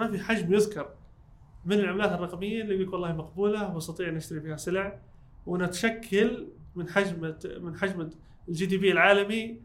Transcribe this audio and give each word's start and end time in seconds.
ما 0.00 0.10
في 0.10 0.18
حجم 0.18 0.54
يذكر 0.54 0.94
من 1.64 1.72
العملات 1.72 2.12
الرقمية 2.12 2.62
اللي 2.62 2.74
يقول 2.74 2.88
والله 2.94 3.12
مقبولة 3.12 3.74
واستطيع 3.74 4.08
أن 4.08 4.16
اشتري 4.16 4.40
فيها 4.40 4.56
سلع 4.56 5.00
وتشكل 5.46 6.48
من 6.74 6.88
حجم 6.88 7.34
من 7.60 7.76
حجم 7.76 8.10
ال 8.48 8.66
GDP 8.66 8.92
العالمي 8.92 9.62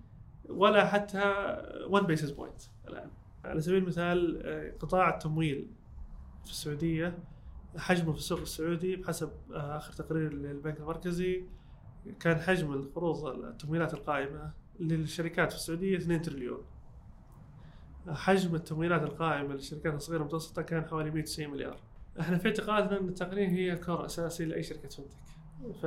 ولا 0.49 0.87
حتى 0.87 1.19
1 1.87 2.07
basis 2.07 2.31
point 2.31 2.61
الآن 2.87 3.09
على 3.45 3.61
سبيل 3.61 3.77
المثال 3.77 4.41
آه، 4.45 4.73
قطاع 4.79 5.09
التمويل 5.09 5.67
في 6.44 6.52
السعودية 6.52 7.17
حجمه 7.78 8.12
في 8.12 8.17
السوق 8.17 8.40
السعودي 8.40 8.96
بحسب 8.96 9.31
آه، 9.54 9.78
آخر 9.78 9.94
تقرير 9.94 10.33
للبنك 10.33 10.79
المركزي 10.79 11.44
كان 12.20 12.40
حجم 12.40 12.74
القروض 12.74 13.26
التمويلات 13.26 13.94
القائمة 13.94 14.52
للشركات 14.79 15.52
في 15.52 15.58
السعودية 15.58 15.97
2 15.97 16.22
تريليون. 16.22 16.62
حجم 18.09 18.55
التمويلات 18.55 19.03
القائمة 19.03 19.53
للشركات 19.53 19.94
الصغيرة 19.94 20.20
والمتوسطه 20.20 20.62
كان 20.62 20.85
حوالي 20.85 21.12
190 21.12 21.49
مليار. 21.49 21.80
إحنا 22.20 22.38
في 22.38 22.48
اعتقادنا 22.48 22.99
إن 22.99 23.09
التقنيه 23.09 23.48
هي 23.48 23.75
كور 23.75 24.05
أساسي 24.05 24.45
لأي 24.45 24.63
شركة 24.63 24.89
فنتك 24.89 25.25
ف 25.81 25.84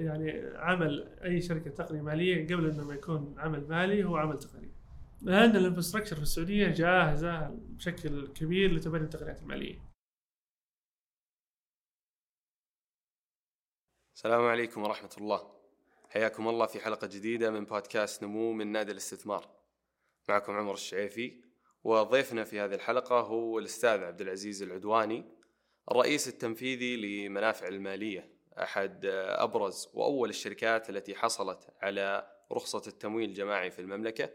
يعني 0.00 0.56
عمل 0.56 1.18
أي 1.24 1.40
شركة 1.40 1.70
تقنية 1.70 2.00
مالية 2.02 2.46
قبل 2.46 2.70
إنه 2.70 2.84
ما 2.84 2.94
يكون 2.94 3.34
عمل 3.38 3.68
مالي 3.68 4.04
هو 4.04 4.16
عمل 4.16 4.38
تقني. 4.38 4.72
لأن 5.22 5.56
الانفراستراكشر 5.56 6.16
في 6.16 6.22
السعودية 6.22 6.68
جاهزة 6.68 7.48
بشكل 7.48 8.26
كبير 8.26 8.72
لتبني 8.72 9.04
التقنيات 9.04 9.42
المالية. 9.42 9.78
السلام 14.16 14.42
عليكم 14.42 14.82
ورحمة 14.82 15.10
الله. 15.18 15.52
حياكم 16.10 16.48
الله 16.48 16.66
في 16.66 16.80
حلقة 16.80 17.06
جديدة 17.06 17.50
من 17.50 17.64
بودكاست 17.64 18.22
نمو 18.22 18.52
من 18.52 18.72
نادي 18.72 18.92
الاستثمار. 18.92 19.61
معكم 20.28 20.52
عمر 20.52 20.72
الشعيفي. 20.72 21.42
وضيفنا 21.84 22.44
في 22.44 22.60
هذه 22.60 22.74
الحلقة 22.74 23.20
هو 23.20 23.58
الأستاذ 23.58 24.02
عبد 24.02 24.20
العزيز 24.20 24.62
العدواني 24.62 25.24
الرئيس 25.90 26.28
التنفيذي 26.28 26.96
لمنافع 26.96 27.68
المالية 27.68 28.32
أحد 28.58 29.00
أبرز 29.38 29.88
وأول 29.94 30.28
الشركات 30.28 30.90
التي 30.90 31.14
حصلت 31.14 31.68
على 31.82 32.28
رخصة 32.52 32.82
التمويل 32.86 33.28
الجماعي 33.28 33.70
في 33.70 33.78
المملكة. 33.78 34.30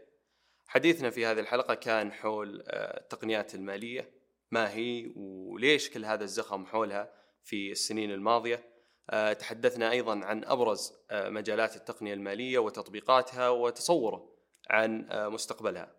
حديثنا 0.66 1.10
في 1.10 1.26
هذه 1.26 1.40
الحلقة 1.40 1.74
كان 1.74 2.12
حول 2.12 2.62
التقنيات 2.70 3.54
المالية 3.54 4.10
ما 4.50 4.74
هي 4.74 5.12
وليش 5.16 5.90
كل 5.90 6.04
هذا 6.04 6.24
الزخم 6.24 6.66
حولها 6.66 7.12
في 7.44 7.72
السنين 7.72 8.10
الماضية. 8.10 8.64
آه، 9.10 9.32
تحدثنا 9.32 9.90
أيضا 9.90 10.24
عن 10.24 10.44
أبرز 10.44 10.92
آه، 11.10 11.28
مجالات 11.28 11.76
التقنية 11.76 12.14
المالية 12.14 12.58
وتطبيقاتها 12.58 13.48
وتصوره. 13.48 14.37
عن 14.70 15.06
آه، 15.10 15.28
مستقبلها. 15.28 15.94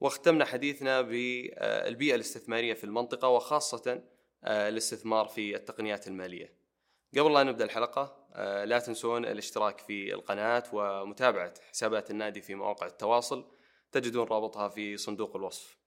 واختمنا 0.00 0.44
حديثنا 0.44 1.00
بالبيئة 1.00 2.14
الاستثمارية 2.14 2.74
في 2.74 2.84
المنطقة 2.84 3.28
وخاصة 3.28 4.02
الاستثمار 4.44 5.28
في 5.28 5.56
التقنيات 5.56 6.08
المالية. 6.08 6.52
قبل 7.18 7.32
لا 7.34 7.42
نبدأ 7.42 7.64
الحلقة 7.64 8.26
لا 8.64 8.78
تنسون 8.78 9.24
الاشتراك 9.24 9.78
في 9.78 10.14
القناة 10.14 10.62
ومتابعة 10.72 11.54
حسابات 11.70 12.10
النادي 12.10 12.40
في 12.40 12.54
مواقع 12.54 12.86
التواصل 12.86 13.44
تجدون 13.92 14.26
رابطها 14.26 14.68
في 14.68 14.96
صندوق 14.96 15.36
الوصف. 15.36 15.78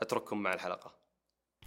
أترككم 0.00 0.42
مع 0.42 0.54
الحلقة. 0.54 1.04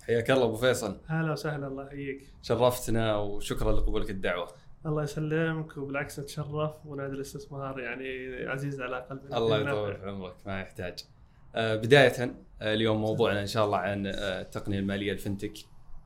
حياك 0.01 0.31
الله 0.31 0.45
أبو 0.45 0.55
فيصل 0.55 1.01
هلا 1.07 1.31
وسهلا 1.31 1.67
الله 1.67 1.85
يحييك 1.85 2.33
شرفتنا 2.41 3.17
وشكرا 3.17 3.71
لقبولك 3.71 4.09
الدعوة 4.09 4.47
الله 4.85 5.03
يسلمك 5.03 5.77
وبالعكس 5.77 6.19
أتشرف 6.19 6.85
ونادي 6.85 7.13
الاستثمار 7.13 7.79
يعني 7.79 8.35
عزيز 8.49 8.81
على 8.81 9.05
قلبنا. 9.09 9.37
الله 9.37 9.59
يطول 9.59 9.95
في 9.95 10.09
عمرك 10.09 10.35
ما 10.45 10.61
يحتاج. 10.61 10.99
آه، 11.55 11.75
بداية 11.75 12.35
آه، 12.61 12.73
اليوم 12.73 13.01
موضوعنا 13.01 13.41
إن 13.41 13.47
شاء 13.47 13.65
الله 13.65 13.77
عن 13.77 14.07
آه، 14.07 14.41
التقنية 14.41 14.79
المالية 14.79 15.11
الفنتك. 15.11 15.53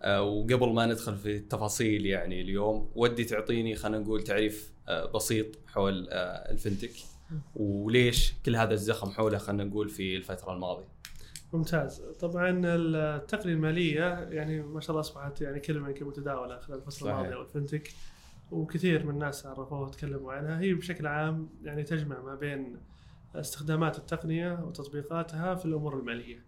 وقبل 0.05 0.73
ما 0.73 0.85
ندخل 0.85 1.15
في 1.15 1.35
التفاصيل 1.35 2.05
يعني 2.05 2.41
اليوم 2.41 2.91
ودي 2.95 3.23
تعطيني 3.23 3.75
خلينا 3.75 4.03
نقول 4.03 4.23
تعريف 4.23 4.73
بسيط 5.15 5.47
حول 5.67 6.07
الفنتك. 6.09 6.91
وليش 7.55 8.33
كل 8.45 8.55
هذا 8.55 8.73
الزخم 8.73 9.11
حوله 9.11 9.37
خلينا 9.37 9.63
نقول 9.63 9.89
في 9.89 10.15
الفترة 10.17 10.53
الماضية؟ 10.53 10.87
ممتاز. 11.53 12.01
طبعا 12.19 12.61
التقنية 12.65 13.53
المالية 13.53 14.19
يعني 14.29 14.61
ما 14.61 14.81
شاء 14.81 14.89
الله 14.89 14.99
أصبحت 14.99 15.41
يعني 15.41 15.59
كلمة 15.59 15.89
يمكن 15.89 16.05
متداولة 16.05 16.59
خلال 16.59 16.77
الفترة 16.77 17.09
الماضية 17.09 17.35
والفنتك 17.35 17.89
وكثير 18.51 19.05
من 19.05 19.13
الناس 19.13 19.45
عرفوها 19.45 19.81
وتكلموا 19.81 20.33
عنها. 20.33 20.59
هي 20.59 20.73
بشكل 20.73 21.07
عام 21.07 21.49
يعني 21.63 21.83
تجمع 21.83 22.21
ما 22.21 22.35
بين 22.35 22.77
استخدامات 23.35 23.97
التقنية 23.97 24.63
وتطبيقاتها 24.63 25.55
في 25.55 25.65
الأمور 25.65 25.99
المالية. 25.99 26.45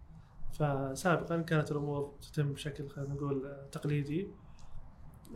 فسابقا 0.52 1.42
كانت 1.42 1.72
الأمور 1.72 2.14
تتم 2.22 2.52
بشكل 2.52 2.88
خلينا 2.88 3.14
نقول 3.14 3.56
تقليدي. 3.72 4.28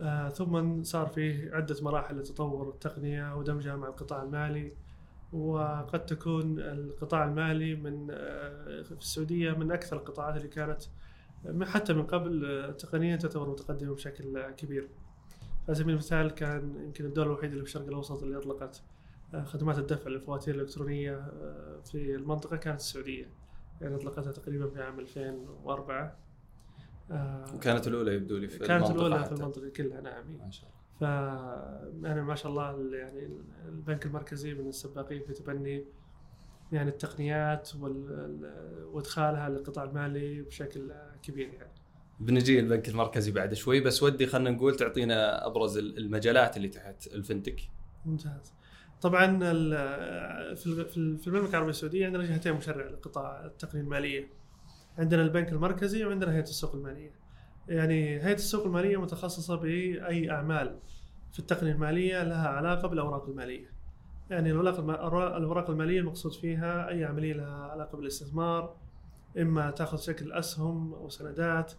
آه 0.01 0.29
ثم 0.29 0.83
صار 0.83 1.07
فيه 1.07 1.51
عدة 1.53 1.75
مراحل 1.81 2.19
لتطور 2.19 2.69
التقنية 2.69 3.35
ودمجها 3.35 3.75
مع 3.75 3.87
القطاع 3.87 4.23
المالي. 4.23 4.73
وقد 5.33 6.05
تكون 6.05 6.59
القطاع 6.59 7.25
المالي 7.25 7.75
من 7.75 8.07
آه، 8.11 8.81
في 8.81 8.91
السعودية 8.91 9.51
من 9.51 9.71
أكثر 9.71 9.97
القطاعات 9.97 10.37
اللي 10.37 10.47
كانت 10.47 10.81
حتى 11.63 11.93
من 11.93 12.03
قبل 12.03 12.75
تقنيا 12.77 13.15
تعتبر 13.15 13.49
متقدمة 13.49 13.93
بشكل 13.95 14.51
كبير. 14.51 14.89
على 15.69 15.75
سبيل 15.75 15.93
المثال 15.93 16.31
كان 16.31 16.83
يمكن 16.83 17.05
الدولة 17.05 17.27
الوحيدة 17.27 17.53
اللي 17.53 17.63
في 17.63 17.69
الشرق 17.69 17.87
الأوسط 17.87 18.23
اللي 18.23 18.37
أطلقت 18.37 18.81
آه، 19.33 19.43
خدمات 19.43 19.79
الدفع 19.79 20.09
للفواتير 20.09 20.55
الإلكترونية 20.55 21.31
في 21.85 22.15
المنطقة 22.15 22.57
كانت 22.57 22.79
السعودية. 22.79 23.29
يعني 23.81 23.95
أطلقتها 23.95 24.31
تقريبا 24.31 24.69
في 24.69 24.81
عام 24.81 24.99
2004 24.99 26.17
وكانت 27.55 27.87
الأولى 27.87 28.13
يبدو 28.13 28.37
لي 28.37 28.47
في 28.47 28.59
كانت 28.59 28.89
الأولى 28.89 29.25
في 29.25 29.31
المنطقة 29.31 29.69
كلها 29.69 30.01
نعم 30.01 30.37
ما 30.37 30.51
شاء 30.51 30.69
الله 30.69 30.79
ف 30.99 31.01
يعني 32.03 32.21
ما 32.21 32.35
شاء 32.35 32.51
الله 32.51 32.95
يعني 32.95 33.29
البنك 33.67 34.05
المركزي 34.05 34.53
من 34.53 34.67
السباقين 34.67 35.23
في 35.23 35.33
تبني 35.33 35.85
يعني 36.71 36.89
التقنيات 36.89 37.69
وإدخالها 38.91 39.49
للقطاع 39.49 39.83
المالي 39.83 40.41
بشكل 40.41 40.91
كبير 41.23 41.53
يعني. 41.53 41.71
بنجي 42.19 42.59
البنك 42.59 42.89
المركزي 42.89 43.31
بعد 43.31 43.53
شوي 43.53 43.79
بس 43.79 44.03
ودي 44.03 44.27
خلينا 44.27 44.49
نقول 44.49 44.75
تعطينا 44.75 45.47
أبرز 45.47 45.77
المجالات 45.77 46.57
اللي 46.57 46.67
تحت 46.67 47.07
الفنتك. 47.07 47.61
ممتاز. 48.05 48.53
طبعا 49.01 49.39
في 50.55 51.27
المملكة 51.27 51.49
العربية 51.49 51.69
السعودية 51.69 52.05
عندنا 52.05 52.25
جهتين 52.25 52.53
مشرع 52.53 52.85
لقطاع 52.85 53.45
التقنية 53.45 53.81
المالية. 53.81 54.29
عندنا 54.97 55.21
البنك 55.21 55.51
المركزي 55.51 56.05
وعندنا 56.05 56.33
هيئة 56.33 56.43
السوق 56.43 56.75
المالية. 56.75 57.11
يعني 57.67 58.23
هيئة 58.23 58.33
السوق 58.33 58.65
المالية 58.65 59.01
متخصصة 59.01 59.55
بأي 59.55 60.31
أعمال 60.31 60.79
في 61.33 61.39
التقنية 61.39 61.71
المالية 61.71 62.23
لها 62.23 62.47
علاقة 62.47 62.87
بالأوراق 62.87 63.29
المالية. 63.29 63.71
يعني 64.29 64.51
الاوراق 64.51 65.69
المالية 65.69 65.99
المقصود 65.99 66.33
فيها 66.33 66.89
أي 66.89 67.03
عملية 67.05 67.33
لها 67.33 67.71
علاقة 67.71 67.97
بالاستثمار 67.97 68.75
إما 69.37 69.71
تأخذ 69.71 69.97
شكل 69.97 70.31
أسهم 70.31 70.93
أو 70.93 71.09
سندات 71.09 71.73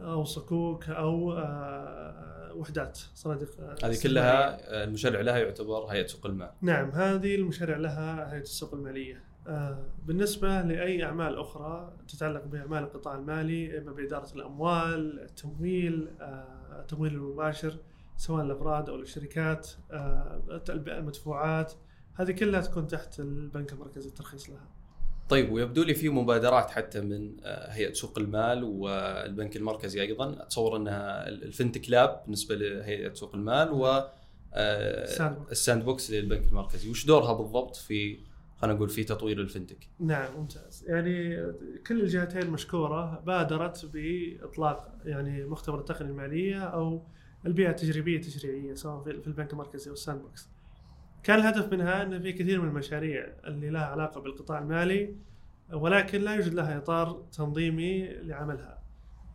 أو 0.00 0.24
صكوك 0.24 0.88
أو 0.88 1.32
آه، 1.32 2.54
وحدات 2.54 2.98
صناديق 3.14 3.48
هذه 3.84 4.02
كلها 4.02 4.58
المشرع 4.84 5.20
لها 5.20 5.38
يعتبر 5.38 5.84
هيئة 5.84 6.06
سوق 6.06 6.26
المال 6.26 6.50
نعم 6.62 6.90
هذه 6.90 7.34
المشرع 7.34 7.76
لها 7.76 8.32
هيئة 8.32 8.42
السوق 8.42 8.74
المالية. 8.74 9.28
آه، 9.48 9.84
بالنسبة 10.06 10.62
لأي 10.62 11.04
أعمال 11.04 11.38
أخرى 11.38 11.92
تتعلق 12.08 12.44
بأعمال 12.44 12.82
القطاع 12.82 13.14
المالي 13.14 13.78
إما 13.78 13.92
بإدارة 13.92 14.34
الأموال، 14.34 15.20
التمويل، 15.20 16.08
آه، 16.20 16.80
التمويل 16.80 17.14
المباشر 17.14 17.76
سواء 18.16 18.44
الأفراد 18.44 18.88
أو 18.88 18.96
الشركات، 18.96 19.68
آه، 19.90 20.62
المدفوعات، 20.70 21.72
هذه 22.14 22.32
كلها 22.32 22.60
تكون 22.60 22.86
تحت 22.86 23.20
البنك 23.20 23.72
المركزي 23.72 24.08
الترخيص 24.08 24.50
لها. 24.50 24.66
طيب 25.28 25.52
ويبدو 25.52 25.82
لي 25.82 25.94
في 25.94 26.08
مبادرات 26.08 26.70
حتى 26.70 27.00
من 27.00 27.36
هيئة 27.44 27.92
سوق 27.92 28.18
المال 28.18 28.64
والبنك 28.64 29.56
المركزي 29.56 30.02
أيضا. 30.02 30.42
أتصور 30.42 30.76
أنها 30.76 31.28
ال 31.28 31.36
fintech 31.36 31.90
lab 31.90 32.22
بالنسبة 32.24 32.54
لهيئة 32.54 33.14
سوق 33.14 33.34
المال 33.34 33.70
و 33.70 34.04
ال 35.50 35.84
sandbox 35.84 36.10
للبنك 36.10 36.48
المركزي. 36.48 36.90
وش 36.90 37.06
دورها 37.06 37.32
بالضبط 37.32 37.76
في 37.76 38.18
خلينا 38.56 38.76
نقول 38.76 38.88
في 38.88 39.04
تطوير 39.04 39.40
ال 39.40 39.45
fintech؟ 39.45 39.88
نعم 40.00 40.36
ممتاز. 40.36 40.84
يعني 40.88 41.46
كل 41.86 42.00
الجهتين 42.00 42.50
مشكورة 42.50 43.22
بادرت 43.26 43.86
بإطلاق 43.92 44.92
يعني 45.04 45.44
مختبر 45.44 45.78
التقنية 45.78 46.10
المالية 46.10 46.62
أو 46.62 47.02
البيئه 47.46 47.70
التجريبية 47.70 48.16
التشريعية 48.16 48.74
سواء 48.74 49.02
في 49.02 49.26
البنك 49.26 49.52
المركزي 49.52 49.88
أو 49.88 49.94
ال 49.94 50.20
sandbox 50.20 50.48
كان 51.28 51.38
الهدف 51.38 51.72
منها 51.72 52.02
أن 52.02 52.22
في 52.22 52.32
كثير 52.32 52.60
من 52.60 52.68
المشاريع 52.68 53.26
اللي 53.46 53.70
لها 53.70 53.86
علاقة 53.86 54.20
بالقطاع 54.20 54.58
المالي 54.58 55.14
ولكن 55.72 56.20
لا 56.20 56.34
يوجد 56.34 56.54
لها 56.54 56.78
إطار 56.78 57.26
تنظيمي 57.32 58.08
لعملها. 58.08 58.82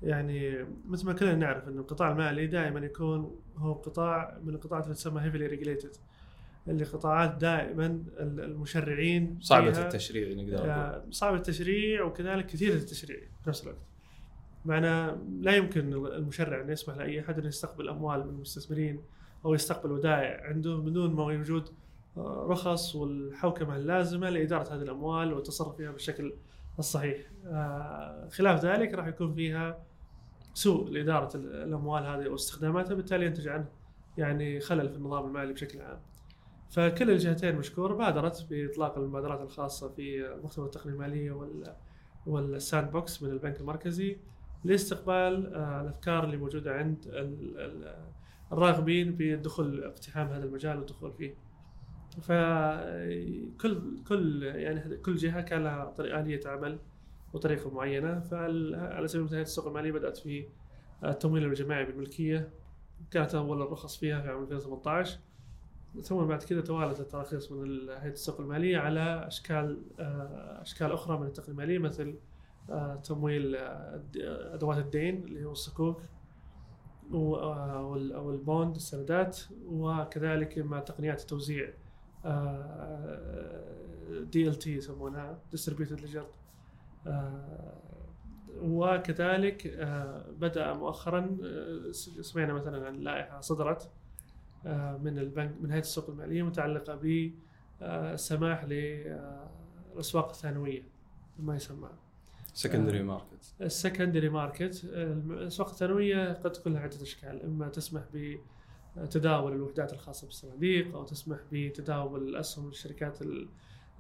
يعني 0.04 0.66
مثل 0.86 1.06
ما 1.06 1.14
كلنا 1.14 1.36
نعرف 1.36 1.68
إن 1.68 1.78
القطاع 1.78 2.12
المالي 2.12 2.48
دائما 2.48 2.80
يكون 2.80 3.42
هو 3.58 3.74
قطاع 3.74 4.38
من 4.44 4.54
القطاعات 4.54 4.84
اللي 4.84 4.96
تسمى 4.96 5.22
heavily 5.22 5.48
regulated 5.48 5.96
اللي 6.68 6.84
قطاعات 6.84 7.36
دائما 7.36 8.04
المشرعين 8.20 9.38
صعبة 9.42 9.82
التشريع 9.82 10.44
نقدر 10.44 10.68
نقول. 10.68 11.14
صعبة 11.14 11.38
التشريع 11.38 12.04
وكذلك 12.04 12.46
كثيرة 12.46 12.74
التشريع 12.74 13.20
في 13.44 13.50
نفس 13.50 13.64
الوقت. 13.64 13.82
معنى 14.66 15.18
لا 15.42 15.56
يمكن 15.56 15.94
المشرع 15.94 16.62
أن 16.62 16.70
يسمح 16.70 16.98
لأي 16.98 17.20
أحد 17.20 17.40
أن 17.40 17.46
يستقبل 17.46 17.90
أموال 17.90 18.20
من 18.28 18.30
المستثمرين 18.30 19.02
أو 19.46 19.54
يستقبل 19.54 19.92
ودائع 19.92 20.48
عنده 20.48 20.76
بدون 20.78 21.14
ما 21.14 21.24
وجود 21.24 21.70
آه، 22.18 22.46
رخص 22.50 22.96
والحوكمة 22.96 23.76
اللازمة 23.76 24.30
لإدارة 24.30 24.76
هذه 24.76 24.82
الأموال 24.82 25.34
والتصرف 25.34 25.76
فيها 25.76 25.92
بالشكل 25.92 26.34
الصحيح. 26.80 27.18
آه، 27.46 28.30
خلاف 28.30 28.66
ذلك 28.66 28.94
راح 28.94 29.08
يكون 29.08 29.34
فيها 29.34 29.84
سوء 30.54 30.90
لإدارة 30.90 31.38
الأموال 31.38 32.04
هذه 32.06 32.28
واستخداماتها 32.28 32.94
بالتالي 32.94 33.26
ينتج 33.26 33.48
عنه 33.48 33.66
يعني 34.18 34.60
خلل 34.60 34.90
في 34.90 34.96
النظام 34.96 35.26
المالي 35.26 35.54
بشكل 35.54 35.82
عام. 35.82 36.00
فكل 36.70 37.12
الجهتين 37.12 37.56
مشكوره 37.56 37.94
بادرت 37.94 38.48
بإطلاق 38.50 38.98
المبادرات 38.98 39.42
الخاصة 39.42 39.90
في 39.90 40.36
مختبر 40.44 40.66
التقنية 40.66 40.94
المالية 40.94 41.32
وال 41.32 41.76
وال 42.26 42.92
sandbox 42.92 43.24
من 43.24 43.30
البنك 43.30 43.60
المركزي 43.60 44.18
لاستقبال 44.64 45.56
آه، 45.56 45.82
الأفكار 45.82 46.24
اللي 46.24 46.38
موجودة 46.38 46.74
عند 46.74 47.06
الراغبين 48.54 49.16
بالدخول 49.16 49.84
اقتحام 49.84 50.28
هذا 50.28 50.46
المجال 50.46 50.78
والدخول 50.78 51.14
فيه. 51.14 51.36
فكل 52.22 54.04
كل 54.08 54.44
يعني 54.44 54.98
كل 54.98 55.16
جهة 55.16 55.42
كان 55.42 55.64
لها 55.64 55.96
آلية 56.00 56.42
عمل 56.46 56.80
وطريقة 57.34 57.74
معينة. 57.74 58.20
فعلى 58.20 59.08
سبيل 59.08 59.22
المثال 59.22 59.42
السوق 59.42 59.68
المالية 59.68 59.92
بدأت 59.92 60.18
في 60.18 60.46
التمويل 61.04 61.46
الجماعي 61.46 61.86
بالملكية. 61.86 62.50
كانت 63.12 63.36
أول 63.36 63.62
الرخص 63.62 63.98
فيها 63.98 64.22
في 64.22 64.30
عام 64.30 64.44
2018 64.44 65.20
ثم 66.02 66.26
بعد 66.26 66.44
كذا 66.44 66.62
توالت 66.62 67.00
التراخيص 67.00 67.52
من 67.52 67.90
هيئة 67.90 68.14
السوق 68.14 68.40
المالية 68.40 68.78
على 68.78 69.28
أشكال 69.28 69.82
آه، 70.00 70.62
أشكال 70.62 70.92
أخرى 70.92 71.18
من 71.18 71.28
التقنيه 71.28 71.52
المالية 71.52 71.78
مثل 71.78 72.16
آه، 72.70 72.96
تمويل 72.96 73.56
آه، 73.56 74.02
أدوات 74.54 74.78
الدين 74.78 75.24
اللي 75.24 75.46
هو 75.46 75.52
الصكوك. 75.52 76.02
أو 77.14 78.32
ال 78.32 78.40
bond 78.40 78.76
السندات 78.76 79.40
وكذلك 79.66 80.60
مع 80.60 80.80
تقنيات 80.80 81.22
التوزيع 81.22 81.70
DLT 84.32 84.76
يسمونها 84.76 85.40
distributed 85.52 86.02
ledger 86.02 86.28
وكذلك 88.62 89.68
بدأ 90.40 90.74
مؤخرا 90.74 91.38
سمعنا 92.22 92.54
مثلا 92.54 92.88
عن 92.88 92.96
لائحة 92.96 93.42
صدرت 93.42 93.92
آه، 94.66 94.98
من 94.98 95.20
البنك 95.20 95.56
من 95.62 95.72
هيئة 95.72 95.82
السوق 95.82 96.10
المالية 96.10 96.44
متعلقة 96.44 96.96
بالسماح 97.82 98.64
للاسواق 98.66 100.30
الثانوية 100.30 100.84
ما 101.40 101.56
يسمى. 101.56 101.90
secondary 102.54 103.04
market 103.04 103.56
ال 103.62 103.68
secondary 103.68 104.30
market 104.30 104.84
الاسواق 104.84 105.70
الثانوية 105.70 106.34
قد 106.34 106.52
تكون 106.52 106.74
لها 106.74 106.82
عدة 106.82 107.02
أشكال 107.02 107.44
إما 107.44 107.70
تسمح 107.70 108.04
بتداول 108.98 109.54
الوحدات 109.54 109.94
الخاصة 109.94 110.28
بالصناديق 110.28 110.96
أو 110.96 111.04
تسمح 111.04 111.40
بتداول 111.52 112.28
الأسهم 112.30 112.68
للشركات 112.68 113.20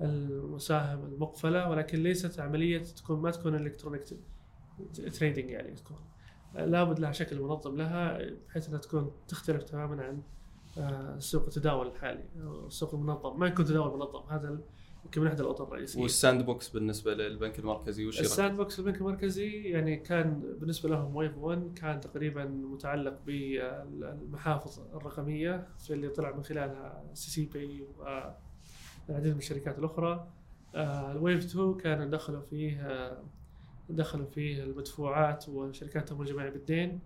المساهمه 0.01 1.05
المقفلة 1.05 1.69
ولكن 1.69 2.03
ليست 2.03 2.39
عملية 2.39 2.83
تكون 2.83 3.19
ما 3.19 3.31
تكون 3.31 3.55
electronic 3.55 4.03
trading 5.13 5.49
يعني 5.49 5.71
تكون. 5.71 5.97
لابد 6.55 6.99
لها 6.99 7.11
شكل 7.11 7.41
منظم 7.41 7.75
لها 7.75 8.19
بحيث 8.47 8.67
أنها 8.67 8.79
تكون 8.79 9.11
تختلف 9.27 9.63
تماما 9.63 10.03
عن 10.03 10.21
آه، 10.77 11.19
سوق 11.19 11.43
التداول 11.43 11.87
الحالي 11.87 12.25
السوق 12.67 12.93
المنظم. 12.93 13.39
ما 13.39 13.47
يكون 13.47 13.65
تداول 13.65 13.97
منظم 13.97 14.29
هذا 14.29 14.59
يمكن 15.13 15.21
من 15.21 15.27
أحد 15.27 15.39
الأطر 15.39 15.63
الرئيسية. 15.63 16.01
وال 16.01 16.16
sand 16.16 16.45
box 16.45 16.69
بالنسبة 16.69 17.13
للبنك 17.13 17.59
المركزي 17.59 18.05
وش 18.05 18.19
ال 18.19 18.27
sand 18.27 18.57
box 18.57 18.79
البنك 18.79 18.97
المركزي 18.97 19.63
يعني 19.63 19.97
كان 19.97 20.55
بالنسبة 20.59 20.89
لهم 20.89 21.15
wave 21.15 21.37
1 21.37 21.73
كان 21.75 22.01
تقريبا 22.01 22.45
متعلق 22.45 23.19
بالمحافظ 23.25 24.79
الرقمية 24.95 25.67
في 25.79 25.93
اللي 25.93 26.09
طلع 26.09 26.35
من 26.35 26.43
خلالها 26.43 27.03
STC 27.13 27.45
Pay 27.45 27.87
والعديد 27.97 29.33
من 29.33 29.37
الشركات 29.37 29.79
الأخرى. 29.79 30.27
آه، 30.75 31.11
ال 31.11 31.18
wave 31.18 31.45
2 31.45 31.73
كان 31.77 32.09
دخلوا 32.09 32.41
فيه 32.41 32.81
آه، 32.81 33.23
دخلوا 33.89 34.25
فيه 34.25 34.63
المدفوعات 34.63 35.49
وشركات 35.49 36.03
التمويل 36.03 36.27
الجماعي 36.29 36.51
بالدين 36.51 36.99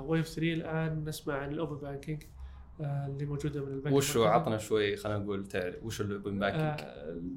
wave 0.00 0.28
3 0.28 0.52
الآن 0.52 1.04
نسمع 1.04 1.34
عن 1.34 1.50
ال 1.52 1.57
open 1.57 1.76
banking. 1.76 2.22
آه، 2.22 2.39
اللي 2.80 3.26
موجودة 3.26 3.64
من 3.64 3.72
البنك 3.72 3.92
وشو 3.92 4.24
عطنا 4.24 4.58
شوي 4.58 4.96
خلينا 4.96 5.18
نقول 5.18 5.46
تعرف 5.46 5.84
وش 5.84 6.00
ال 6.00 6.08
open 6.08 6.38
banking؟ 6.38 6.88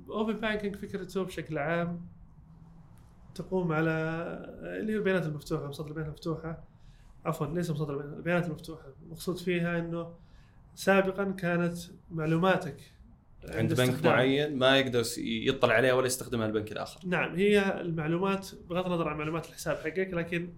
ال 0.07 0.13
open 0.13 0.34
banking 0.34 0.75
فكرته 0.75 1.24
بشكل 1.24 1.57
عام 1.57 2.01
تقوم 3.36 3.72
على 3.72 3.92
اللي 4.63 4.94
هي 4.94 4.98
البيانات 4.98 5.25
المفتوحة 5.25 5.68
مصادر 5.68 5.90
البيانات 5.90 6.10
المفتوحة 6.13 6.63
عفوا 7.25 7.48
ليس 7.48 7.72
مصادر 7.72 7.94
البيانات 7.94 8.18
البيانات 8.18 8.45
المفتوحة 8.45 8.88
المقصود 9.04 9.38
فيها 9.38 9.80
إنه 9.80 10.13
سابقا 10.75 11.31
كانت 11.31 11.78
معلوماتك 12.12 12.78
عند, 13.44 13.80
عند 13.80 13.92
بنك. 13.92 14.06
معين 14.06 14.57
ما 14.57 14.78
يقدر 14.78 15.04
يطلع 15.18 15.74
عليها 15.74 15.94
ولا 15.94 16.06
يستخدمها 16.06 16.45
البنك 16.45 16.72
الآخر. 16.72 17.07
نعم 17.07 17.36
هي 17.36 17.81
المعلومات 17.81 18.50
بغض 18.69 18.86
النظر 18.86 19.07
عن 19.07 19.18
معلومات 19.18 19.45
الحساب 19.45 19.78
حقك 19.78 20.10
لكن 20.13 20.54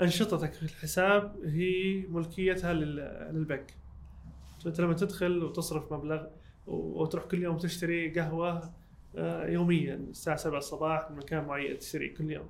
أنشطتك 0.00 0.52
في 0.52 0.62
الحساب 0.62 1.36
هي 1.44 2.06
ملكيتها 2.08 2.72
للبنك. 2.72 3.74
فانت 4.64 4.80
لما 4.80 4.94
تدخل 4.94 5.44
وتصرف 5.44 5.92
مبلغ 5.92 6.26
وتروح 6.66 7.24
كل 7.24 7.42
يوم 7.42 7.58
تشتري 7.58 8.20
قهوة 8.20 8.70
آه، 9.16 9.46
يوميا 9.46 9.94
الساعة 9.94 10.36
7 10.36 10.58
الصباح 10.58 11.10
من 11.10 11.16
مكان 11.16 11.44
معين 11.44 11.78
تشتري 11.78 12.08
كل 12.08 12.30
يوم. 12.30 12.48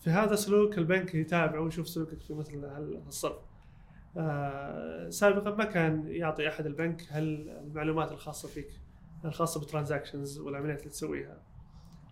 في 0.00 0.10
هذا 0.10 0.34
سلوك 0.34 0.78
البنك 0.78 1.14
يتابع 1.14 1.58
ويشوف 1.58 1.88
سلوكك 1.88 2.20
في 2.20 2.34
مثل 2.34 2.64
الصرف 3.08 3.38
آه، 4.16 5.08
سابقا 5.08 5.50
ما 5.50 5.64
كان 5.64 6.06
يعطي 6.08 6.48
أحد 6.48 6.66
البنك 6.66 7.02
هالمعلومات 7.10 8.12
الخاصة 8.12 8.48
فيك 8.48 8.68
الخاصة 9.24 9.60
بالترانزاكشنز 9.60 10.38
والعمليات 10.38 10.78
اللي 10.78 10.90
تسويها. 10.90 11.42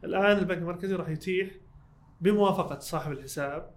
الآن 0.05 0.39
البنك 0.39 0.59
المركزي 0.59 0.95
راح 0.95 1.09
يتيح 1.09 1.51
بموافقة 2.21 2.79
صاحب 2.79 3.13
الحساب 3.13 3.71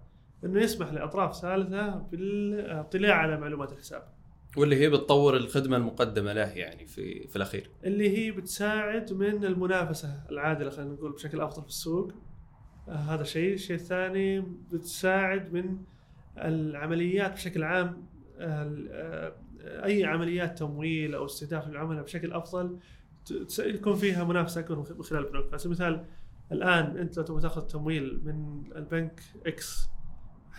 إنه 0.44 0.60
يسمح 0.60 0.92
لأطراف 0.92 1.34
ثالثة 1.34 1.90
بالإطلاع 1.90 3.14
على 3.16 3.36
معلومات 3.36 3.72
الحساب. 3.72 4.21
واللي 4.56 4.76
هي 4.76 4.90
بتطور 4.90 5.36
الخدمة 5.36 5.76
المقدمة 5.76 6.32
له 6.32 6.48
يعني 6.48 6.86
في 6.86 7.28
في 7.28 7.36
الأخير. 7.36 7.70
اللي 7.84 8.18
هي 8.18 8.30
بتساعد 8.30 9.12
من 9.12 9.44
المنافسة 9.44 10.22
العادلة 10.30 10.70
خلينا 10.70 10.92
نقول 10.92 11.12
بشكل 11.12 11.40
أفضل 11.40 11.62
في 11.62 11.68
السوق. 11.68 12.12
آه 12.88 12.92
هذا 12.92 13.22
شيء. 13.24 13.54
الشيء 13.54 13.76
الثاني 13.76 14.40
بتساعد 14.72 15.52
من 15.52 15.78
العمليات 16.38 17.32
بشكل 17.32 17.62
عام 17.62 18.06
آه 18.38 19.32
أي 19.62 20.04
عمليات 20.04 20.58
تمويل 20.58 21.14
أو 21.14 21.24
استهداف 21.24 21.68
العملاء 21.68 22.02
بشكل 22.02 22.32
أفضل. 22.32 22.78
يكون 23.58 23.94
فيها 23.96 24.24
منافسة 24.24 24.60
أكبر 24.60 24.94
من 24.96 25.02
خلال 25.02 25.26
البنوك. 25.26 25.46
على 25.48 25.58
سبيل 25.58 25.76
المثال 25.82 26.04
الآن 26.52 26.96
أنت 26.96 27.16
لو 27.18 27.24
تبغى 27.24 27.42
تأخذ 27.42 27.66
تمويل 27.66 28.20
من 28.24 28.62
البنك 28.76 29.20
X 29.46 29.88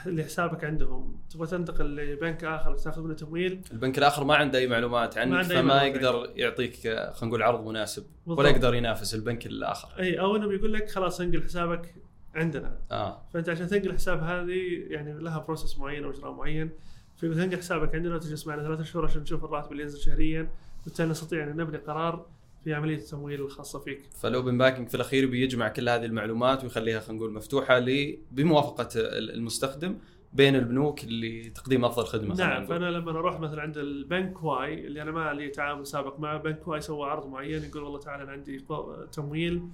اللي 0.05 0.23
حسابك 0.23 0.63
عندهم. 0.63 1.19
تبغى 1.29 1.47
تنتقل 1.47 1.95
لبنك 1.95 2.43
آخر 2.43 2.75
تاخذ 2.75 3.01
منه 3.01 3.13
تمويل؟ 3.13 3.61
البنك 3.71 3.97
الآخر 3.97 4.23
ما 4.23 4.35
عنده 4.35 4.59
أي 4.59 4.67
معلومات 4.67 5.17
عنك 5.17 5.41
فما 5.41 5.61
معلومات. 5.61 5.95
يقدر 5.95 6.31
يعطيك 6.35 6.75
خلينا 6.83 7.13
نقول 7.23 7.43
عرض 7.43 7.67
مناسب 7.67 8.03
بالضبط. 8.03 8.39
ولا 8.39 8.49
يقدر 8.49 8.73
ينافس 8.73 9.15
البنك 9.15 9.45
الآخر. 9.45 9.99
إي 9.99 10.19
أو 10.19 10.35
إنه 10.35 10.47
بيقول 10.47 10.73
لك 10.73 10.89
خلاص 10.89 11.21
انقل 11.21 11.43
حسابك 11.43 11.95
عندنا. 12.35 12.77
آه. 12.91 13.21
فأنت 13.33 13.49
عشان 13.49 13.67
تنقل 13.67 13.89
الحساب 13.89 14.23
هذه 14.23 14.85
يعني 14.87 15.13
لها 15.13 15.39
process 15.39 15.77
معين 15.77 16.03
أو 16.03 16.09
إجراء 16.09 16.31
معين. 16.31 16.69
فتنقل 17.17 17.57
حسابك 17.57 17.95
عندنا 17.95 18.15
وتجلس 18.15 18.47
معنا 18.47 18.63
ثلاثة 18.63 18.83
شهور 18.83 19.05
عشان 19.05 19.21
نشوف 19.21 19.45
الراتب 19.45 19.71
اللي 19.71 19.83
ينزل 19.83 19.99
شهريا 19.99 20.49
بالتالي 20.85 21.09
نستطيع 21.09 21.43
أن 21.43 21.57
نبني 21.57 21.77
قرار 21.77 22.25
في 22.63 22.73
عملية 22.73 22.95
التمويل 22.95 23.41
الخاصة 23.41 23.79
فيك. 23.79 24.09
فال 24.21 24.33
open 24.33 24.57
banking 24.57 24.87
في 24.87 24.95
الأخير 24.95 25.29
بيجمع 25.29 25.67
كل 25.67 25.89
هذه 25.89 26.05
المعلومات 26.05 26.63
ويخليها 26.63 26.99
خلينا 26.99 27.19
نقول 27.19 27.33
مفتوحة 27.33 27.79
بموافقة 28.31 28.89
المستخدم 28.95 29.97
بين 30.33 30.55
البنوك 30.55 31.03
اللي 31.03 31.49
تقديم 31.49 31.85
أفضل 31.85 32.05
خدمة 32.05 32.35
نعم 32.35 32.65
فأنا 32.65 32.85
لما 32.85 33.11
أروح 33.11 33.39
مثلا 33.39 33.61
عند 33.61 33.77
البنك 33.77 34.43
Y 34.43 34.87
اللي 34.87 35.01
أنا 35.01 35.11
ما 35.11 35.33
لي 35.33 35.49
تعامل 35.49 35.87
سابق 35.87 36.19
معه 36.19 36.37
بنك 36.37 36.67
Y 36.67 36.81
سوى 36.81 37.09
عرض 37.09 37.27
معين 37.27 37.63
يقول 37.63 37.83
والله 37.83 37.99
تعال 37.99 38.21
أنا 38.21 38.31
عندي 38.31 38.65
تمويل 39.11 39.67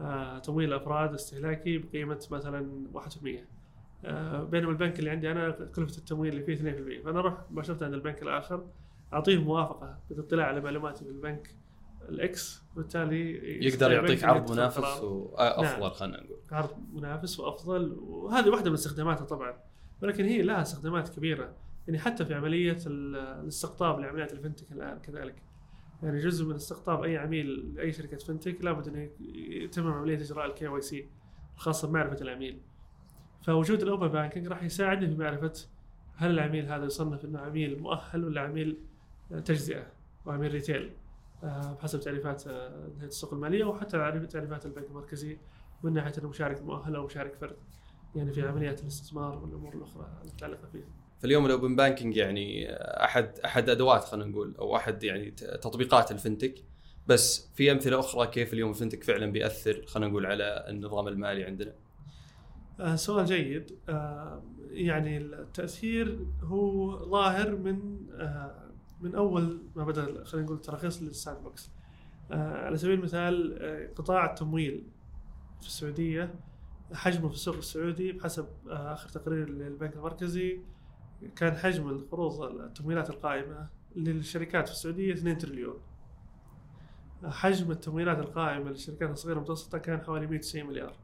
آه 0.00 0.38
تمويل 0.38 0.72
أفراد 0.72 1.14
استهلاكي 1.14 1.78
بقيمة 1.78 2.26
مثلا 2.30 2.86
1% 2.94 2.98
آه 4.04 4.44
بينما 4.44 4.70
البنك 4.70 4.98
اللي 4.98 5.10
عندي 5.10 5.30
أنا 5.30 5.50
كلفة 5.50 5.98
التمويل 5.98 6.32
اللي 6.32 6.44
فيه 6.44 7.00
2% 7.00 7.04
فأنا 7.04 7.18
أروح 7.18 7.34
مباشره 7.50 7.84
عند 7.84 7.94
البنك 7.94 8.22
الآخر 8.22 8.66
اعطيه 9.12 9.38
موافقة 9.38 9.98
بالاطلاع 10.10 10.46
على 10.46 10.60
معلوماتي 10.60 11.04
في 11.04 11.10
البنك 11.10 11.54
ال 12.08 12.35
X 12.35 12.62
وبالتالي 12.72 13.32
يقدر 13.66 13.92
يعطيك 13.92 14.24
عرض 14.24 14.52
منافس 14.52 15.00
وافضل 15.02 15.80
نعم. 15.80 15.90
خلينا 15.90 16.22
نقول. 16.22 16.38
عرض 16.52 16.70
منافس 16.92 17.40
وأفضل. 17.40 17.92
وهذه 17.92 18.48
واحدة 18.48 18.70
من 18.70 18.74
استخداماتها 18.74 19.24
طبعا. 19.24 19.54
ولكن 20.02 20.24
هي 20.24 20.42
لها 20.42 20.62
استخدامات 20.62 21.08
كبيرة. 21.08 21.54
يعني 21.86 21.98
حتى 21.98 22.24
في 22.24 22.34
عملية 22.34 22.78
الاستقطاب 22.86 24.00
لعمليات 24.00 24.32
ال 24.32 24.37
fintech 24.37 24.72
الآن 24.72 24.98
كذلك. 24.98 25.42
يعني 26.02 26.18
جزء 26.18 26.44
من 26.44 26.54
استقطاب 26.54 27.02
أي 27.02 27.16
عميل 27.16 27.74
لأي 27.74 27.92
شركة 27.92 28.16
fintech 28.16 28.64
لابد 28.64 28.88
انه 28.88 29.10
يتم 29.64 29.92
عملية 29.92 30.16
إجراء 30.16 30.46
ال 30.46 30.68
KYC 30.68 31.08
الخاصه 31.54 31.88
بمعرفة 31.88 32.20
العميل. 32.22 32.60
فوجود 33.42 33.82
ال 33.82 33.87
open 33.87 34.08
banking 34.08 34.48
راح 34.48 34.62
يساعدني 34.62 35.08
في 35.08 35.16
معرفة 35.16 35.52
هل 36.16 36.30
العميل 36.30 36.66
هذا 36.66 36.84
يصنف 36.84 37.24
إنه 37.24 37.38
عميل 37.38 37.80
مؤهل 37.80 38.24
ولا 38.24 38.40
عميل 38.40 38.78
تجزئة 39.44 39.86
وعميل 40.26 40.52
retail. 40.52 40.84
آه، 40.86 41.01
بحسب 41.42 42.00
تعريفات 42.00 42.46
آه، 42.46 42.88
هيئه 43.00 43.08
السوق 43.08 43.32
المالية 43.32 43.64
وحتى 43.64 43.90
تعريفات 44.30 44.66
البنك 44.66 44.86
المركزي 44.86 45.38
من 45.82 45.92
ناحية 45.92 46.12
إنه 46.18 46.28
مشارك 46.28 46.62
مؤهل 46.62 46.96
أو 46.96 47.06
مشارك 47.06 47.34
فرد 47.34 47.56
يعني 48.16 48.32
في 48.32 48.42
عمليات 48.42 48.82
الاستثمار 48.82 49.38
والأمور 49.38 49.74
الأخرى 49.74 50.08
المتعلقة 50.22 50.68
فيه. 50.72 50.84
فاليوم 51.20 51.46
ال 51.46 51.52
open 51.52 51.76
banking 51.76 52.16
يعني 52.16 52.72
احد 52.76 53.38
أحد 53.44 53.70
أدوات 53.70 54.04
خلينا 54.04 54.30
نقول 54.30 54.54
أو 54.58 54.76
أحد 54.76 55.04
يعني 55.04 55.30
تطبيقات 55.30 56.12
ال 56.12 56.17
fintech 56.17 56.54
بس 57.06 57.50
في 57.54 57.72
أمثلة 57.72 57.98
أخرى 57.98 58.26
كيف 58.26 58.52
اليوم 58.52 58.70
ال 58.70 58.74
fintech 58.74 59.04
فعلا 59.04 59.32
بيأثر 59.32 59.86
خلينا 59.86 60.10
نقول 60.10 60.26
على 60.26 60.64
النظام 60.68 61.08
المالي 61.08 61.44
عندنا. 61.44 61.74
آه 62.80 62.96
سؤال 62.96 63.26
جيد 63.26 63.78
آه 63.88 64.42
يعني 64.70 65.18
التأثير 65.18 66.26
هو 66.42 66.98
ظاهر 67.10 67.56
من 67.56 68.06
آه 68.12 68.71
من 69.02 69.14
أول 69.14 69.58
ما 69.76 69.84
بدأ 69.84 70.24
خلينا 70.24 70.46
نقول 70.46 70.60
تراخيص 70.60 71.02
لل 71.02 71.38
sandbox. 71.42 71.70
آه 72.30 72.66
على 72.66 72.76
سبيل 72.76 72.94
المثال 72.98 73.58
آه 73.62 73.88
قطاع 73.94 74.30
التمويل 74.30 74.86
في 75.60 75.66
السعودية 75.66 76.34
حجمه 76.92 77.28
في 77.28 77.34
السوق 77.34 77.56
السعودي 77.56 78.12
بحسب 78.12 78.46
آه 78.70 78.92
آخر 78.92 79.08
تقرير 79.08 79.48
للبنك 79.48 79.96
المركزي 79.96 80.60
كان 81.36 81.56
حجم 81.56 81.88
القروض 81.88 82.42
التمويلات 82.42 83.10
القائمة 83.10 83.66
للشركات 83.96 84.66
في 84.68 84.74
السعودية 84.74 85.12
2 85.12 85.38
تريليون. 85.38 85.76
حجم 87.24 87.70
التمويلات 87.70 88.18
القائمة 88.18 88.70
للشركات 88.70 89.10
الصغيرة 89.10 89.36
والمتوسطه 89.36 89.78
كان 89.78 90.00
حوالي 90.00 90.26
190 90.26 90.66
مليار. 90.66 90.96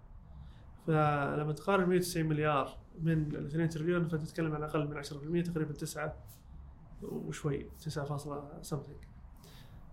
فلما 0.86 1.52
تقارن 1.52 1.88
190 1.88 2.26
مليار 2.26 2.78
من 3.02 3.34
ال 3.34 3.46
2 3.46 3.68
تريليون 3.68 4.08
فتتكلم 4.08 4.54
عن 4.54 4.62
أقل 4.62 4.88
من 4.88 5.04
10% 5.04 5.46
تقريبا 5.46 5.72
9 5.72 6.16
وشوي 7.02 7.66
9 7.80 8.16
سمثينج 8.62 8.98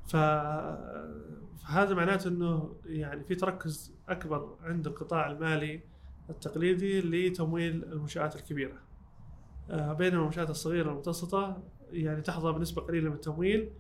فهذا 0.08 1.94
معناته 1.94 2.28
إنه 2.28 2.76
يعني 2.86 3.24
في 3.24 3.36
تركز 3.36 3.94
أكبر 4.10 4.58
عند 4.62 4.88
القطاع 4.88 5.32
المالي 5.32 5.82
التقليدي 6.30 7.02
لتمويل 7.02 7.84
المنشآت 7.84 8.36
الكبيرة. 8.36 8.78
آه، 9.70 9.94
بينما 9.94 10.22
المنشآت 10.22 10.50
الصغيرة 10.50 10.90
والمتوسطه 10.90 11.64
يعني 11.92 12.22
تحظى 12.22 12.52
بنسبة 12.52 12.82
قليلة 12.82 13.10
من 13.10 13.16
التمويل 13.16 13.72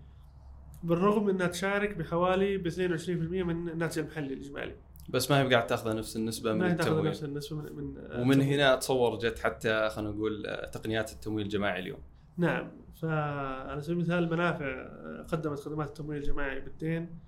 بالرغم 0.83 1.29
إنها 1.29 1.47
تشارك 1.47 1.97
بحوالي 1.97 2.57
ب 2.57 2.67
22% 2.67 3.43
من 3.43 3.69
الناتج 3.69 3.99
المحلي 3.99 4.33
الإجمالي. 4.33 4.75
بس 5.09 5.31
ما 5.31 5.41
هي 5.41 5.53
قاعد 5.53 5.67
تأخذ 5.67 5.95
نفس 5.95 6.15
النسبة 6.15 6.53
من 6.53 6.59
ما 6.59 6.67
هي 6.67 6.71
التمويل. 6.71 7.09
نفس 7.09 7.23
النسبة 7.23 7.57
من, 7.57 7.75
من 7.75 8.21
ومن 8.21 8.41
هنا 8.41 8.73
اتصور 8.73 9.19
جت 9.19 9.39
حتى 9.39 9.89
خلينا 9.89 10.11
نقول 10.11 10.43
تقنيات 10.71 11.11
التمويل 11.11 11.45
الجماعي 11.45 11.79
اليوم. 11.79 11.99
نعم. 12.37 12.71
فعلى 13.01 13.81
سبيل 13.81 13.97
المثال 13.97 14.23
المنافع 14.23 14.87
قدمت 15.21 15.59
خدمات 15.59 15.87
التمويل 15.87 16.17
الجماعي 16.21 16.59
بالدين 16.59 17.19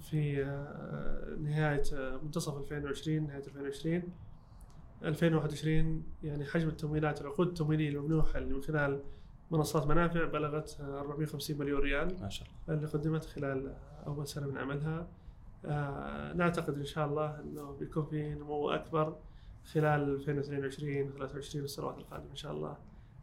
في 0.00 0.44
نهاية 1.40 1.82
منتصف 2.22 2.56
2020 2.58 3.26
نهاية 3.26 3.42
2020 3.46 4.02
2021 5.04 6.02
يعني 6.22 6.44
حجم 6.44 6.68
التمويلات 6.68 7.20
العقود 7.20 7.46
التمويلية 7.46 7.88
الممنوحة 7.88 8.38
اللي 8.38 8.54
من 8.54 8.62
خلال 8.62 9.02
منصات 9.50 9.86
منافع 9.86 10.24
بلغت 10.24 10.80
450 10.80 11.58
مليون 11.58 11.80
ريال 11.80 12.20
ما 12.20 12.28
شاء 12.28 12.48
الله. 12.48 12.78
اللي 12.78 12.86
قدمت 12.86 13.24
خلال 13.24 13.74
أول 14.06 14.28
سنة 14.28 14.46
من 14.46 14.58
عملها. 14.58 15.08
آه 15.64 16.32
نعتقد 16.32 16.78
إن 16.78 16.84
شاء 16.84 17.06
الله 17.06 17.40
أنه 17.40 17.72
بيكون 17.72 18.04
في 18.04 18.34
نمو 18.34 18.70
أكبر 18.70 19.16
خلال 19.72 20.14
2022 20.14 20.92
2023 20.92 21.62
والسنوات 21.62 21.98
القادمة 21.98 22.30
إن 22.30 22.36
شاء 22.36 22.52
الله. 22.52 22.76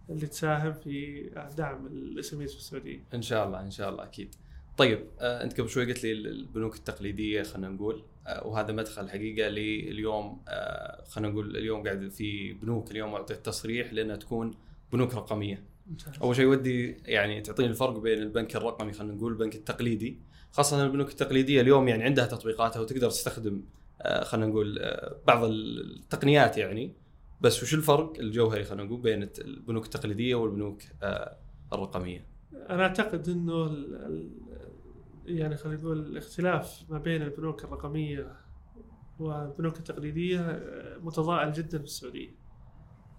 اللي 0.09 0.27
تساهم 0.27 0.73
في 0.73 1.23
دعم 1.57 1.87
الاس 1.87 2.35
في 2.35 2.43
السعودية. 2.43 3.03
إن 3.13 3.21
شاء 3.21 3.47
الله 3.47 3.61
إن 3.61 3.71
شاء 3.71 3.89
الله 3.89 4.03
أكيد. 4.03 4.35
طيب 4.77 5.05
آه 5.19 5.43
أنت 5.43 5.59
قبل 5.61 5.69
شوي 5.69 5.85
قلت 5.85 6.03
لي 6.03 6.11
البنوك 6.11 6.75
التقليدية 6.75 7.43
خلينا 7.43 7.69
نقول 7.69 8.03
آه 8.27 8.47
وهذا 8.47 8.73
مدخل 8.73 9.09
حقيقة 9.09 9.47
لليوم 9.49 10.41
آه 10.47 11.03
خلينا 11.03 11.31
نقول 11.31 11.57
اليوم 11.57 11.83
قاعد 11.83 12.09
في 12.09 12.53
بنوك 12.53 12.91
اليوم 12.91 13.15
أعطيت 13.15 13.45
تصريح 13.45 13.93
لأنها 13.93 14.15
تكون 14.15 14.51
بنوك 14.93 15.15
رقمية. 15.15 15.63
أول 16.21 16.35
شيء 16.35 16.45
ودي 16.45 16.97
يعني 17.05 17.41
تعطيني 17.41 17.69
الفرق 17.69 17.99
بين 17.99 18.19
البنك 18.19 18.55
الرقمي 18.55 18.93
خلينا 18.93 19.13
نقول 19.13 19.31
البنك 19.31 19.55
التقليدي 19.55 20.19
خاصة 20.51 20.83
البنوك 20.83 21.09
التقليدية 21.09 21.61
اليوم 21.61 21.87
يعني 21.87 22.03
عندها 22.03 22.25
تطبيقاتها 22.25 22.79
وتقدر 22.79 23.09
تستخدم 23.09 23.63
خلينا 24.23 24.47
نقول 24.47 24.79
بعض 25.27 25.43
التقنيات 25.43 26.57
يعني 26.57 26.93
بس 27.41 27.63
وش 27.63 27.73
الفرق 27.73 28.13
الجوهري 28.19 28.63
خلينا 28.63 28.83
نقول 28.83 29.01
بين 29.01 29.29
البنوك 29.39 29.85
التقليدية 29.85 30.35
والبنوك 30.35 30.81
آه 31.03 31.37
الرقمية؟ 31.73 32.25
أنا 32.69 32.83
أعتقد 32.83 33.29
إنه 33.29 33.65
ال 33.65 33.95
ال 33.95 34.31
يعني 35.25 35.57
خلينا 35.57 35.81
نقول 35.81 35.99
الاختلاف 35.99 36.83
ما 36.89 36.97
بين 36.97 37.21
البنوك 37.21 37.63
الرقمية 37.63 38.35
والبنوك 39.19 39.77
التقليدية 39.77 40.63
متضاءل 41.01 41.51
جدا 41.51 41.77
في 41.77 41.83
السعودية. 41.83 42.29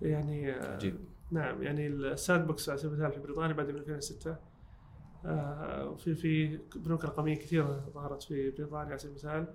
يعني 0.02 0.50
عجيب. 0.50 0.96
نعم 1.30 1.62
يعني 1.62 1.86
ال 1.86 2.46
sandbox 2.46 2.68
على 2.68 2.78
سبيل 2.78 2.92
المثال 2.92 3.12
في 3.12 3.20
بريطانيا 3.26 3.54
بعد 3.54 3.70
من 3.70 3.76
2006 3.76 4.36
وفي 5.92 6.14
في 6.14 6.58
بنوك 6.76 7.04
رقمية 7.04 7.34
كثيرة 7.36 7.90
ظهرت 7.94 8.22
في 8.22 8.50
بريطانيا 8.50 8.88
على 8.90 8.98
سبيل 8.98 9.10
المثال 9.10 9.54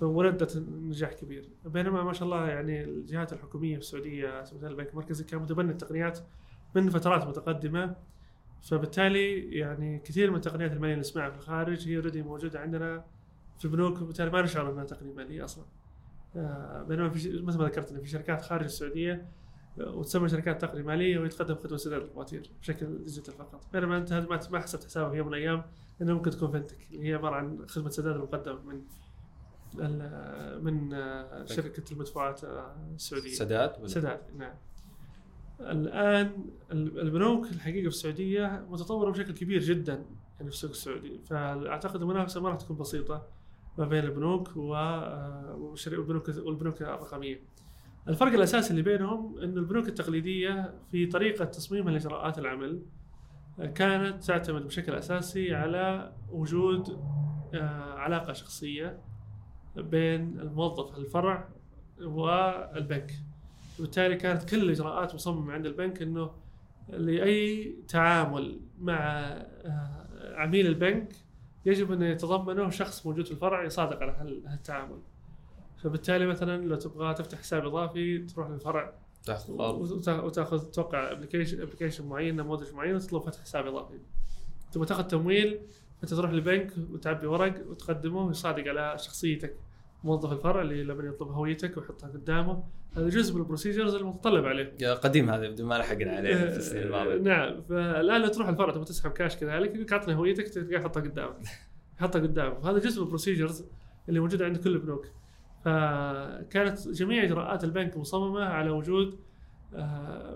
فولدت 0.00 0.56
نجاح 0.56 1.12
كبير. 1.12 1.48
بينما 1.64 2.02
ما 2.02 2.12
شاء 2.12 2.24
الله 2.24 2.48
يعني 2.48 2.84
الجهات 2.84 3.32
الحكومية 3.32 3.74
في 3.74 3.80
السعودية 3.80 4.40
مثل 4.40 4.66
البنك 4.66 4.90
المركزي 4.90 5.24
كان 5.24 5.40
متبني 5.40 5.72
التقنيات 5.72 6.18
من 6.74 6.90
فترات 6.90 7.26
متقدمة. 7.26 7.96
فبالتالي 8.62 9.56
يعني 9.58 9.98
كثير 9.98 10.30
من 10.30 10.36
التقنيات 10.36 10.72
المالية 10.72 10.92
اللي 10.92 11.00
نسمعها 11.00 11.30
في 11.30 11.36
الخارج 11.36 11.88
هي 11.88 11.96
already 11.96 12.22
موجودة 12.22 12.60
عندنا 12.60 13.04
في 13.58 13.68
بنوك 13.68 14.02
وبالتالي 14.02 14.30
ما 14.30 14.42
نشعر 14.42 14.72
إنها 14.72 14.84
تقنية 14.84 15.12
مالية 15.12 15.44
أصلا. 15.44 15.64
بينما 16.88 17.08
في 17.08 17.42
مثل 17.42 17.58
ما 17.58 17.64
ذكرت 17.64 17.92
في 17.92 18.08
شركات 18.08 18.42
خارج 18.42 18.64
السعودية 18.64 19.26
وتسمى 19.78 20.28
شركات 20.28 20.60
تقنية 20.60 20.82
مالية 20.82 21.18
ويتقدم 21.18 21.54
خدمة 21.54 21.76
سداد 21.76 22.02
الفواتير 22.02 22.50
بشكل 22.60 22.98
ديجيتال 23.04 23.34
فقط، 23.34 23.66
بينما 23.72 23.96
أنت 23.96 24.12
ما 24.50 24.60
حسبت 24.60 24.84
حسابها 24.84 25.10
في 25.10 25.16
يوم 25.16 25.26
من 25.26 25.34
الأيام 25.34 25.62
إنه 26.02 26.14
ممكن 26.14 26.30
تكون 26.30 26.50
فنتك 26.50 26.78
اللي 26.92 27.08
هي 27.08 27.14
عبارة 27.14 27.34
عن 27.34 27.66
خدمة 27.66 27.90
سداد 27.90 28.14
المقدمه 28.14 28.62
من 28.62 28.82
من 30.62 30.90
شركة 31.46 31.92
المدفوعات 31.92 32.40
السعودية 32.94 33.34
سداد 33.34 33.78
ولا؟ 33.78 33.88
سداد 33.88 34.20
نعم 34.38 34.54
الآن 35.60 36.30
البنوك 36.72 37.46
الحقيقة 37.46 37.82
في 37.82 37.88
السعودية 37.88 38.66
متطورة 38.70 39.10
بشكل 39.10 39.32
كبير 39.32 39.60
جدا 39.60 39.92
يعني 39.92 40.50
في 40.50 40.56
السوق 40.56 40.70
السعودي 40.70 41.20
فأعتقد 41.26 42.02
المنافسه 42.02 42.40
ما 42.40 42.48
راح 42.48 42.56
تكون 42.56 42.76
بسيطة 42.76 43.26
ما 43.78 43.84
بين 43.84 44.04
البنوك 44.04 44.56
والبنوك 44.56 46.28
والبنوك 46.28 46.82
الرقمية. 46.82 47.40
الفرق 48.08 48.32
الأساسي 48.32 48.70
اللي 48.70 48.82
بينهم 48.82 49.38
انه 49.38 49.60
البنوك 49.60 49.88
التقليدية 49.88 50.74
في 50.90 51.06
طريقة 51.06 51.44
تصميمها 51.44 51.92
لإجراءات 51.92 52.38
العمل 52.38 52.82
كانت 53.74 54.24
تعتمد 54.24 54.66
بشكل 54.66 54.94
أساسي 54.94 55.54
على 55.54 56.12
وجود 56.30 57.00
علاقة 57.94 58.32
شخصية 58.32 59.00
بين 59.76 60.40
الموظف 60.40 60.98
الفرع 60.98 61.48
والبنك. 62.00 63.12
وبالتالي 63.78 64.16
كانت 64.16 64.50
كل 64.50 64.62
الإجراءات 64.62 65.14
مصممة 65.14 65.52
عند 65.52 65.66
البنك 65.66 66.02
إنه 66.02 66.30
لأي 66.88 67.74
تعامل 67.88 68.60
مع 68.78 69.34
عميل 70.34 70.66
البنك 70.66 71.16
يجب 71.66 71.92
أن 71.92 72.02
يتضمنه 72.02 72.70
شخص 72.70 73.06
موجود 73.06 73.24
في 73.24 73.30
الفرع 73.30 73.64
يصادق 73.64 74.02
على 74.02 74.42
هالتعامل. 74.46 74.98
فبالتالي 75.82 76.26
مثلا 76.26 76.64
لو 76.64 76.76
تبغى 76.76 77.14
تفتح 77.14 77.38
حساب 77.38 77.66
إضافي 77.66 78.18
تروح 78.18 78.50
للفرع 78.50 78.92
وتاخذ 80.08 80.64
توقع 80.70 81.12
application 81.12 81.62
application 81.62 82.06
معين 82.06 82.36
نموذج 82.36 82.74
معين 82.74 82.94
وتطلب 82.94 83.22
فتح 83.22 83.40
حساب 83.40 83.66
إضافي. 83.66 83.98
تبغى 84.72 84.86
تاخذ 84.86 85.02
تمويل 85.02 85.58
انت 86.02 86.14
تروح 86.14 86.30
للبنك 86.30 86.72
وتعبي 86.92 87.26
ورق 87.26 87.54
وتقدمه 87.68 88.26
ويصادق 88.26 88.68
على 88.68 88.98
شخصيتك. 88.98 89.56
موظف 90.06 90.32
الفرع 90.32 90.62
اللي 90.62 90.84
لما 90.84 91.04
يطلب 91.08 91.28
هويتك 91.28 91.76
ويحطها 91.76 92.08
قدامه 92.08 92.64
هذا 92.96 93.08
جزء 93.08 93.34
من 93.34 93.40
ال 93.40 93.45
procedures 93.45 93.94
المتطلب 93.94 94.44
عليه. 94.46 94.94
قديم 94.94 95.30
هذا 95.30 95.48
بدون 95.48 95.66
ما 95.66 95.74
لحقنا 95.74 96.12
عليه 96.12 96.34
في 96.34 96.56
السنين 96.56 96.82
الماضية. 96.82 97.16
نعم 97.16 97.62
فالآن 97.62 98.20
لو 98.20 98.28
تروح 98.28 98.48
الفرع 98.48 98.72
تبغى 98.72 98.84
تسحب 98.84 99.10
كاش 99.10 99.36
كذلك 99.36 99.70
يقول 99.70 99.82
لك 99.82 99.92
اعطني 99.92 100.14
هويتك 100.14 100.48
تلقاه 100.48 100.80
يحطها 100.80 101.00
قدامك. 101.00 101.36
يحطها 101.98 102.20
قدامك 102.20 102.64
وهذا 102.64 102.78
جزء 102.78 102.98
من 102.98 103.04
ال 103.04 103.10
procedures 103.10 103.64
اللي 104.08 104.20
موجوده 104.20 104.44
عند 104.44 104.56
كل 104.56 104.70
البنوك. 104.70 105.06
فكانت 105.64 106.88
جميع 106.88 107.24
إجراءات 107.24 107.64
البنك 107.64 107.96
مصممة 107.96 108.44
على 108.44 108.70
وجود 108.70 109.18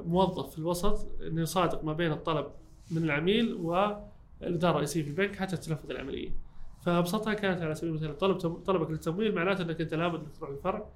موظف 0.04 0.50
في 0.50 0.58
الوسط 0.58 1.20
إنه 1.22 1.42
يصادق 1.42 1.84
ما 1.84 1.92
بين 1.92 2.12
الطلب 2.12 2.46
من 2.90 3.04
العميل 3.04 3.54
والإدارة 3.54 4.70
الرئيسية 4.70 5.02
في 5.02 5.08
البنك 5.08 5.36
حتى 5.36 5.56
تنفذ 5.56 5.90
العملية. 5.90 6.30
فابسطها 6.80 7.34
كانت 7.34 7.62
على 7.62 7.74
سبيل 7.74 7.90
المثال. 7.90 8.18
طلب 8.18 8.36
طلبك 8.38 8.90
للتمويل 8.90 9.34
معناته 9.34 9.62
إنك 9.62 9.80
أنت 9.80 9.94
لابد 9.94 10.20
إنك 10.20 10.36
تروح 10.36 10.50
للفرع 10.50 10.88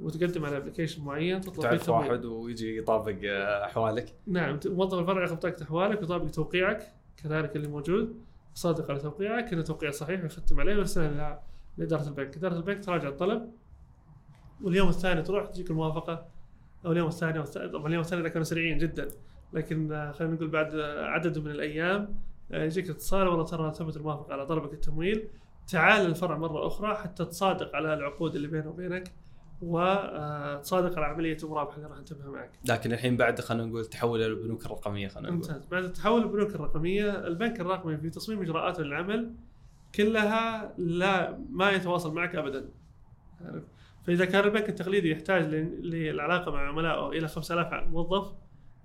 وتقدم 0.00 0.44
على 0.44 0.56
application 0.56 1.04
معين 1.04 1.40
تطلب 1.40 1.62
تعرف. 1.62 1.88
واحد 1.88 2.24
ويجي 2.24 2.78
يطابق 2.78 3.16
آه، 3.24 3.64
أحوالك؟ 3.64 4.14
نعم. 4.26 4.60
موظف 4.66 4.98
الفرع 4.98 5.22
ياخذ 5.22 5.34
بطاقه 5.34 5.62
أحوالك 5.62 6.00
ويطابق 6.00 6.30
توقيعك 6.30 6.92
كذلك 7.16 7.56
اللي 7.56 7.68
موجود. 7.68 8.16
صادق 8.54 8.90
على 8.90 9.00
توقيعك 9.00 9.52
انه 9.52 9.62
توقيع 9.62 9.90
صحيح 9.90 10.22
ويختم 10.22 10.60
عليه 10.60 10.76
ويرسله 10.76 11.38
لإدارة 11.78 12.08
البنك، 12.08 12.36
إدارة 12.36 12.56
البنك 12.56 12.84
تراجع 12.84 13.08
الطلب 13.08 13.50
واليوم 14.62 14.88
الثاني 14.88 15.22
تروح 15.22 15.46
تجيك 15.46 15.70
الموافقة 15.70 16.26
أو 16.86 16.92
اليوم 16.92 17.08
الثاني 17.08 17.42
طبعا 17.42 17.86
اليوم 17.86 18.02
الثاني 18.02 18.30
كانوا 18.30 18.44
سريعين 18.44 18.78
جدا 18.78 19.08
لكن 19.52 19.92
آه، 19.92 20.12
خلينا 20.12 20.34
نقول 20.34 20.48
بعد 20.48 20.74
آه، 20.74 21.04
عدد 21.04 21.38
من 21.38 21.50
الأيام 21.50 22.14
يجيك 22.50 22.90
اتصال 22.90 23.28
والله 23.28 23.44
ترى 23.44 23.70
تمت 23.70 23.96
الموافقه 23.96 24.32
على 24.32 24.46
طلبك 24.46 24.72
التمويل 24.72 25.28
تعال 25.68 26.06
الفرع 26.06 26.36
مرة 26.36 26.66
أخرى 26.66 26.94
حتى 26.94 27.24
تصادق 27.24 27.76
على 27.76 27.94
العقود 27.94 28.34
اللي 28.34 28.48
بينه 28.48 28.68
وبينك 28.68 29.12
وتصادق 29.62 30.98
على 30.98 31.06
عملية 31.06 31.36
المرابحة 31.42 31.76
اللي 31.76 31.88
راح 31.88 31.98
نتمها 31.98 32.30
معك. 32.30 32.50
لكن 32.68 32.92
الحين 32.92 33.16
بعد 33.16 33.40
خلينا 33.40 33.66
نقول 33.66 33.86
تحول 33.86 34.22
إلى 34.22 34.26
البنوك 34.26 34.66
الرقمية 34.66 35.08
خلينا 35.08 35.28
نقول 35.28 35.40
ممتاز 35.40 35.66
بعد 35.66 35.92
تحول 35.92 36.22
البنوك 36.22 36.54
الرقمية 36.54 37.26
البنك 37.26 37.60
الرقمي 37.60 37.96
في 37.96 38.10
تصميم 38.10 38.42
اجراءاته 38.42 38.82
للعمل 38.82 39.34
كلها 39.94 40.74
لا 40.78 41.38
ما 41.50 41.70
يتواصل 41.70 42.14
معك 42.14 42.34
ابدا 42.34 42.68
عارف؟ 43.40 43.62
فإذا 44.06 44.24
كان 44.24 44.44
البنك 44.44 44.68
التقليدي 44.68 45.10
يحتاج 45.10 45.44
للعلاقة 45.44 46.50
مع 46.52 46.68
عملائه 46.68 47.08
إلى 47.08 47.28
5000 47.28 47.88
موظف 47.88 48.32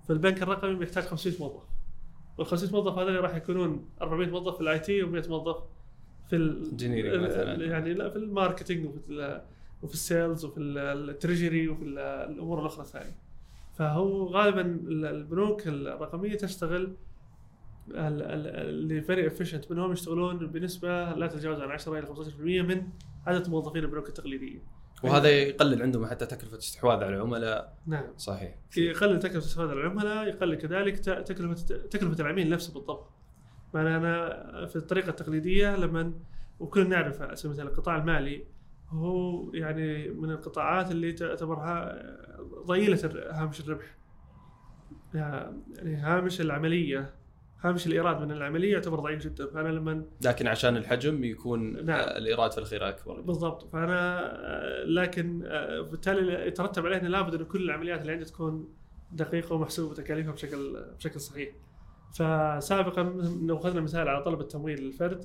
فالبنك 0.08 0.42
الرقمي 0.42 0.74
بيحتاج 0.74 1.04
500 1.04 1.38
موظف 1.40 1.62
وال 2.38 2.46
500 2.46 2.72
موظف 2.72 2.98
هذول 2.98 3.20
راح 3.20 3.34
يكونون 3.36 3.88
400 4.02 4.28
موظف 4.30 4.54
في 4.54 4.60
ال 4.60 4.78
IT 4.78 5.02
و100 5.02 5.28
موظف 5.28 5.56
في 6.30 6.36
ال 6.36 6.70
Engineering 6.70 7.20
مثلاً. 7.24 7.64
يعني 7.64 7.94
لا 7.94 8.10
في 8.10 8.16
ال 8.16 8.23
marketing 8.23 8.86
وفي 8.86 9.40
وفي 9.82 9.94
ال 9.94 10.02
sales 10.02 10.44
وفي 10.44 10.60
ال 10.60 10.72
treasury 10.72 11.68
وفي 11.68 11.84
ال- 11.84 11.98
الأمور 11.98 12.60
الأخرى 12.60 12.82
الثانية 12.84 13.16
فهو 13.74 14.24
غالبا 14.26 14.60
ال- 14.60 15.04
البنوك 15.04 15.66
الرقمية 15.66 16.36
تشتغل 16.36 16.82
ال- 17.90 17.96
ال- 18.22 18.46
اللي 18.68 19.00
very 19.02 19.26
efficient 19.26 19.72
منهم 19.72 19.92
يشتغلون 19.92 20.46
بنسبة 20.46 21.12
لا 21.12 21.26
تتجاوز 21.26 21.60
عن 21.60 21.70
10 21.70 21.98
إلى 21.98 22.06
15% 22.06 22.40
من 22.62 22.82
عدد 23.26 23.48
موظفين 23.50 23.84
البنوك 23.84 24.08
التقليدية. 24.08 24.58
وهذا 25.04 25.28
يقلل 25.30 25.82
عندهم 25.82 26.06
حتى 26.06 26.26
تكلفة 26.26 26.58
استحواذ 26.58 27.04
على 27.04 27.16
العملاء 27.16 27.76
نعم 27.86 28.04
صحيح 28.16 28.54
يقلل 28.76 29.18
تكلفة 29.18 29.38
استحواذ 29.38 29.72
العملاء 29.72 30.28
يقلل 30.28 30.54
كذلك 30.54 30.98
تكلفة 30.98 31.76
تكلفة 31.76 32.22
العميل 32.22 32.50
نفسه 32.50 32.74
بالضبط. 32.74 33.10
معنى 33.74 33.96
أنا 33.96 34.66
في 34.66 34.76
الطريقة 34.76 35.10
التقليدية 35.10 35.76
لما 35.76 36.12
وكلنا 36.60 36.88
نعرف 36.88 37.22
على 37.22 37.36
سبيل 37.36 37.52
المثال 37.52 37.72
القطاع 37.72 37.96
المالي 37.96 38.44
هو 38.88 39.50
يعني 39.54 40.08
من 40.08 40.30
القطاعات 40.30 40.90
اللي 40.90 41.12
تعتبرها 41.12 42.02
ضئيلة 42.66 43.28
هامش 43.32 43.60
الربح. 43.60 43.96
يعني 45.14 45.96
هامش 45.96 46.40
العملية 46.40 47.14
هامش 47.62 47.86
الإيراد 47.86 48.20
من 48.20 48.32
العملية 48.32 48.72
يعتبر 48.72 49.00
ضعيف 49.00 49.24
جدا 49.24 49.46
فأنا 49.46 49.68
لما 49.68 50.04
لكن 50.24 50.46
عشان 50.46 50.76
الحجم 50.76 51.24
يكون 51.24 51.84
نعم. 51.84 52.00
آه، 52.00 52.18
الإيراد 52.18 52.52
في 52.52 52.58
الأخير 52.58 52.88
أكبر 52.88 53.20
بالضبط 53.20 53.72
فأنا 53.72 54.20
آه، 54.20 54.84
لكن 54.84 55.42
آه، 55.46 55.80
بالتالي 55.80 56.46
يترتب 56.46 56.86
عليه 56.86 56.98
لابد 56.98 57.34
إن 57.34 57.44
كل 57.44 57.62
العمليات 57.62 58.00
اللي 58.00 58.12
عندي 58.12 58.24
تكون 58.24 58.68
دقيقة 59.12 59.54
ومحسوبة 59.54 59.94
تكاليفها 59.94 60.32
بشكل 60.32 60.84
بشكل 60.98 61.20
صحيح. 61.20 61.50
فسابقا 62.10 63.02
لو 63.42 63.56
أخذنا 63.56 63.80
مثال 63.80 64.08
على 64.08 64.22
طلب 64.24 64.40
التمويل 64.40 64.80
للفرد 64.80 65.24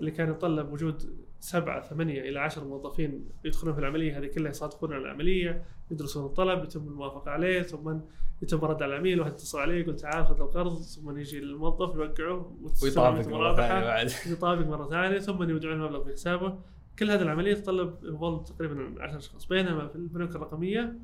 اللي 0.00 0.10
كان 0.10 0.30
يتطلب 0.30 0.72
وجود 0.72 1.27
سبعة 1.40 1.88
ثمانية 1.88 2.20
إلى 2.20 2.40
عشر 2.40 2.64
موظفين 2.64 3.28
يدخلون 3.44 3.74
في 3.74 3.80
العملية 3.80 4.18
هذه 4.18 4.26
كلها 4.26 4.50
يصادقون 4.50 4.92
على 4.92 5.02
العملية 5.02 5.64
يدرسون 5.90 6.24
الطلب 6.24 6.64
يتم 6.64 6.88
الموافقة 6.88 7.30
عليه 7.30 7.62
ثم 7.62 7.98
يتم 8.42 8.64
رد 8.64 8.82
على 8.82 8.92
العميل 8.92 9.20
واحد 9.20 9.32
يتصل 9.32 9.58
عليه 9.58 9.80
يقول 9.80 9.96
تعال 9.96 10.26
خذ 10.26 10.40
القرض 10.40 10.82
ثم 10.82 11.18
يجي 11.18 11.38
الموظف 11.38 11.94
يوقعه 11.94 12.56
ويطابق. 12.82 13.22
ثانية 13.56 13.84
بعد. 13.84 14.10
يطابق 14.32 14.66
مرة 14.66 14.88
ثانية 14.88 15.18
ثم 15.18 15.42
يودعون 15.42 15.74
المبلغ 15.74 16.04
في 16.04 16.12
حسابه. 16.12 16.58
كل 16.98 17.10
هذه 17.10 17.22
العملية 17.22 17.54
تتطلب 17.54 18.04
يظل 18.04 18.44
تقريبا 18.44 19.02
10 19.02 19.18
أشخاص. 19.18 19.46
بينما 19.46 19.88
في 19.88 19.96
البنوك 19.96 20.36
الرقمية 20.36 20.98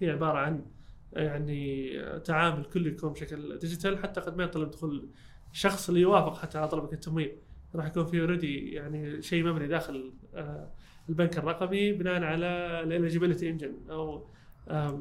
هي 0.00 0.10
عبارة 0.10 0.38
عن 0.38 0.64
يعني 1.12 1.92
تعامل 2.18 2.64
كله 2.64 2.88
يكون 2.88 3.12
بشكل 3.12 3.58
digital 3.58 3.98
حتى 3.98 4.20
قد 4.20 4.36
ما 4.36 4.44
يطلب 4.44 4.70
دخول 4.70 5.08
شخص 5.52 5.88
اللي 5.88 6.00
يوافق 6.00 6.36
حتى 6.36 6.58
على 6.58 6.68
طلبك 6.68 6.92
التمويل. 6.92 7.36
راح 7.74 7.86
يكون 7.86 8.04
في 8.06 8.20
already 8.20 8.70
يعني 8.72 9.22
شيء 9.22 9.44
مبني 9.44 9.66
داخل 9.68 10.12
آه، 10.34 10.70
البنك 11.08 11.38
الرقمي 11.38 11.92
بناء 11.92 12.22
على 12.22 12.46
ال 12.82 12.88
eligibility 12.88 13.50
engine 13.50 13.74
أو 13.90 14.26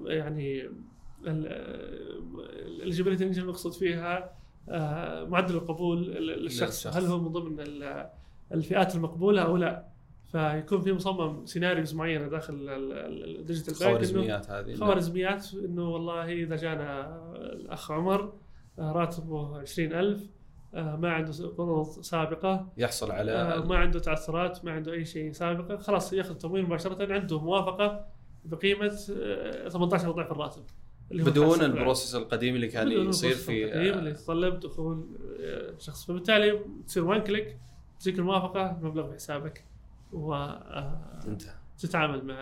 يعني 0.05 0.69
ال 2.67 2.72
eligibility 2.72 3.23
engine 3.23 3.41
المقصود 3.41 3.73
فيها 3.73 4.31
آه، 4.69 5.23
معدل 5.23 5.55
القبول 5.55 6.03
للشخص. 6.07 6.87
هل 6.87 7.05
هو 7.05 7.19
من 7.19 7.27
ضمن 7.27 7.59
ال- 7.59 8.09
الفئات 8.51 8.95
المقبولة 8.95 9.41
أو 9.41 9.57
لا؟ 9.57 9.87
فيكون 10.31 10.81
في 10.81 10.93
مصمم 10.93 11.45
scenarios 11.45 11.95
معينة 11.95 12.27
داخل 12.27 12.53
ال- 12.53 12.69
ال- 12.93 13.39
الـ 13.39 13.43
digital 13.44 13.73
خوارزميات 13.75 14.49
هذه 14.49 14.75
خوارزميات 14.75 15.53
إنه 15.53 15.89
والله 15.89 16.33
إذا 16.33 16.55
جانا 16.55 17.15
الأخ 17.35 17.91
عمر 17.91 18.33
آه، 18.79 18.91
راتبه 18.91 19.57
20000 19.57 20.21
آه، 20.21 20.25
ما 20.73 21.11
عنده 21.13 21.47
قروض 21.57 21.87
سابقة. 22.01 22.67
يحصل 22.77 23.11
آه، 23.11 23.13
على 23.13 23.63
ما 23.67 23.77
عنده 23.77 23.99
تعثرات 23.99 24.65
ما 24.65 24.71
عنده 24.71 24.91
أي 24.93 25.05
شيء 25.05 25.31
سابقة. 25.31 25.77
خلاص 25.77 26.13
ياخذ 26.13 26.35
تمويل 26.35 26.65
مباشرة 26.65 27.13
عنده 27.13 27.39
موافقة 27.39 28.05
بقيمة 28.45 28.99
آه، 29.21 29.69
18 29.69 30.11
ضعف 30.11 30.31
الراتب 30.31 30.63
اللي 31.11 31.23
بدون. 31.23 31.61
ال 31.61 31.68
process 31.68 32.15
القديم 32.15 32.55
اللي 32.55 32.67
كان 32.67 32.91
يصير 32.91 33.35
في 33.35 33.65
القديم 33.65 33.93
اللي 33.99 34.09
آه، 34.09 34.13
يتطلب 34.13 34.59
دخول 34.59 35.05
آه، 35.41 35.73
شخص. 35.79 36.05
فبالتالي 36.05 36.59
تصير 36.87 37.05
وان 37.05 37.21
كليك 37.23 37.57
تجيك 37.99 38.19
الموافقة 38.19 38.71
المبلغ 38.77 39.07
في 39.07 39.13
حسابك 39.15 39.63
انتهى. 41.27 41.53
وتتعامل 41.77 42.25
مع 42.25 42.35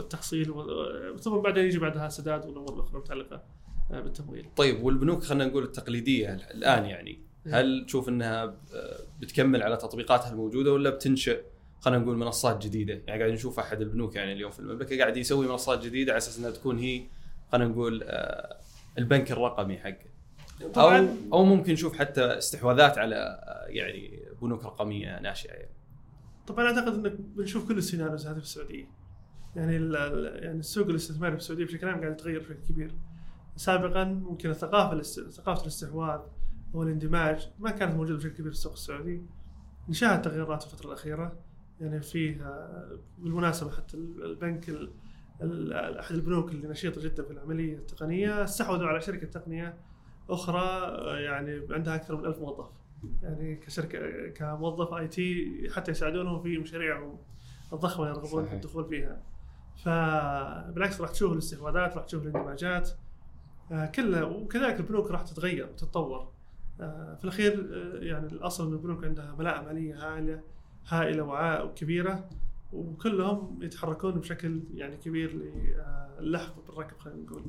التحصيل 0.00 0.50
و- 0.50 1.16
ثم 1.16 1.36
بعدين 1.38 1.64
يجي 1.64 1.78
بعدها 1.78 2.08
سداد 2.08 2.46
والامور 2.46 2.74
الاخرى 2.74 2.94
المتعلقه 2.94 3.36
آه، 3.36 3.42
بالتمويل. 3.90 4.46
طيب 4.56 4.82
والبنوك 4.82 5.22
خلينا 5.22 5.44
نقول 5.44 5.62
التقليدية 5.62 6.34
الآن 6.34 6.84
يعني 6.84 7.26
هل 7.46 7.84
تشوف 7.86 8.08
إنها 8.08 8.44
آه، 8.44 8.54
بتكمل 9.20 9.62
على 9.62 9.76
تطبيقاتها 9.76 10.30
الموجودة 10.30 10.72
ولا 10.72 10.90
بتنشئ 10.90 11.42
خلينا 11.80 12.02
نقول 12.02 12.16
منصات 12.16 12.64
جديدة 12.64 13.02
يعني 13.06 13.20
قاعد 13.20 13.32
نشوف 13.32 13.58
أحد 13.58 13.80
البنوك 13.80 14.16
يعني 14.16 14.32
اليوم 14.32 14.50
في 14.50 14.60
المملكة 14.60 14.98
قاعد 14.98 15.16
يسوي 15.16 15.48
منصات 15.48 15.84
جديدة 15.84 16.12
على 16.12 16.18
أساس 16.18 16.38
إنها 16.38 16.50
تكون 16.50 16.78
هي 16.78 17.02
خلينا 17.52 17.70
نقول 17.70 18.02
آه، 18.02 18.60
البنك 18.98 19.32
الرقمي 19.32 19.78
حقه 19.78 20.16
أو 20.62 20.68
طبعا 20.68 21.16
أو 21.32 21.44
ممكن 21.44 21.72
نشوف 21.72 21.98
حتى 21.98 22.24
استحواذات 22.24 22.98
على 22.98 23.16
آه، 23.16 23.66
يعني 23.68 24.20
بنوك 24.42 24.64
رقمية 24.64 25.20
ناشئة 25.20 25.52
يعني. 25.52 25.76
طبعا 26.46 26.66
أعتقد 26.66 26.94
إنك 26.94 27.12
بنشوف 27.12 27.68
كل 27.68 27.78
السيناريوز 27.78 28.26
هذه 28.26 28.38
في 28.38 28.42
السعودية. 28.42 28.88
يعني 29.56 29.74
يعني 30.42 30.58
السوق 30.58 30.88
الاستثماري 30.88 31.32
في 31.32 31.38
السعودية 31.38 31.64
بشكل 31.64 31.88
عام 31.88 32.00
قاعد 32.00 32.12
يتغير 32.12 32.40
بشكل 32.40 32.58
كبير. 32.68 32.90
سابقا 33.56 34.04
ممكن 34.04 34.50
الثقافة 34.50 35.02
ثقافة 35.30 35.62
الاستحواذ 35.62 36.20
أو 36.74 36.82
الاندماج 36.82 37.48
ما 37.58 37.70
كانت 37.70 37.94
موجودة 37.94 38.16
بشكل 38.16 38.28
كبير 38.34 38.44
في 38.44 38.56
السوق 38.56 38.72
السعودي. 38.72 39.22
نشاهد 39.88 40.22
تغيرات 40.22 40.62
في 40.62 40.72
الفترة 40.72 40.86
الأخيرة 40.88 41.32
يعني 41.80 42.00
في 42.00 42.40
آه، 42.42 42.98
بالمناسبة 43.18 43.70
حتى 43.70 43.96
ال- 43.96 44.24
البنك 44.24 44.68
ال- 44.68 44.92
ال- 45.42 45.98
أحد 45.98 46.14
البنوك 46.14 46.50
اللي 46.50 46.68
نشيطة 46.68 47.00
جدا 47.00 47.22
في 47.22 47.30
العملية 47.30 47.76
التقنية 47.76 48.44
استحوذوا 48.44 48.86
على 48.86 49.00
شركة 49.00 49.26
تقنية 49.26 49.76
أخرى 50.30 50.92
يعني 51.24 51.62
عندها 51.70 51.94
أكثر 51.94 52.16
من 52.16 52.24
ألف 52.26 52.38
موظف. 52.38 52.68
يعني 53.22 53.56
كشركة 53.56 54.28
كموظف 54.28 54.92
آي 54.94 55.08
تي 55.08 55.46
حتى 55.74 55.90
يساعدونهم 55.90 56.42
في 56.42 56.58
مشاريعهم 56.58 57.18
الضخمة 57.72 58.06
اللي 58.06 58.18
يرغبون 58.18 58.44
في. 58.44 58.54
الدخول 58.54 58.84
فيها. 58.88 59.22
فبالعكس 59.84 61.00
راح 61.00 61.10
تشوف 61.10 61.32
الاستحواذات 61.32 61.96
راح 61.96 62.04
تشوف 62.04 62.22
الاندماجات 62.22 62.90
كلها 63.94 64.24
وكذلك 64.24 64.80
البنوك 64.80 65.10
راح 65.10 65.22
تتغير 65.22 65.66
وتتطور. 65.66 66.28
آه، 66.80 67.14
في 67.14 67.24
الأخير 67.24 67.52
آه، 67.72 68.04
يعني 68.04 68.26
الأصل 68.26 68.66
إن 68.66 68.72
البنوك 68.72 69.04
عندها 69.04 69.34
ملاءة 69.38 69.62
مالية 69.62 69.94
هائلة 69.94 70.40
هائلة 70.88 71.64
وكبيرة 71.64 72.28
وكلهم 72.72 73.58
يتحركون 73.62 74.12
بشكل 74.12 74.60
يعني 74.74 74.96
كبير 74.96 75.52
للحق 76.20 76.66
بالركب 76.66 76.98
خلينا 76.98 77.22
نقول. 77.22 77.42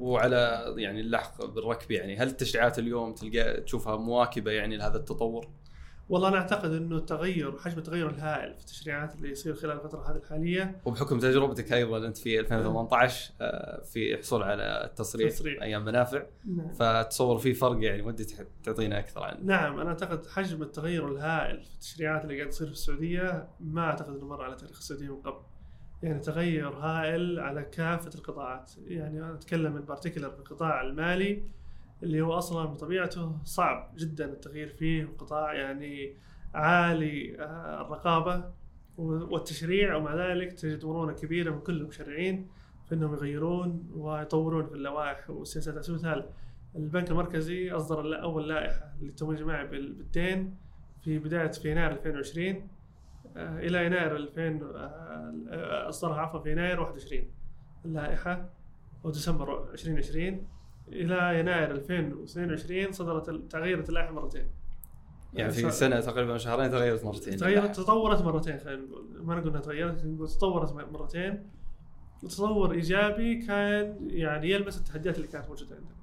وعلى 0.00 0.74
يعني 0.76 1.00
اللحق 1.00 1.44
بالركب 1.44 1.90
يعني 1.90 2.16
هل 2.16 2.28
التشريعات 2.28 2.78
اليوم 2.78 3.14
تلقى 3.14 3.60
تشوفها 3.60 3.96
مواكبة 3.96 4.50
يعني 4.50 4.76
لهذا 4.76 4.96
التطور؟ 4.96 5.48
والله 6.08 6.28
أنا 6.28 6.36
أعتقد 6.36 6.72
إنه 6.72 6.96
التغير 6.96 7.58
حجم 7.58 7.78
التغير 7.78 8.10
الهائل 8.10 8.54
في 8.54 8.60
التشريعات 8.60 9.14
اللي 9.14 9.30
يصير 9.30 9.54
خلال 9.54 9.72
الفترة 9.72 10.10
هذه 10.10 10.16
الحالية 10.16 10.80
وبحكم 10.84 11.18
تجربتك 11.18 11.72
أيضا 11.72 12.06
أنت 12.06 12.16
في 12.16 12.40
2018 12.40 13.32
آه، 13.40 13.82
في 13.82 14.16
حصول 14.16 14.42
على 14.42 14.84
التصريح 14.84 15.30
تصريح. 15.30 15.62
أيام 15.62 15.84
منافع 15.84 16.22
نعم. 16.44 16.72
فتصور 16.72 17.38
في 17.38 17.54
فرق 17.54 17.84
يعني 17.84 18.02
ودي 18.02 18.26
تعطينا 18.64 18.98
أكثر 18.98 19.22
عنه. 19.22 19.40
نعم 19.42 19.80
أنا 19.80 19.88
أعتقد 19.88 20.26
حجم 20.26 20.62
التغير 20.62 21.08
الهائل 21.08 21.62
في 21.62 21.74
التشريعات 21.74 22.24
اللي 22.24 22.36
قاعد 22.36 22.50
تصير 22.50 22.66
في 22.66 22.72
السعودية 22.72 23.48
ما 23.60 23.82
أعتقد 23.82 24.16
إنه 24.16 24.26
مر 24.26 24.42
على 24.42 24.56
تاريخ 24.56 24.78
السعودية 24.78 25.08
من 25.08 25.22
قبل. 25.22 25.40
يعني 26.02 26.18
تغير 26.18 26.68
هائل 26.68 27.40
على 27.40 27.62
كافة 27.62 28.10
القطاعات 28.14 28.70
يعني 28.86 29.18
أنا 29.18 29.34
أتكلم 29.34 29.76
ان 29.76 29.82
بارتيكولر 29.82 30.30
في 30.30 30.38
القطاع 30.38 30.80
المالي 30.80 31.42
اللي 32.02 32.20
هو 32.20 32.32
أصلا 32.32 32.64
بطبيعته 32.64 33.38
صعب 33.44 33.94
جدا 33.96 34.24
التغيير 34.24 34.68
فيه 34.68 35.08
قطاع 35.18 35.54
يعني 35.54 36.14
عالي 36.54 37.40
آه، 37.40 37.80
الرقابة 37.80 38.44
والتشريع 38.98 39.96
ومع 39.96 40.14
ذلك 40.14 40.52
تجد 40.52 40.84
مرونة 40.84 41.12
كبيرة 41.12 41.50
من 41.50 41.60
كل 41.60 41.80
المشرعين 41.80 42.48
في 42.88 42.94
إنهم 42.94 43.12
يغيرون 43.12 43.90
ويطورون 43.94 44.66
في 44.66 44.72
اللوائح 44.72 45.30
والسياسات 45.30 45.74
على 45.74 45.82
سبيل 45.82 45.96
المثال 45.96 46.30
البنك 46.76 47.10
المركزي 47.10 47.70
أصدر 47.70 48.22
أول 48.22 48.48
لائحة 48.48 48.92
للتمويل 49.00 49.38
الجماعي 49.38 49.66
بالدين 49.66 50.56
في 51.04 51.18
بداية 51.18 51.50
في 51.50 51.70
يناير 51.70 51.92
2020 51.92 52.68
آه، 53.36 53.58
إلى 53.58 53.86
يناير 53.86 54.16
2000 54.16 54.60
آه، 54.74 55.88
أصدرها 55.88 56.20
عفوا 56.20 56.40
في 56.40 56.52
يناير 56.52 56.80
21 56.80 57.24
اللائحه 57.84 58.50
وديسمبر 59.04 59.70
2020 59.72 60.46
إلى 60.92 61.40
يناير 61.40 61.70
2022 61.70 62.92
صدرت 62.92 63.52
تغيرت 63.52 63.88
اللائحة 63.88 64.12
مرتين. 64.12 64.46
يعني 65.34 65.52
في 65.52 65.70
سنة 65.70 66.00
تقريبا 66.00 66.38
شهرين 66.38 66.70
تغيرت 66.70 67.04
مرتين. 67.04 67.36
تغيرت 67.36 67.76
تطورت 67.76 68.22
مرتين 68.22 68.58
خلينا 68.58 68.82
نقول. 68.82 69.24
ما 69.24 69.34
نقول 69.34 69.48
انها 69.48 69.60
تغيرت 69.60 70.04
نقول 70.04 70.28
تطورت 70.28 70.72
مرتين. 70.72 71.50
وتطور 72.22 72.72
إيجابي 72.72 73.46
كان 73.46 74.08
يعني 74.10 74.50
يلمس 74.50 74.78
التحديات 74.78 75.16
اللي 75.16 75.28
كانت 75.28 75.48
موجودة 75.48 75.76
عندنا. 75.76 75.96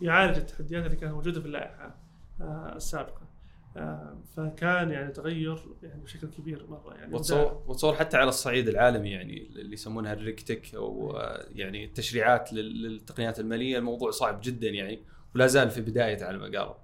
يعالج 0.00 0.36
التحديات 0.36 0.84
اللي 0.86 0.96
كانت 0.96 1.12
موجودة 1.12 1.40
في 1.40 1.46
اللائحة 1.46 1.96
آه، 2.40 2.72
السابقة. 2.76 3.21
فكان 4.36 4.90
يعني 4.90 5.12
تغير 5.12 5.62
يعني 5.82 6.02
بشكل 6.02 6.26
كبير 6.26 6.66
مرة 6.68 6.94
يعني 6.94 7.14
وتصور 7.14 7.62
وتصور 7.66 7.94
حتى 7.94 8.16
على 8.16 8.28
الصعيد 8.28 8.68
العالمي 8.68 9.10
يعني 9.10 9.46
اللي 9.46 9.72
يسمونها 9.72 10.12
الريكتك 10.12 10.74
أو 10.74 11.16
آه، 11.16 11.46
يعني 11.52 11.84
التشريعات 11.84 12.52
للتقنيات 12.52 13.40
المالية 13.40 13.78
الموضوع 13.78 14.10
صعب 14.10 14.40
جدا 14.42 14.68
يعني 14.68 15.02
ولا 15.34 15.46
زال 15.46 15.70
في 15.70 15.80
بدايته 15.80 16.26
على 16.26 16.38
ما 16.38 16.44
قالوا. 16.44 16.74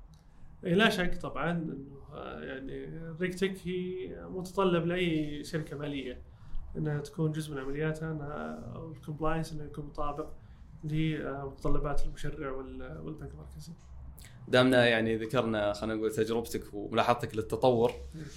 إيه، 0.65 0.75
لا 0.75 0.89
شك 0.89 1.15
طبعا 1.15 1.51
إنه 1.51 1.99
يعني 2.43 2.85
الريكتك 2.85 3.55
هي 3.65 4.09
متطلب 4.29 4.87
لأي 4.87 5.45
شركة 5.45 5.77
مالية 5.77 6.23
إنها 6.77 7.01
تكون 7.01 7.33
جزء 7.33 7.55
من 7.55 7.61
عملياتها 7.61 8.13
إنها 8.13 8.59
الكومبلاينس 8.97 9.53
إنه 9.53 9.65
يكون 9.65 9.85
مطابق 9.85 10.29
لمتطلبات 10.85 12.07
المشرع 12.07 12.51
والبنك 12.51 13.31
المركزي. 13.31 13.73
دامنا 14.49 14.87
يعني 14.87 15.17
ذكرنا 15.17 15.73
خلينا 15.73 15.95
نقول 15.95 16.11
تجربتك 16.13 16.75
وملاحظتك 16.75 17.37
للتطور 17.37 17.93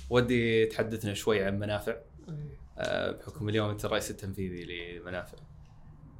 ودي 0.09 0.65
تحدثنا 0.65 1.13
شوي 1.13 1.43
عن 1.43 1.59
منافع. 1.59 1.95
آه، 2.77 3.11
بحكم 3.11 3.49
اليوم 3.49 3.69
أنت 3.69 3.85
الرئيس 3.85 4.11
التنفيذي 4.11 4.65
لمنافع. 4.99 5.37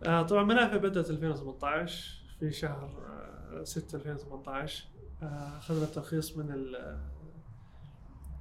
آه، 0.04 0.22
طبعا 0.22 0.44
منافع 0.44 0.78
بدأت 0.78 1.10
2018 1.10 2.24
في 2.40 2.52
شهر 2.52 2.90
6 3.64 3.96
آه، 3.96 3.98
2018 3.98 4.88
أخذنا 5.22 5.84
الترخيص 5.84 6.38
من 6.38 6.76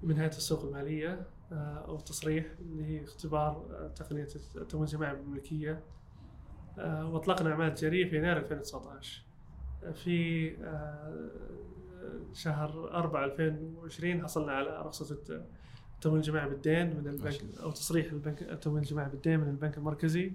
من 0.02 0.18
هيئة 0.18 0.36
السوق 0.36 0.64
المالية 0.64 1.26
أو 1.52 1.96
التصريح 1.96 2.46
اللي 2.60 2.84
هي 2.84 3.04
اختبار 3.04 3.66
تقنية 3.96 4.28
التمويل 4.56 4.88
الجماعي 4.88 5.16
بالملكية. 5.16 5.84
وأطلقنا 6.78 7.50
أعمال 7.50 7.74
تجاريه 7.74 8.10
في 8.10 8.16
يناير 8.16 8.36
2019 8.36 9.29
في 9.94 10.50
آه، 10.64 11.30
شهر 12.32 12.90
4 12.94 13.24
2020 13.24 14.22
حصلنا 14.22 14.52
على 14.52 14.82
رخصة 14.82 15.18
التمويل 15.96 16.20
الجماعي 16.20 16.48
بالدين 16.48 16.96
من 16.96 17.06
البنك 17.06 17.40
أو 17.62 17.70
تصريح 17.70 18.12
البنك 18.12 18.42
التمويل 18.42 18.82
الجماعي 18.82 19.10
بالدين 19.10 19.40
من 19.40 19.48
البنك 19.48 19.78
المركزي. 19.78 20.32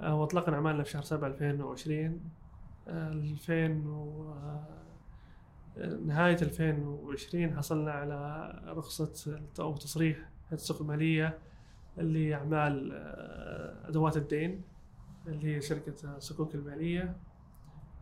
آه، 0.00 0.14
وأطلقنا 0.14 0.56
أعمالنا 0.56 0.82
في 0.82 0.90
شهر 0.90 1.02
7 1.02 1.28
2020 1.28 2.20
2000 2.88 3.86
و 3.86 4.34
نهاية 6.06 6.36
2020 6.42 7.56
حصلنا 7.56 7.92
على 7.92 8.50
رخصة 8.66 9.40
أو 9.60 9.76
تصريح 9.76 10.18
السوق 10.52 10.80
المالية 10.80 11.38
اللي 11.98 12.34
أعمال 12.34 12.90
آه، 12.92 13.88
أدوات 13.88 14.16
الدين 14.16 14.62
اللي 15.26 15.56
هي 15.56 15.60
شركة 15.60 16.18
صكوك 16.18 16.54
المالية. 16.54 17.16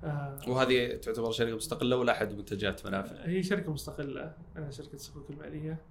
آه. 0.04 0.38
وهذه 0.48 0.96
تعتبر 0.96 1.30
شركة 1.30 1.56
مستقلة 1.56 1.96
ولا 1.96 2.12
أحد 2.12 2.32
منتجات 2.32 2.86
منافع؟ 2.86 3.16
هي 3.24 3.42
شركة 3.42 3.72
مستقلة 3.72 4.34
آه 4.56 4.70
شركة 4.70 4.94
الصكوك 4.94 5.30
الماليه 5.30 5.82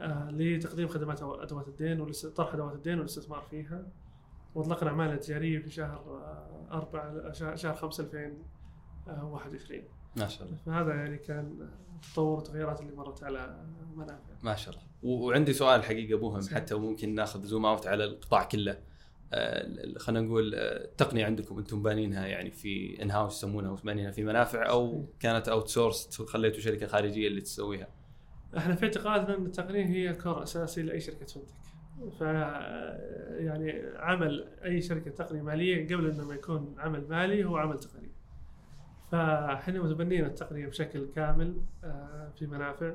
آه 0.00 0.30
لتقديم 0.30 0.88
خدمات 0.88 1.22
أدوات 1.22 1.68
الدين 1.68 2.00
وطرح 2.00 2.54
أدوات 2.54 2.74
الدين 2.74 2.98
والاستثمار 2.98 3.46
فيها. 3.50 3.86
وأطلقنا 4.54 4.90
اعمالنا 4.90 5.14
التجارية 5.14 5.58
في 5.58 5.70
شهر 5.70 6.22
4 6.72 7.54
شهر 7.54 7.74
5 7.74 8.04
2021 8.04 9.82
ما 10.16 10.28
شاء 10.28 10.46
الله. 10.46 10.56
فهذا 10.66 10.94
يعني 10.94 11.18
كان 11.18 11.68
تطور 12.12 12.38
التغيرات 12.38 12.80
اللي 12.80 12.92
مرت 12.92 13.22
على 13.22 13.66
منافع. 13.96 14.34
ما 14.42 14.54
شاء 14.54 14.74
الله. 14.74 14.84
وعندي 15.02 15.52
سؤال 15.52 15.84
حقيقة 15.84 16.20
مهم 16.20 16.42
حتى 16.54 16.74
ممكن 16.74 17.14
ناخذ 17.14 17.42
zoom 17.42 17.66
out 17.66 17.86
على 17.86 18.04
القطاع 18.04 18.44
كله. 18.44 18.72
آه، 18.72 18.91
خلينا 19.98 20.26
نقول 20.26 20.54
آه، 20.54 20.84
التقنيه 20.84 21.24
عندكم 21.24 21.58
أنتم 21.58 21.82
بانينها 21.82 22.26
يعني 22.26 22.50
في 22.50 23.02
in-house 23.02 23.36
يسمونها 23.36 23.76
بانينها 23.84 24.10
في 24.10 24.24
منافع 24.24 24.70
أو 24.70 25.06
كانت 25.20 25.48
outsource 25.48 26.22
خليتوا 26.22 26.60
شركة 26.60 26.86
خارجية 26.86 27.28
اللي 27.28 27.40
تسويها؟ 27.40 27.88
إحنا 28.56 28.74
في 28.74 28.84
اعتقادنا 28.84 29.36
أن 29.36 29.46
التقنية 29.46 29.86
هي 29.86 30.14
core 30.14 30.42
أساسي 30.42 30.82
لأي 30.82 31.00
شركة 31.00 31.26
fintech. 31.26 31.62
ف 32.18 32.20
يعني 33.40 33.82
عمل 33.96 34.48
أي 34.64 34.82
شركة 34.82 35.10
تقنية 35.10 35.42
مالية 35.42 35.94
قبل 35.94 36.10
إنه 36.10 36.24
ما 36.24 36.34
يكون 36.34 36.74
عمل 36.78 37.08
مالي 37.08 37.44
هو 37.44 37.56
عمل 37.56 37.78
تقني. 37.78 38.08
فاحنا 39.12 39.82
متبنين 39.82 40.24
التقنية 40.24 40.66
بشكل 40.66 41.08
كامل 41.14 41.56
آه، 41.84 42.32
في 42.38 42.46
منافع 42.46 42.94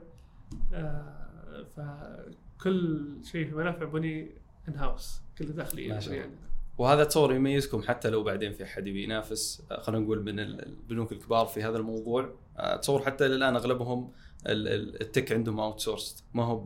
فكل 1.75 3.07
شيء 3.23 3.47
في 3.47 3.55
منافع 3.55 3.85
بني 3.85 4.31
ان 4.67 4.75
هاوس 4.75 5.21
كله 5.37 5.51
داخليا 5.51 5.99
يعني. 5.99 6.31
وهذا 6.77 7.03
تصور 7.03 7.33
يميزكم 7.33 7.81
حتى 7.81 8.09
لو 8.09 8.23
بعدين 8.23 8.53
في 8.53 8.63
أحد 8.63 8.87
يبي 8.87 9.03
ينافس. 9.03 9.63
آه، 9.71 9.81
خلينا 9.81 10.03
نقول 10.03 10.23
من 10.23 10.39
البنوك 10.39 11.11
الكبار 11.11 11.45
في 11.45 11.63
هذا 11.63 11.77
الموضوع. 11.77 12.33
آه، 12.57 12.75
تصور 12.75 13.05
حتى 13.05 13.25
الآن 13.25 13.55
أغلبهم 13.55 14.11
التك 14.47 15.31
عندهم 15.31 15.59
outsource 15.59 16.23
ما 16.33 16.43
هو 16.43 16.63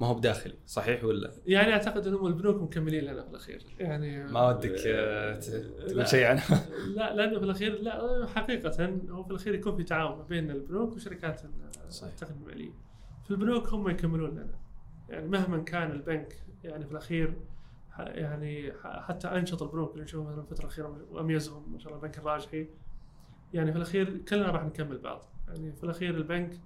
ما 0.00 0.06
هو 0.06 0.14
بداخلي. 0.14 0.54
صحيح 0.66 1.04
ولا؟ 1.04 1.30
يعني 1.46 1.72
أعتقد 1.72 2.06
أنهم 2.06 2.26
البنوك 2.26 2.62
مكملين 2.62 3.04
لنا 3.04 3.22
في 3.22 3.30
الأخير. 3.30 3.62
يعني 3.78 4.24
ما 4.24 4.48
ودك 4.48 4.82
آه، 4.86 5.40
تقول 5.88 6.08
شيء 6.08 6.26
عنها 6.26 6.66
لا 6.96 7.14
لأنه 7.14 7.38
في 7.38 7.44
الأخير 7.44 7.82
لا 7.82 8.26
حقيقة 8.26 8.98
هو 9.10 9.24
في 9.24 9.30
الأخير 9.30 9.54
يكون 9.54 9.76
في 9.76 9.82
تعاون 9.82 10.24
بين 10.28 10.50
البنوك 10.50 10.92
وشركات 10.92 11.42
التقنية 12.02 12.36
المالية. 12.40 12.70
في 13.24 13.30
البنوك 13.30 13.68
هم 13.68 13.88
يكملون 13.88 14.30
لنا. 14.30 14.58
يعني 15.08 15.28
مهما 15.28 15.58
كان 15.58 15.90
البنك 15.90 16.47
يعني 16.64 16.86
في 16.86 16.92
الأخير 16.92 17.34
يعني 17.98 18.72
حتى 18.84 19.28
أنشط 19.28 19.62
البنوك 19.62 19.92
اللي 19.92 20.04
نشوفهم 20.04 20.28
مثلا 20.28 20.40
الفترة 20.42 20.64
الأخيرة 20.64 21.06
واميزهم 21.10 21.72
ما 21.72 21.78
شاء 21.78 21.92
الله 21.92 22.04
البنك 22.04 22.18
الراجحي. 22.18 22.68
يعني 23.54 23.72
في 23.72 23.76
الأخير 23.76 24.18
كلنا 24.18 24.50
راح 24.50 24.64
نكمل 24.64 24.98
بعض. 24.98 25.22
يعني 25.48 25.72
في 25.72 25.84
الأخير 25.84 26.16
البنك 26.16 26.60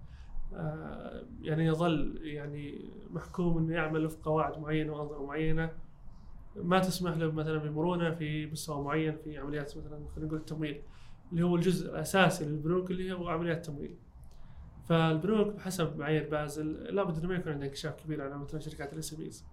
آه، 0.55 1.27
يعني 1.43 1.67
يظل 1.67 2.21
يعني 2.23 2.91
محكوم 3.11 3.59
إنه 3.59 3.75
يعمل 3.75 4.07
وفق 4.07 4.25
قواعد 4.25 4.59
معينة 4.59 4.93
وأنظمة 4.93 5.27
معينة. 5.27 5.71
ما 6.57 6.79
تسمح 6.79 7.17
له 7.17 7.33
مثلا 7.33 7.59
بمرونة 7.59 8.11
في 8.11 8.47
مستوى 8.47 8.85
معين 8.85 9.17
في 9.17 9.39
عمليات 9.39 9.79
مثلا 9.79 10.07
خلينا 10.15 10.27
نقول 10.27 10.39
التمويل 10.39 10.83
اللي 11.33 11.43
هو 11.43 11.57
الجزء 11.57 11.91
الأساسي 11.91 12.45
للبنوك 12.45 12.91
اللي 12.91 13.13
هو 13.13 13.29
عمليات 13.29 13.57
التمويل. 13.57 13.97
فالبنوك 14.89 15.55
بحسب 15.55 15.99
معايير 15.99 16.29
بازل 16.31 16.73
لابد 16.73 17.19
إنه 17.19 17.29
ما 17.29 17.35
يكون 17.35 17.53
عندها 17.53 17.69
انكشاف 17.69 18.05
كبير 18.05 18.23
على 18.23 18.39
مثلا 18.39 18.61
شركات 18.61 18.93
الإس 18.93 19.15
إم 19.15 19.52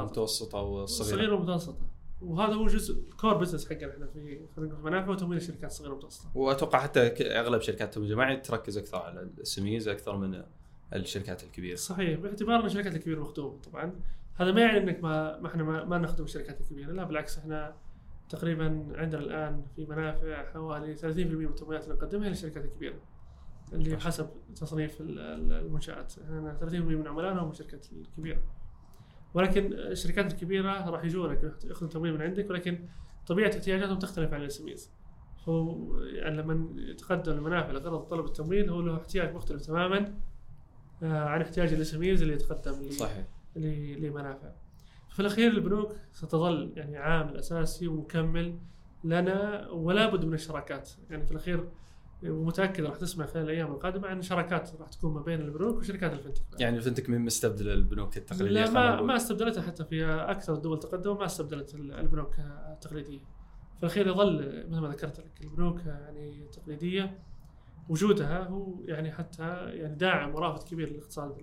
المتوسطه 0.00 0.58
والصغيره 0.58 1.10
الصغيره 1.10 1.34
والمتوسطه 1.34 1.86
وهذا 2.22 2.54
هو 2.54 2.66
جزء 2.66 3.02
core 3.20 3.36
business 3.36 3.68
حقنا 3.68 3.92
إحنا 3.92 4.06
في 4.06 4.40
خلينا 4.56 4.72
نقول 4.72 4.84
منافع 4.84 5.10
وتمويل 5.10 5.38
الشركات 5.38 5.70
الصغيره 5.70 5.90
والمتوسطه 5.90 6.30
وأتوقع 6.34 6.80
حتى 6.80 7.00
أغلب 7.40 7.60
شركات 7.60 7.88
التمويل 7.88 8.10
الجماعي 8.10 8.36
تركز 8.36 8.78
أكثر 8.78 8.98
على 8.98 9.22
السميز 9.22 9.88
أكثر 9.88 10.16
من 10.16 10.42
الشركات 10.94 11.44
الكبيرة. 11.44 11.76
صحيح 11.76 12.20
باعتبار 12.20 12.60
ان 12.60 12.66
الشركات 12.66 12.94
الكبيرة 12.94 13.20
مخدومة 13.20 13.58
طبعا. 13.60 13.92
هذا 14.34 14.52
ما 14.52 14.60
يعني 14.60 14.78
إنك 14.78 15.02
ما 15.02 15.40
ما 15.40 15.48
إحنا 15.48 15.62
ما, 15.62 15.84
ما 15.84 15.98
نخدم 15.98 16.24
الشركات 16.24 16.60
الكبيرة 16.60 16.92
لا 16.92 17.04
بالعكس 17.04 17.38
إحنا 17.38 17.76
تقريبا 18.28 18.86
عندنا 18.94 19.20
الآن 19.20 19.64
في 19.76 19.86
منافع 19.86 20.52
حوالي 20.52 20.96
30% 20.96 21.04
من 21.04 21.46
التمويلات 21.46 21.84
اللي 21.84 21.94
نقدمها 21.94 22.28
للشركات 22.28 22.64
الكبيرة 22.64 22.96
اللي 23.72 23.98
حسب 23.98 24.28
تصنيف 24.56 25.00
المنشآت. 25.00 26.12
إحنا 26.18 26.58
30% 26.60 26.74
من 26.74 27.06
عملائنا 27.06 27.42
هم 27.42 27.50
الشركات 27.50 27.86
الكبيرة. 27.92 28.42
ولكن 29.34 29.72
الشركات 29.72 30.32
الكبيرة 30.32 30.90
راح 30.90 31.04
يجونك 31.04 31.54
يأخذون 31.64 31.90
تمويل 31.90 32.14
من 32.14 32.22
عندك 32.22 32.50
ولكن 32.50 32.88
طبيعة 33.26 33.48
احتياجاتهم 33.48 33.98
تختلف 33.98 34.32
عن 34.32 34.40
الاس 34.40 34.90
هو 35.48 35.96
يعني 36.00 36.36
لما 36.36 36.68
يتقدم 36.76 37.32
المنافع 37.32 37.70
لغرض 37.70 38.00
طلب 38.00 38.24
التمويل 38.24 38.70
هو 38.70 38.80
له 38.80 38.96
احتياج 38.96 39.34
مختلف 39.34 39.66
تماما 39.66 40.14
آه، 41.02 41.24
عن 41.24 41.40
احتياج 41.40 41.72
الاس 41.72 41.94
اللي 41.94 42.34
يتقدم 42.34 42.90
صحيح. 42.90 43.26
لمنافع. 43.56 44.50
في 45.10 45.20
الأخير 45.20 45.50
البنوك 45.50 45.92
ستظل 46.12 46.72
يعني 46.76 46.96
عامل 46.96 47.36
أساسي 47.36 47.88
ومكمل 47.88 48.58
لنا 49.04 49.68
ولا 49.70 50.06
بد 50.10 50.24
من 50.24 50.34
الشراكات. 50.34 50.90
يعني 51.10 51.26
في 51.26 51.30
الأخير 51.30 51.68
ومتأكد 52.22 52.84
راح 52.84 52.96
تسمع 52.96 53.26
خلال 53.26 53.44
الأيام 53.44 53.72
القادمة 53.72 54.08
عن 54.08 54.22
شراكات 54.22 54.70
راح 54.80 54.88
تكون 54.88 55.14
ما 55.14 55.20
بين 55.20 55.40
البنوك 55.40 55.78
وشركات 55.78 56.12
ال 56.12 56.16
fintech 56.16 56.42
يعني 56.60 56.76
الفنتك 56.76 57.10
من 57.10 57.20
مستبدل 57.20 57.68
البنوك 57.68 58.16
التقليدية؟ 58.16 58.64
لا 58.64 58.70
ما. 58.70 59.02
ما 59.02 59.16
استبدلتها 59.16 59.62
حتى 59.62 59.84
في 59.84 60.04
أكثر 60.04 60.54
الدول 60.54 60.78
تقدما 60.78 61.14
ما 61.14 61.24
استبدلت 61.24 61.74
البنوك 61.74 62.34
التقليديه 62.72 63.18
في 63.76 63.82
الاخير 63.82 64.06
يظل 64.06 64.64
مثل 64.70 64.80
ما 64.80 64.88
ذكرت 64.88 65.18
لك 65.20 65.40
البنوك 65.42 65.80
يعني 65.86 66.42
التقليديه 66.44 67.18
وجودها 67.88 68.42
هو 68.42 68.74
يعني 68.84 69.12
حتى 69.12 69.42
يعني 69.66 69.94
داعم 69.94 70.34
ورافد 70.34 70.68
كبير 70.68 70.90
للاقتصاد 70.90 71.38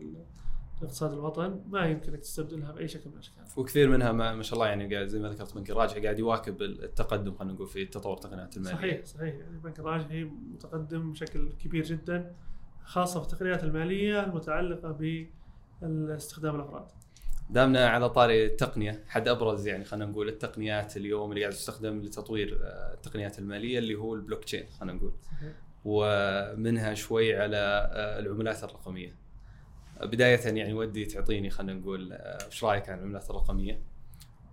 لاقتصاد 0.82 1.14
الوطن 1.14 1.62
ما 1.70 1.86
يمكنك 1.86 2.20
تستبدلها 2.20 2.72
بأي 2.72 2.88
شكل 2.88 3.10
من 3.10 3.14
الأشكال. 3.14 3.44
وكثير 3.58 3.90
منها 3.90 4.12
ما, 4.12 4.36
ما 4.36 4.44
شاء 4.44 4.54
الله 4.54 4.68
يعني 4.68 4.96
قاعد 4.96 5.08
زي 5.08 5.20
ما 5.20 5.30
ذكرت 5.30 5.56
بنك 5.56 5.72
الراجحي 5.72 6.00
قاعد 6.02 6.20
يواكب 6.20 6.62
التقدم 6.62 7.36
خلينا 7.36 7.54
نقول 7.54 7.68
في 7.68 7.86
تطور 7.86 8.14
التقنيات 8.14 8.58
المالية 8.58 8.76
صحيح 8.76 9.06
صحيح 9.06 9.36
يعني 9.36 9.52
البنك 9.52 9.80
الراجحي 9.80 10.24
متقدم 10.24 11.12
بشكل 11.12 11.52
كبير 11.52 11.84
جدا 11.84 12.36
خاصة 12.84 13.20
في 13.20 13.34
التقنيات 13.34 13.64
المالية 13.64 14.24
المتعلقة 14.24 15.22
باستخدام 15.82 16.56
الأفراد. 16.56 16.88
دامنا 17.50 17.88
على 17.88 18.10
طاري 18.10 18.46
التقنية 18.46 19.04
حد 19.08 19.28
أبرز 19.28 19.68
يعني 19.68 19.84
خلينا 19.84 20.06
نقول 20.06 20.30
التقنيات 20.30 20.98
اليوم 20.98 21.32
اللي 21.32 21.42
قاعد 21.42 21.54
تستخدم 21.54 22.02
لتطوير 22.02 22.60
آه، 22.64 22.94
التقنيات 22.94 23.40
المالية 23.40 23.80
اللي 23.80 23.96
هو 23.96 24.16
البلوك 24.16 24.44
تشين 24.44 24.66
خلينا 24.80 24.94
نقول 24.94 25.14
صحيح. 25.22 25.54
ومنها 25.86 26.94
شوي 26.94 27.36
على 27.36 27.58
آه، 27.58 28.20
العملات 28.20 28.64
الرقمية 28.64 29.16
بداية 30.02 30.58
يعني 30.58 30.74
ودي 30.74 31.06
تعطيني 31.06 31.50
خلينا 31.50 31.74
نقول 31.80 32.14
آه، 32.14 32.48
وش 32.48 32.64
رأيك 32.64 32.90
عن 32.90 33.00
العملات 33.00 33.30
الرقمية؟ 33.30 33.82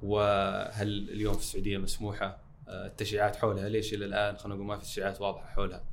وهل 0.02 1.08
اليوم 1.10 1.34
في 1.34 1.40
السعودية 1.40 1.78
مسموحة؟ 1.78 2.38
آه، 2.68 2.86
التشريعات 2.86 3.36
حولها 3.36 3.68
ليش 3.68 3.94
إلى 3.94 4.04
الآن؟ 4.04 4.36
خلينا 4.36 4.54
نقول 4.54 4.66
ما 4.66 4.76
في 4.76 4.84
تشريعات 4.84 5.20
واضحة 5.20 5.46
حولها. 5.46 5.84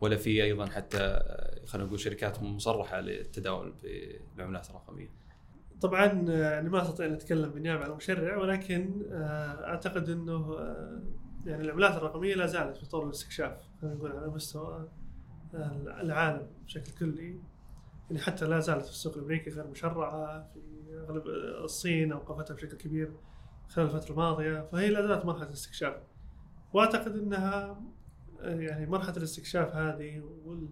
ولا 0.00 0.16
في 0.16 0.44
أيضا 0.44 0.66
حتى 0.66 0.98
آه، 0.98 1.64
خلينا 1.66 1.86
نقول 1.86 2.00
شركات 2.00 2.42
مصرحة 2.42 3.00
للتداول 3.00 3.74
بالعملات 4.36 4.70
الرقمية. 4.70 5.08
طبعا 5.80 6.06
يعني 6.28 6.68
ما 6.68 6.82
أستطيع 6.82 7.06
أن 7.06 7.12
أتكلم 7.12 7.50
بالنيابة 7.50 7.84
عن 7.84 7.90
المشرع 7.90 8.36
ولكن 8.36 9.02
أعتقد 9.64 10.08
إنه 10.08 10.56
يعني 11.46 11.62
العملات 11.62 11.96
الرقمية 11.96 12.34
لا 12.34 12.46
زالت 12.46 12.76
في 12.76 12.86
طور 12.86 13.06
الاستكشاف 13.06 13.56
خلينا 13.80 13.96
نقول 13.96 14.12
على 14.12 14.26
مستوى 14.26 14.88
العالم 16.00 16.46
بشكل 16.64 16.92
كلي. 16.98 17.40
يعني 18.10 18.22
حتى 18.22 18.46
لا 18.46 18.60
زالت 18.60 18.84
في 18.84 18.90
السوق 18.90 19.16
الأمريكي 19.16 19.50
غير 19.50 19.66
مشرعة 19.66 20.48
في 20.54 20.60
أغلب 21.08 21.26
الصين 21.64 22.12
أوقفتها 22.12 22.54
بشكل 22.54 22.76
كبير 22.76 23.12
خلال 23.68 23.86
الفترة 23.86 24.10
الماضية 24.12 24.68
فهي 24.72 24.90
لا 24.90 25.06
زالت 25.06 25.24
مرحلة 25.24 25.52
استكشاف 25.52 25.94
وأعتقد 26.72 27.16
إنها 27.16 27.82
يعني 28.42 28.86
مرحلة 28.86 29.16
الاستكشاف 29.16 29.76
هذه 29.76 30.22
وال 30.44 30.68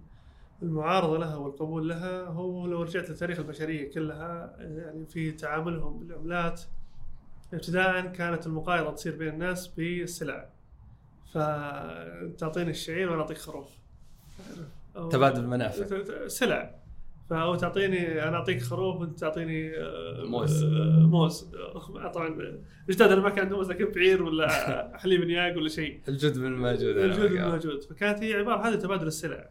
المعارضة 0.62 1.18
لها 1.18 1.36
والقبول 1.36 1.88
لها 1.88 2.22
هو 2.22 2.66
لو 2.66 2.82
رجعت 2.82 3.10
لتاريخ 3.10 3.38
البشرية 3.38 3.90
كلها 3.90 4.56
يعني 4.58 5.06
في 5.06 5.32
تعاملهم 5.32 5.98
بالعملات 5.98 6.62
ابتداء 7.52 8.06
كانت 8.06 8.46
المقايضة 8.46 8.90
تصير 8.90 9.16
بين 9.16 9.28
الناس 9.28 9.66
بالسلع. 9.68 10.48
فتعطيني 11.32 12.70
الشعير 12.70 13.10
وأنا 13.10 13.22
أعطيك 13.22 13.38
خروف. 13.38 13.68
تبادل 14.94 15.40
المنافع. 15.40 16.26
سلع. 16.26 16.74
فأو 17.30 17.54
تعطيني 17.54 18.22
أنا 18.28 18.36
أعطيك 18.36 18.62
خروف 18.62 19.00
وأنت 19.00 19.18
تعطيني 19.20 19.76
آه، 19.76 20.24
موز. 20.24 20.64
آه، 20.64 20.98
موز. 21.06 21.50
طبعا 22.14 22.60
اجدادنا 22.88 23.20
ما 23.20 23.28
كان 23.30 23.38
عندهم 23.44 23.58
موز 23.58 23.70
لكن 23.70 23.84
بعير 23.92 24.22
ولا 24.22 24.48
حليب 24.98 25.20
نياق 25.20 25.56
ولا 25.56 25.68
شيء. 25.68 26.00
الجد 26.08 26.38
من 26.38 26.46
الموجود 26.46 26.96
الجود 26.96 27.30
الموجود 27.32 27.82
فكانت 27.82 28.22
هي 28.22 28.34
عبارة 28.34 28.68
هذه 28.68 28.74
تبادل 28.74 29.06
السلع. 29.06 29.50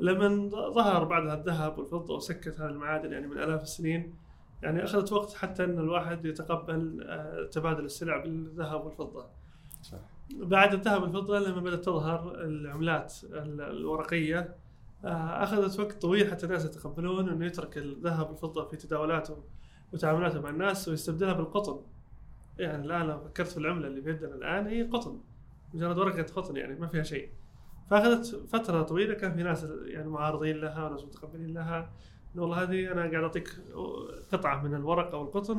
لما 0.00 0.48
ظهر 0.74 1.04
بعدها 1.04 1.34
الذهب 1.34 1.78
والفضة 1.78 2.14
وسكت 2.16 2.60
هذه 2.60 2.70
المعادن 2.70 3.12
يعني 3.12 3.26
من 3.26 3.38
آلاف 3.38 3.62
السنين 3.62 4.14
يعني 4.62 4.84
أخذت 4.84 5.12
وقت 5.12 5.34
حتى 5.34 5.64
إن 5.64 5.78
الواحد 5.78 6.24
يتقبل 6.26 7.04
آه، 7.08 7.48
تبادل 7.52 7.84
السلع 7.84 8.16
بالذهب 8.18 8.84
والفضة. 8.84 9.26
صح. 9.82 9.98
بعد 10.36 10.74
الذهب 10.74 11.02
والفضة 11.02 11.38
لما 11.38 11.60
بدأت 11.60 11.84
تظهر 11.84 12.34
العملات 12.40 13.14
ال- 13.24 13.60
الورقية 13.60 14.54
أخذت 15.04 15.80
وقت 15.80 16.02
طويل 16.02 16.30
حتى 16.30 16.46
الناس 16.46 16.64
يتقبلون 16.64 17.28
إنه 17.28 17.46
يترك 17.46 17.78
الذهب 17.78 18.30
والفضة 18.30 18.64
في 18.64 18.76
تداولاته 18.76 19.44
وتعاملاته 19.92 20.40
مع 20.40 20.50
الناس 20.50 20.88
ويستبدلها 20.88 21.32
بالقطن. 21.32 21.80
يعني 22.58 22.84
الآن 22.84 23.06
لو 23.06 23.20
فكرت 23.20 23.48
في 23.48 23.56
العملة 23.56 23.86
اللي 23.86 24.00
بيدنا 24.00 24.34
الآن 24.34 24.66
هي 24.66 24.82
قطن. 24.82 25.20
مجرد 25.74 25.98
ورقة 25.98 26.22
قطن 26.22 26.56
يعني 26.56 26.74
ما 26.74 26.86
فيها 26.86 27.02
شيء. 27.02 27.28
فأخذت 27.90 28.46
فترة 28.48 28.82
طويلة 28.82 29.14
كان 29.14 29.34
في 29.34 29.42
ناس 29.42 29.66
يعني 29.84 30.08
معارضين 30.08 30.56
لها 30.56 30.88
وناس 30.88 31.04
متقبلين 31.04 31.54
لها. 31.54 31.92
إنه 32.34 32.42
والله 32.42 32.62
هذه 32.62 32.92
أنا 32.92 33.00
قاعد 33.00 33.22
أعطيك 33.22 33.50
قطعة 34.32 34.62
من 34.62 34.74
الورق 34.74 35.14
أو 35.14 35.22
القطن 35.22 35.58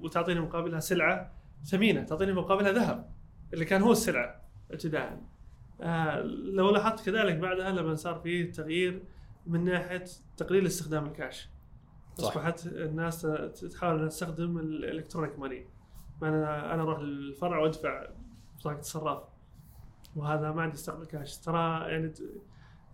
وتعطيني 0.00 0.40
مقابلها 0.40 0.80
سلعة 0.80 1.32
ثمينة 1.64 2.02
تعطيني 2.02 2.32
مقابلها 2.32 2.72
ذهب 2.72 3.10
اللي 3.54 3.64
كان 3.64 3.82
هو 3.82 3.92
السلعة 3.92 4.42
ابتداء. 4.70 5.31
آه 5.80 6.20
لو 6.22 6.70
لاحظت 6.70 7.06
كذلك 7.06 7.36
بعدها 7.36 7.70
لما 7.70 7.94
صار 7.94 8.14
في 8.14 8.44
تغيير 8.44 9.02
من 9.46 9.64
ناحية 9.64 10.04
تقليل 10.36 10.66
استخدام 10.66 11.06
الكاش. 11.06 11.48
صح. 12.18 12.28
أصبحت 12.28 12.66
الناس 12.66 13.22
تحاول 13.72 13.94
انها 13.94 14.08
تستخدم 14.08 14.58
ال 14.58 14.65
electronic 14.65 15.38
money. 15.38 15.66
أنا 16.22 16.74
أنا 16.74 16.82
أروح 16.82 16.98
للفرع 16.98 17.58
وأدفع 17.58 18.06
بطاقة 18.58 18.78
الصراف. 18.78 19.22
وهذا 20.16 20.52
ما 20.52 20.62
عندي 20.62 20.74
استقبال 20.74 21.06
كاش 21.06 21.38
ترى 21.38 21.90
يعني 21.90 22.12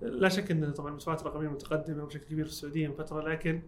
لا 0.00 0.28
شك 0.28 0.50
إن 0.50 0.72
طبعا 0.72 0.88
المدفوعات 0.88 1.20
الرقمية 1.20 1.48
متقدمة 1.48 2.04
بشكل 2.04 2.24
كبير 2.24 2.44
في 2.44 2.50
السعودية 2.50 2.88
من 2.88 2.94
فترة 2.94 3.28
لكن 3.28 3.62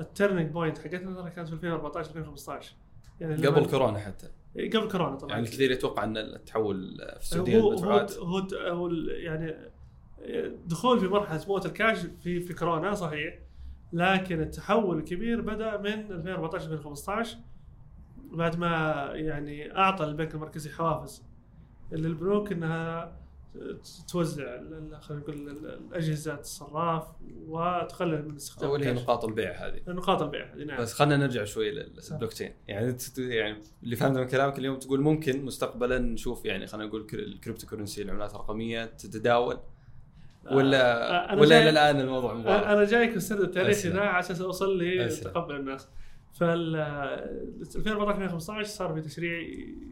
ال 0.00 0.06
turning 0.06 0.50
point 0.50 0.78
حقتنا 0.78 1.14
ترى 1.14 1.30
كانت 1.30 1.48
في 1.48 1.54
2014 1.54 2.10
2015 2.10 2.74
يعني 3.20 3.46
قبل 3.46 3.66
كورونا 3.66 3.98
حتى. 3.98 4.30
قبل 4.56 4.88
كورونا 4.90 5.16
طبعا. 5.16 5.30
يعني 5.32 5.42
الكثير 5.46 5.70
يتوقع 5.70 6.04
أن 6.04 6.16
التحول 6.16 6.96
في 6.98 7.16
السعودية 7.22 7.58
هو 7.58 7.60
هو 7.62 7.68
المدفوعات 7.72 8.16
هو 8.18 8.38
هو 8.68 8.86
ال- 8.86 9.24
يعني 9.24 9.54
دخول 10.66 11.00
في 11.00 11.08
مرحلة 11.08 11.40
موت 11.48 11.66
الكاش 11.66 11.98
في 12.22 12.40
في 12.40 12.54
كورونا 12.54 12.94
صحيح 12.94 13.38
لكن 13.92 14.40
التحول 14.40 14.98
الكبير 14.98 15.40
بدأ 15.40 15.76
من 15.76 16.12
2014 16.12 16.72
2015 16.72 17.36
بعد 18.32 18.58
ما 18.58 18.92
يعني 19.14 19.76
أعطى 19.76 20.04
البنك 20.04 20.34
المركزي 20.34 20.70
حوافز 20.70 21.22
للبنوك 21.92 22.52
إنها 22.52 23.16
توزع 24.12 24.56
خلينا 25.00 25.22
نقول 25.22 25.34
ال- 25.34 25.48
ال- 25.48 25.80
الاجهزه 25.88 26.34
الصراف 26.40 27.04
وتقلل 27.46 28.28
من 28.28 28.36
استخدام 28.36 28.70
اول 28.70 28.82
هي. 28.84 28.92
نقاط 28.92 29.24
البيع 29.24 29.52
هذه. 29.66 29.80
نقاط 29.88 30.22
البيع 30.22 30.54
هذه 30.54 30.64
نعم. 30.64 30.80
بس 30.80 30.92
خلينا 30.94 31.16
نرجع 31.16 31.44
شوي 31.44 31.70
للبلوك 31.70 32.32
تشين 32.32 32.52
يعني 32.68 32.96
يعني 33.18 33.62
اللي 33.82 33.96
فهمته 33.96 34.20
من 34.20 34.26
كلامك 34.26 34.58
اليوم 34.58 34.78
تقول 34.78 35.00
ممكن 35.00 35.44
مستقبلا 35.44 35.98
نشوف 35.98 36.44
يعني 36.44 36.66
خلينا 36.66 36.86
نقول 36.88 37.06
كر- 37.06 37.18
ال 37.18 37.66
cryptocurrency 37.66 38.02
العملات 38.02 38.30
الرقمية 38.34 38.84
تتداول؟ 38.84 39.58
ولا 40.52 41.10
آه، 41.10 41.32
أنا 41.32 41.40
ولا 41.40 41.58
إلى 41.62 41.70
الآن 41.70 42.00
الموضوع 42.00 42.34
مغالط 42.34 42.64
أنا 42.64 42.84
جايك 42.84 43.10
في 43.10 43.16
السرد 43.16 43.40
التاريخي. 43.40 43.88
ذا 43.88 44.00
على 44.00 44.20
أساس 44.20 44.40
اوصل. 44.40 44.78
لتقبل 44.78 45.56
الناس. 45.56 45.88
فال 46.32 46.76
2014 46.76 48.22
2015 48.24 48.68
صار 48.68 48.94
في 48.94 49.00
تشريع 49.00 49.38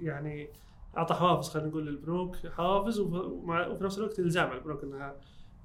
يعني 0.02 0.48
أعطى 0.96 1.14
حوافز 1.14 1.48
خلينا 1.48 1.68
نقول 1.68 1.86
للبنوك 1.86 2.36
حوافز 2.46 3.00
وفي 3.00 3.84
نفس 3.84 3.98
الوقت 3.98 4.18
إلزام 4.18 4.48
على 4.48 4.58
البنوك 4.58 4.82
إنها 4.84 5.16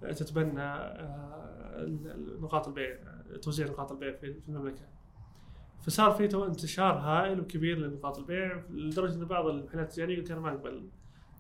تتبنى 0.02 0.62
آه، 0.62 1.84
ال- 1.84 2.12
ال- 2.12 2.42
نقاط 2.42 2.68
البيع 2.68 2.98
توزيع 3.42 3.68
نقاط 3.68 3.92
البيع 3.92 4.12
في 4.14 4.42
المملكة. 4.50 4.86
فصار 5.82 6.12
في 6.12 6.26
انتشار 6.46 6.94
هائل 6.98 7.40
وكبير 7.40 7.78
لنقاط 7.78 8.18
البيع 8.18 8.64
لدرجة 8.70 9.16
إن 9.16 9.26
بعض 9.26 9.46
المحلات 9.48 9.88
التجارية 9.90 10.18
يقول 10.18 10.32
أنا 10.32 10.40
ما 10.40 10.82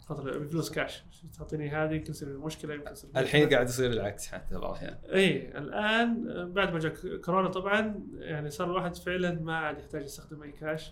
نقاط 0.03 0.19
البيع 0.19 0.37
بفلوس 0.37 0.71
كاش 0.71 1.03
تعطيني 1.37 1.69
هذه 1.69 1.93
يمكن 1.93 2.11
يصير 2.11 2.27
في 2.27 2.37
مشكلة 2.45 2.73
يمكن 2.73 2.91
يصير 2.91 3.09
في 3.11 3.19
الحين. 3.19 3.49
قاعد 3.49 3.69
يصير 3.69 3.91
العكس 3.91 4.27
حتى 4.27 4.55
بعض 4.57 4.63
الاحيان 4.69 4.97
اي 5.13 5.57
الآن 5.57 6.23
بعد 6.53 6.73
ما 6.73 6.79
جاء 6.79 6.93
كورونا 7.17 7.49
طبعا 7.49 7.99
يعني 8.17 8.49
صار 8.49 8.67
الواحد 8.67 8.95
فعلا 8.95 9.41
ما 9.41 9.55
عاد 9.57 9.77
يحتاج 9.79 10.03
يستخدم 10.03 10.43
أي 10.43 10.51
كاش 10.51 10.91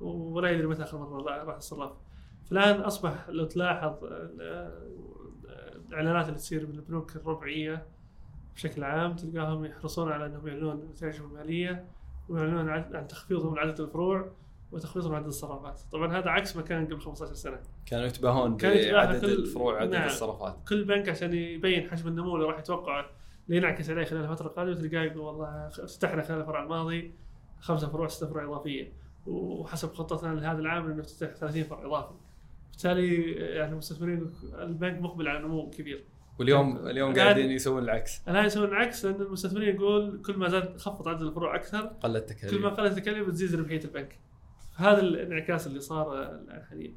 ولا 0.00 0.50
يدري 0.50 0.66
متى 0.66 0.82
آخر 0.82 0.98
مرة 0.98 1.44
راح 1.44 1.56
الصراف 1.56 1.92
فالآن 2.50 2.80
أصبح 2.80 3.28
لو 3.28 3.44
تلاحظ 3.44 4.04
آه، 4.04 4.72
الإعلانات 5.88 6.28
اللي 6.28 6.38
تصير 6.38 6.66
من 6.66 6.74
البنوك 6.74 7.16
الربعية 7.16 7.86
بشكل 8.54 8.84
عام 8.84 9.16
تلقاهم 9.16 9.64
يحرصون 9.64 10.12
على 10.12 10.26
إنهم 10.26 10.48
يعلنون 10.48 10.88
نتائجهم 10.90 11.30
المالية 11.30 11.84
ويعلنون 12.28 12.68
عن 12.68 13.06
تخفيضهم 13.08 13.52
من 13.52 13.58
عدد 13.58 13.80
الفروع 13.80 14.32
وتخفيضهم 14.72 15.14
عدد 15.14 15.26
الصرافات. 15.26 15.80
طبعا 15.92 16.18
هذا 16.18 16.30
عكس 16.30 16.56
ما 16.56 16.62
كان 16.62 16.86
قبل 16.86 17.00
15 17.00 17.34
سنة. 17.34 17.58
كانوا 17.86 18.06
يتباهون 18.06 18.56
بعدد 18.56 19.24
الفروع 19.24 19.80
عدد 19.80 19.92
نعم. 19.92 20.06
الصرافات. 20.06 20.56
كل 20.68 20.84
بنك 20.84 21.08
عشان 21.08 21.34
يبين 21.34 21.90
حجم 21.90 22.08
النمو 22.08 22.36
اللي 22.36 22.46
راح 22.46 22.58
يتوقعه 22.58 23.06
اللي 23.46 23.56
ينعكس 23.56 23.90
عليه 23.90 24.04
خلال 24.04 24.22
الفترة 24.24 24.46
القادمة 24.46 24.74
تلقاه 24.74 25.02
يقول 25.02 25.18
والله 25.18 25.66
افتتحنا 25.66 26.22
خلال 26.22 26.40
الفرع 26.40 26.62
الماضي 26.62 27.14
خمسة 27.60 27.88
فروع 27.88 28.08
ستة 28.08 28.26
فروع 28.26 28.44
إضافية. 28.44 28.92
وحسب 29.26 29.94
خطتنا 29.94 30.34
لهذا 30.34 30.58
العام 30.58 30.86
إنه 30.86 30.94
نفتتح 30.94 31.36
30 31.36 31.62
فرع 31.62 31.86
إضافي. 31.86 32.14
بالتالي 32.76 33.32
يعني 33.32 33.72
المستثمرين 33.72 34.30
البنك 34.58 35.00
مقبل 35.02 35.28
على 35.28 35.38
نمو 35.38 35.70
كبير. 35.70 36.04
واليوم 36.38 36.76
اليوم 36.86 37.14
الآن- 37.14 37.18
قاعدين 37.18 37.50
يسوون 37.50 37.82
العكس. 37.82 38.28
الآن 38.28 38.44
يسوون 38.44 38.68
العكس 38.68 39.04
لأن 39.04 39.20
المستثمرين 39.22 39.74
يقول 39.74 40.22
كل 40.26 40.36
ما 40.36 40.48
زاد 40.48 40.76
خفض 40.76 41.08
عدد 41.08 41.22
الفروع 41.22 41.56
أكثر 41.56 41.80
قلت 41.80 42.32
كل 42.50 42.60
ما 42.60 42.68
قلت 42.68 42.92
التكاليف 42.98 43.28
بتزيد 43.28 43.54
ربحية 43.60 43.80
البنك. 43.84 44.18
هذا 44.76 45.00
الانعكاس 45.00 45.66
اللي 45.66 45.80
صار 45.80 46.22
الان 46.22 46.62
حاليا 46.64 46.94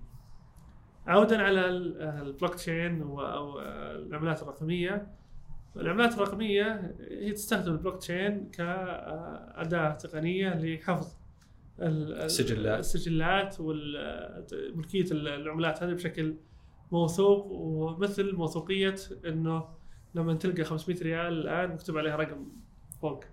عودا 1.08 1.42
على 1.42 1.66
ال- 1.70 2.02
البلوك 2.02 2.56
تشين 2.56 3.02
أو 3.02 3.60
العملات 3.62 4.42
الرقمية. 4.42 5.08
العملات 5.78 6.14
الرقمية 6.14 6.96
هي 7.10 7.32
تستخدم 7.32 7.72
البلوك 7.72 7.98
تشين 7.98 8.50
كأداة 8.54 9.92
تقنية 9.94 10.50
لحفظ 10.50 11.19
السجلات. 11.82 12.80
السجلات 12.80 13.56
وملكيه 13.60 15.06
العملات 15.12 15.84
هذه 15.84 15.94
بشكل 15.94 16.36
موثوق 16.92 17.46
ومثل 17.52 18.36
موثوقية 18.36 18.96
إنه 19.26 19.64
لما 20.16 20.34
تلقى 20.34 20.64
500 20.64 21.02
ريال 21.02 21.34
الآن 21.34 21.70
مكتوب 21.70 21.98
عليها 21.98 22.16
رقم 22.16 22.48
فوق 23.02 23.24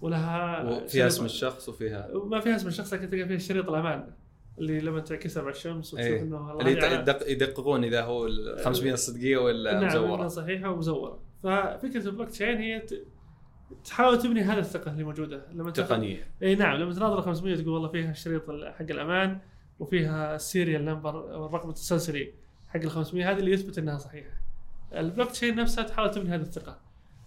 ولها 0.00 0.62
وفيها 0.62 1.06
اسم 1.06 1.24
الشخص 1.24 1.68
وفيها 1.68 2.08
ما 2.24 2.40
فيها 2.40 2.56
اسم 2.56 2.68
الشخص 2.68 2.92
لكن 2.94 3.10
تلقى 3.10 3.28
فيها 3.28 3.38
شريط 3.38 3.68
الأمان 3.68 4.10
اللي 4.58 4.80
لما 4.80 5.00
تعكسها 5.00 5.42
مع 5.42 5.50
الشمس 5.50 5.94
وتشوف 5.94 6.08
إيه. 6.08 6.22
إنه 6.22 6.60
اللي 6.60 6.72
يدق- 6.72 7.30
يدققون 7.30 7.84
إذا 7.84 8.02
هو 8.02 8.26
ال 8.26 8.58
500 8.64 8.94
صدقيه 8.94 9.36
ولا 9.36 9.72
نعم 9.74 9.86
مزورة 9.86 10.28
صحيحة 10.28 10.70
ومزورة 10.70 11.22
ففكرة 11.42 12.06
البلوك 12.06 12.28
تشين 12.28 12.56
هي 12.58 12.86
تحاول 13.84 14.18
تبني 14.18 14.40
هذه 14.40 14.58
الثقة 14.58 14.90
اللي 14.92 15.04
موجودة 15.04 15.42
لما 15.52 15.70
تقنية 15.70 16.26
إي 16.42 16.54
نعم 16.54 16.76
لما 16.76 16.92
تناظر 16.94 17.22
500 17.22 17.56
تقول 17.56 17.68
والله 17.68 17.88
فيها 17.88 18.10
الشريط 18.10 18.50
ال- 18.50 18.74
حق 18.74 18.82
الأمان 18.90 19.38
وفيها 19.78 20.34
ال 20.34 20.41
serial 20.41 20.84
number 20.84 21.46
الرقم 21.46 21.68
التسلسلي 21.68 22.32
حق 22.68 22.80
ال 22.80 22.90
500 22.90 23.30
هذا 23.30 23.38
اللي 23.38 23.50
يثبت 23.52 23.78
إنها 23.78 23.98
صحيحة. 23.98 24.30
البلوك 24.94 25.30
تشين 25.30 25.54
نفسها 25.56 25.84
تحاول 25.84 26.10
تبني 26.10 26.34
هذه 26.34 26.40
الثقة 26.40 26.78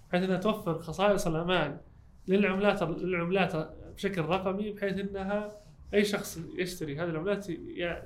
بحيث 0.10 0.24
إنها 0.24 0.38
توفر 0.38 0.80
خصائص 0.80 1.28
الأمان 1.28 1.78
للعملات 2.28 2.84
للعملات 2.84 3.70
بشكل 3.96 4.22
رقمي 4.22 4.72
بحيث 4.72 5.00
إنها 5.00 5.50
أي 5.94 6.06
شخص 6.06 6.40
يشتري 6.58 6.96
هذه 7.00 7.10
العملات 7.10 7.50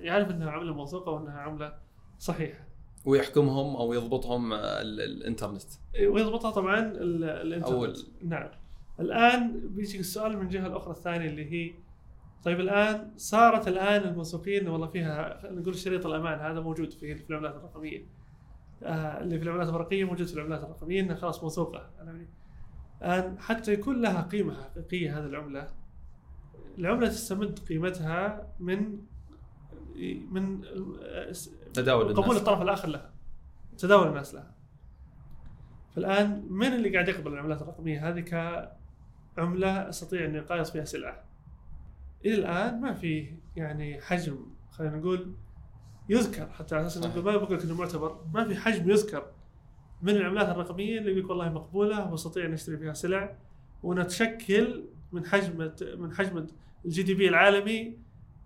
يعرف 0.02 0.32
إنها 0.32 0.52
عملة 0.52 0.74
موثوقة 0.74 1.12
وإنها 1.12 1.39
عملة 1.39 1.74
صحيحة. 2.19 2.60
ويحكمهم 3.06 3.76
أو 3.76 3.94
يضبطهم 3.94 4.54
ال- 4.54 5.02
الإنترنت. 5.02 5.62
ويضبطها 6.08 6.52
طبعا 6.52 6.80
ال- 6.80 7.24
الإنترنت. 7.24 7.98
أول- 7.98 8.06
نعم. 8.24 8.50
الآن 9.00 9.62
بيجيك 9.70 10.00
السؤال 10.00 10.38
من 10.38 10.41
الجهة 10.46 10.68
الأخرى 10.68 10.91
الثانية 10.91 11.30
اللي 11.30 11.52
هي 11.52 11.74
طيب 12.44 12.60
الآن 12.60 13.12
صارت 13.18 13.68
الآن 13.68 14.02
الموثوقين 14.10 14.68
والله 14.68 14.88
فيها 14.88 15.41
نقول 15.52 15.76
شريط 15.76 16.06
الأمان 16.06 16.39
هذا 16.39 16.60
موجود 16.60 16.91
في 16.94 17.15
في 17.15 17.30
العملات 17.30 17.56
الرقمية. 17.56 18.06
آه 18.84 19.22
اللي 19.22 19.38
في 19.38 19.44
العملات 19.44 19.70
الورقية 19.70 20.04
موجود 20.04 20.28
في 20.28 20.34
العملات 20.34 20.63
الرقمية 20.63 21.02
إنها 21.02 21.15
خلاص 21.15 21.44
موثوقة. 21.44 21.89
يعني 21.98 22.28
الآن 23.02 23.39
حتى 23.39 23.74
يكون 23.74 24.02
لها 24.02 24.22
قيمة 24.22 24.63
حقيقية 24.63 25.20
هذه 25.20 25.26
العملة 25.26 25.68
العملة 26.78 27.08
تستمد 27.08 27.60
قيمتها 27.60 28.48
من 28.60 28.98
من 30.32 30.62
تداول 31.76 32.14
قبول 32.14 32.24
الناس 32.24 32.38
الطرف 32.38 32.62
الآخر 32.62 32.88
لها. 32.88 33.14
تداول 33.78 34.08
الناس 34.08 34.34
لها. 34.34 34.56
فالآن 35.96 36.48
من 36.50 36.68
اللي 36.68 36.94
قاعد 36.94 37.08
يقبل 37.08 37.34
العملات 37.34 37.62
الرقمية؟ 37.62 38.10
هذه 38.10 38.20
كعملة 39.36 39.90
أستطيع 39.90 40.26
اني 40.26 40.40
اقايض 40.40 40.66
فيها 40.66 40.86
سلعة. 40.86 41.24
إلى 42.26 42.36
الآن 42.36 42.82
ما 42.82 42.94
في 42.94 43.38
يعني 43.56 44.02
حجم 44.02 44.46
خلينا 44.72 44.98
نقول 44.98 45.36
يذكر 46.10 46.50
حتى 46.50 46.76
على 46.76 46.86
أساس. 46.86 47.06
إنه 47.06 47.22
ما 47.22 47.38
بقول 47.38 47.58
لك 47.58 47.64
إنه 47.64 47.76
معتبر. 47.76 48.26
ما 48.34 48.48
في 48.48 48.56
حجم 48.56 48.90
يذكر 48.90 49.32
من 50.02 50.16
العملات 50.16 50.50
الرقمية 50.50 51.00
اللي 51.00 51.12
يقول 51.12 51.24
لك 51.24 51.30
والله 51.30 51.50
مقبولة 51.50 52.12
وأستطيع 52.12 52.46
أن 52.46 52.54
أشتري 52.54 52.78
فيها 52.78 52.94
سلع 52.94 53.38
وانها 53.84 54.04
تشكل 54.04 54.90
من 55.12 55.26
حجم 55.26 55.72
من 55.98 56.14
حجم 56.14 56.48
ال 56.86 57.04
GDP 57.04 57.30
العالمي 57.30 58.00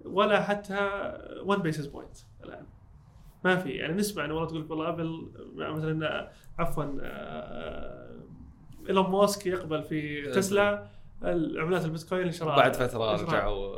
ولا 0.06 0.44
حتى 0.44 0.78
1 1.44 1.62
basis 1.62 1.86
point 1.86 2.18
الآن. 2.44 2.66
ما 3.46 3.56
في 3.56 3.70
يعني 3.70 3.94
نسمع 3.94 4.26
إنه 4.26 4.34
والله 4.34 4.48
تقول 4.48 4.62
لك 4.62 4.70
والله 4.70 4.90
أبل 4.90 5.32
مثلا 5.56 6.32
عفوا 6.60 6.84
إيلون 8.90 9.10
ماسك 9.10 9.46
يقبل 9.46 9.84
في 9.84 10.32
تسلا 10.32 10.88
العملات 11.24 11.86
البيتكوين 11.86 12.28
لشراء 12.28 12.58
بعد 12.58 12.76
فترة 12.76 13.16
رجعوا. 13.16 13.76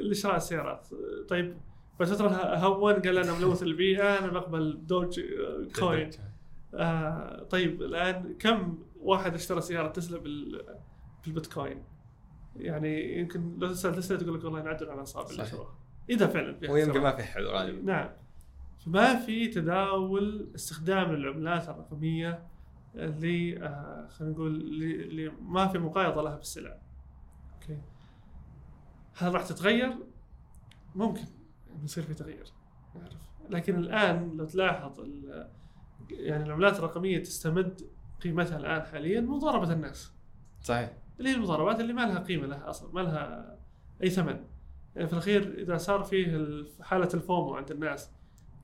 لشراء 0.00 0.36
السيارات. 0.36 0.88
طيب 1.28 1.56
بعد 2.00 2.08
فترة 2.08 2.28
هون 2.56 2.94
قال 2.94 3.18
أنا 3.18 3.38
ملوث 3.38 3.62
البيئه 3.62 4.18
أنا 4.18 4.26
بقبل 4.26 4.86
دوج 4.86 5.20
كوين. 5.78 6.10
آه 6.74 7.42
طيب 7.42 7.82
الآن 7.82 8.34
كم 8.38 8.78
واحد 9.00 9.34
اشترى 9.34 9.60
سيارة 9.60 9.88
تسلا 9.88 10.18
بال 10.18 10.64
بالبيتكوين؟ 11.24 11.84
يعني 12.56 13.18
يمكن 13.18 13.58
لو 13.58 13.68
تسأل 13.68 13.94
تسلا 13.94 14.18
تقول 14.18 14.38
لك 14.38 14.44
والله 14.44 14.62
نعدل 14.62 14.90
على 14.90 15.02
اصابع 15.02 15.30
اللي. 15.30 15.46
شروها. 15.46 15.78
إذا 16.10 16.26
فعلا 16.26 16.56
ويمكن. 16.70 17.00
ما 17.00 17.16
في 17.16 17.22
حد 17.22 17.42
غالبا. 17.42 17.82
نعم. 17.82 18.08
فما 18.84 19.14
في 19.16 19.48
تداول 19.48 20.48
استخدام 20.54 21.10
العملات 21.10 21.68
الرقمية 21.68 22.46
اللي 22.94 23.62
آه 23.62 24.08
خلينا 24.08 24.34
نقول 24.34 24.54
اللي, 24.56 25.28
ما 25.40 25.68
في 25.68 25.78
مقايضة 25.78 26.22
لها 26.22 26.36
بالسلع. 26.36 26.76
أوكي. 27.54 27.78
هل 29.16 29.34
راح 29.34 29.46
تتغير؟ 29.46 29.94
ممكن 30.94 31.22
يصير 31.84 32.04
في 32.04 32.14
تغير. 32.14 32.46
نعرف. 32.94 33.22
لكن 33.50 33.78
الآن 33.78 34.36
لو 34.36 34.44
تلاحظ 34.44 35.00
يعني 36.10 36.44
العملات 36.44 36.78
الرقمية 36.78 37.22
تستمد 37.22 37.80
قيمتها 38.22 38.56
الآن 38.56 38.82
حاليا 38.82 39.20
من 39.20 39.26
مضاربة 39.28 39.72
الناس. 39.72 40.12
صحيح 40.62 40.92
اللي 41.18 41.30
هي 41.30 41.34
المضاربات 41.34 41.80
اللي 41.80 41.92
ما 41.92 42.06
لها 42.06 42.18
قيمة 42.18 42.46
لها 42.46 42.70
أصلا 42.70 42.92
ما 42.94 43.00
لها 43.00 43.56
أي 44.02 44.10
ثمن 44.10 44.44
يعني 44.96 45.06
في 45.08 45.12
الأخير 45.12 45.54
إذا 45.58 45.76
صار 45.76 46.02
فيه 46.02 46.26
ال- 46.36 46.68
حالة 46.82 47.08
الفومو 47.14 47.54
عند 47.54 47.70
الناس 47.70 48.10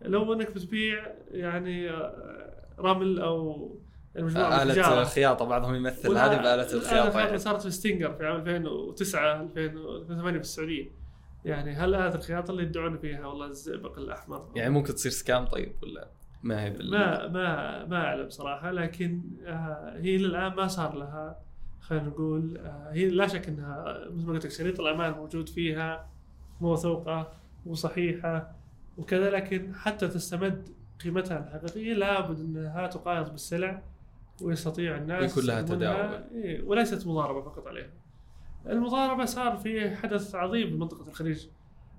لو 0.02 0.32
انك 0.32 0.54
بتبيع 0.54 1.06
يعني 1.30 1.90
آه، 1.90 2.52
رمل 2.78 3.18
أو 3.18 3.70
آلة 4.16 4.62
التجارة. 4.62 5.04
خياطة 5.04 5.44
بعضهم 5.44 5.74
يمثل. 5.74 6.16
هذه 6.16 6.36
بآلة 6.36 6.72
الخياطة 6.72 7.20
يعني. 7.20 7.38
صارت 7.38 7.62
في 7.62 7.70
ستينجر 7.70 8.12
في 8.12 8.26
عام 8.26 8.36
2009 8.36 9.42
2008 9.42 10.38
في 10.38 10.44
السعودية. 10.44 10.90
يعني 11.44 11.72
هل 11.72 11.94
آلة 11.94 12.14
الخياطة 12.14 12.50
اللي 12.50 12.62
يدعون 12.62 12.98
فيها؟ 12.98 13.26
والله 13.26 13.46
الزئبق 13.46 13.98
الأحمر. 13.98 14.48
يعني 14.56 14.70
ممكن 14.70 14.94
تصير 14.94 15.12
سكام 15.12 15.44
طيب 15.44 15.72
ولا 15.82 16.08
ما 16.42 16.64
هي 16.64 16.70
بال... 16.70 16.90
ما 16.90 17.28
ما 17.28 17.84
ما 17.84 18.04
أعلم 18.04 18.30
صراحة 18.30 18.70
لكن 18.70 19.20
آه 19.46 19.96
هي 19.96 20.16
للآن 20.18 20.54
ما 20.54 20.66
صار 20.66 20.94
لها 20.94 21.38
خلينا 21.80 22.04
نقول 22.04 22.58
آه 22.58 22.90
هي 22.92 23.08
لا 23.08 23.26
شك 23.26 23.48
إنها 23.48 24.08
مثل 24.10 24.26
ما 24.26 24.32
قلت 24.32 24.44
لك 24.44 24.52
شريط 24.52 24.80
الأمان 24.80 25.12
موجود 25.12 25.48
فيها 25.48 26.08
موثوقه 26.60 27.32
وصحيحه 27.66 28.57
وكذا 28.98 29.30
لكن 29.30 29.74
حتى 29.74 30.08
تستمد 30.08 30.68
قيمتها 31.04 31.38
الحقيقية. 31.38 31.94
لابد 31.94 32.40
أنها 32.40 32.86
تقايض 32.86 33.30
بالسلع 33.30 33.82
ويستطيع 34.42 34.96
الناس 34.96 35.22
ويكون 35.22 35.44
لها 35.44 35.62
تداول. 35.62 36.24
إيه 36.34 36.62
وليست 36.62 37.06
مضاربة 37.06 37.42
فقط 37.42 37.66
عليها. 37.66 37.90
المضاربة 38.66 39.24
صار 39.24 39.56
في 39.56 39.96
حدث 39.96 40.34
عظيم 40.34 40.70
بمنطقه 40.70 41.08
الخليج. 41.08 41.46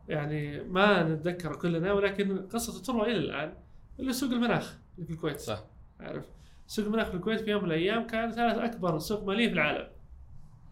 يعني 0.09 0.63
ما 0.63 1.03
نتذكر 1.03 1.55
كلنا 1.55 1.93
ولكن 1.93 2.37
قصة 2.47 2.81
تروى 2.83 3.01
إلى 3.11 3.17
الآن 3.17 3.53
اللي 3.99 4.13
سوق 4.13 4.31
المناخ 4.31 4.77
في 5.05 5.13
الكويت. 5.13 5.39
صح. 5.39 5.63
عارف؟ 5.99 6.25
سوق 6.67 6.85
المناخ 6.85 7.07
في 7.09 7.15
الكويت 7.15 7.39
في 7.39 7.51
يوم 7.51 7.63
من 7.63 7.67
الأيام 7.71 8.07
كان 8.07 8.31
ثالث 8.31 8.57
أكبر 8.57 8.99
سوق 8.99 9.23
ماليه 9.23 9.47
في 9.47 9.53
العالم. 9.53 9.87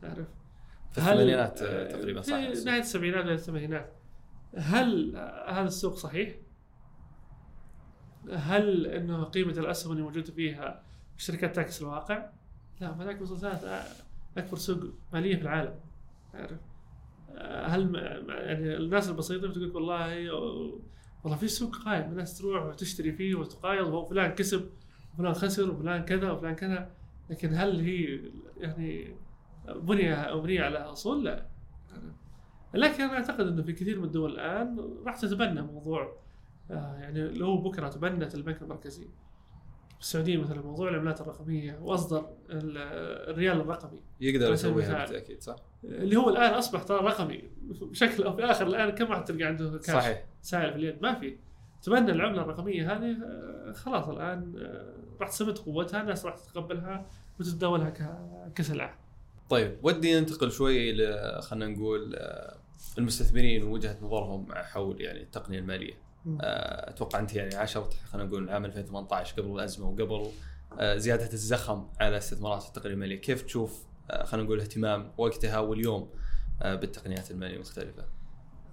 عارف؟ 0.04 0.28
في 0.92 1.02
هل- 1.02 1.10
الثمانينات 1.12 1.62
آه، 1.62 1.88
تقريبا 1.92 2.22
صح. 2.22 2.28
في 2.36 2.64
نهاية 2.66 2.80
السبعينات 2.80 3.22
بداية 3.24 3.36
الثمانينات. 3.36 3.92
هل 4.56 5.16
هذا 5.48 5.68
السوق 5.68 5.96
صحيح؟ 5.96 6.36
هل 8.34 8.86
إنه 8.86 9.24
قيمة 9.24 9.52
الأسهم 9.52 9.92
اللي 9.92 10.04
موجودة 10.04 10.32
فيها 10.32 10.84
الشركات 11.18 11.56
تعكس 11.56 11.82
الواقع؟ 11.82 12.30
لا 12.82 12.92
تعكس 12.92 13.34
ثالث 13.34 13.66
أكبر 14.38 14.58
سوق 14.58 14.80
مالية 15.14 15.36
في 15.36 15.42
العالم 15.42 15.80
هل 17.46 17.96
يعني 18.28 18.78
الناس 18.78 19.10
البسيطة 19.10 19.48
بتقول 19.48 19.72
والله 19.76 20.34
والله 21.24 21.38
في 21.38 21.48
سوق 21.48 21.76
قائم 21.76 22.12
الناس 22.12 22.38
تروح 22.38 22.66
وتشتري 22.66 23.12
فيه 23.12 23.36
وتقايض 23.36 23.88
وفلان 23.88 24.32
كسب 24.32 24.70
وفلان 25.14 25.34
خسر 25.34 25.72
وفلان 25.72 26.06
كذا 26.06 26.32
وفلان 26.32 26.56
كذا 26.56 26.92
لكن 27.30 27.54
هل 27.54 27.80
هي 27.80 28.20
يعني 28.58 29.16
بني 29.68 30.36
مبنيه 30.36 30.62
على 30.62 30.78
أصول؟ 30.78 31.26
لا 31.26 31.46
لكن 32.80 33.04
أنا 33.04 33.14
أعتقد 33.14 33.48
إنه 33.48 33.62
في 33.62 33.74
كثير 33.74 34.00
من 34.00 34.06
الدول 34.06 34.32
الآن 34.34 34.90
راح 35.06 35.16
تتبنى 35.16 35.62
موضوع 35.62 36.16
آه، 36.72 36.98
يعني 37.00 37.28
لو 37.28 37.58
بكرة 37.58 37.88
تبنت 37.90 38.36
البنك 38.36 38.62
المركزي. 38.62 39.08
السعودية 40.00 40.38
مثلا 40.38 40.62
موضوع 40.62 40.90
العملات 40.90 41.22
الرقمية 41.22 41.80
وأصدر 41.82 42.20
ال- 42.50 42.78
الريال 43.30 43.62
الرقمي. 43.62 44.02
يقدر 44.22 44.54
يسويها. 44.54 45.00
بالتأكيد 45.06 45.42
صح؟ 45.42 45.56
اللي 45.84 46.16
هو 46.16 46.30
الآن 46.30 46.54
أصبح 46.54 46.84
ترى 46.84 46.98
رقمي 46.98 47.44
بشكل 47.82 48.24
أو 48.24 48.32
بآخر 48.34 48.68
الآن 48.68 48.90
كم 48.90 49.10
واحد 49.10 49.24
تلقى 49.24 49.44
عنده 49.44 49.70
كاش 49.78 49.86
صحيح. 50.04 50.26
سائل 50.42 50.72
في 50.72 50.76
اليد. 50.78 51.02
ما 51.02 51.14
في. 51.14 51.38
تبنى 51.82 52.12
العملة 52.12 52.42
الرقمية 52.42 52.94
هذه 52.94 53.18
آه، 53.26 53.72
خلاص 53.72 54.08
الآن 54.10 54.54
آه، 54.58 54.94
راح 55.22 55.30
تثبت 55.30 55.58
قوتها 55.58 56.02
الناس 56.02 56.26
راح 56.26 56.36
تتقبلها 56.36 57.06
وتتداولها 57.40 57.90
كسلعة. 58.56 58.98
طيب 59.50 59.78
ودي 59.84 60.20
ننتقل 60.20 60.52
شوي 60.52 60.92
ل 60.94 61.18
خلينا 61.42 61.68
نقول 61.68 62.16
المستثمرين 62.98 63.64
ووجهه 63.64 63.98
نظرهم 64.02 64.48
حول 64.54 65.02
يعني 65.02 65.22
التقنية 65.22 65.60
المالية. 65.60 65.94
آه، 66.42 66.90
أتوقع 66.90 67.20
أنت 67.20 67.34
يعني 67.34 67.56
عاشرت 67.56 67.94
خلينا 67.94 68.28
نقول 68.28 68.50
عام 68.50 68.66
2018 68.66 69.42
قبل 69.42 69.52
الأزمة 69.52 69.90
وقبل 69.90 70.32
آه، 70.80 70.98
زيادة 70.98 71.34
الزخم 71.34 71.88
على 72.00 72.18
استثمارات 72.18 72.66
التقنية 72.66 72.94
المالية، 72.94 73.22
كيف 73.22 73.42
تشوف 73.42 73.84
آه، 74.12 74.24
خلينا 74.24 74.46
نقول 74.46 74.60
اهتمام 74.60 75.12
وقتها 75.18 75.60
واليوم 75.60 76.10
بالتقنيات 76.62 77.32
المالية 77.32 77.56
المختلفة؟ 77.56 78.06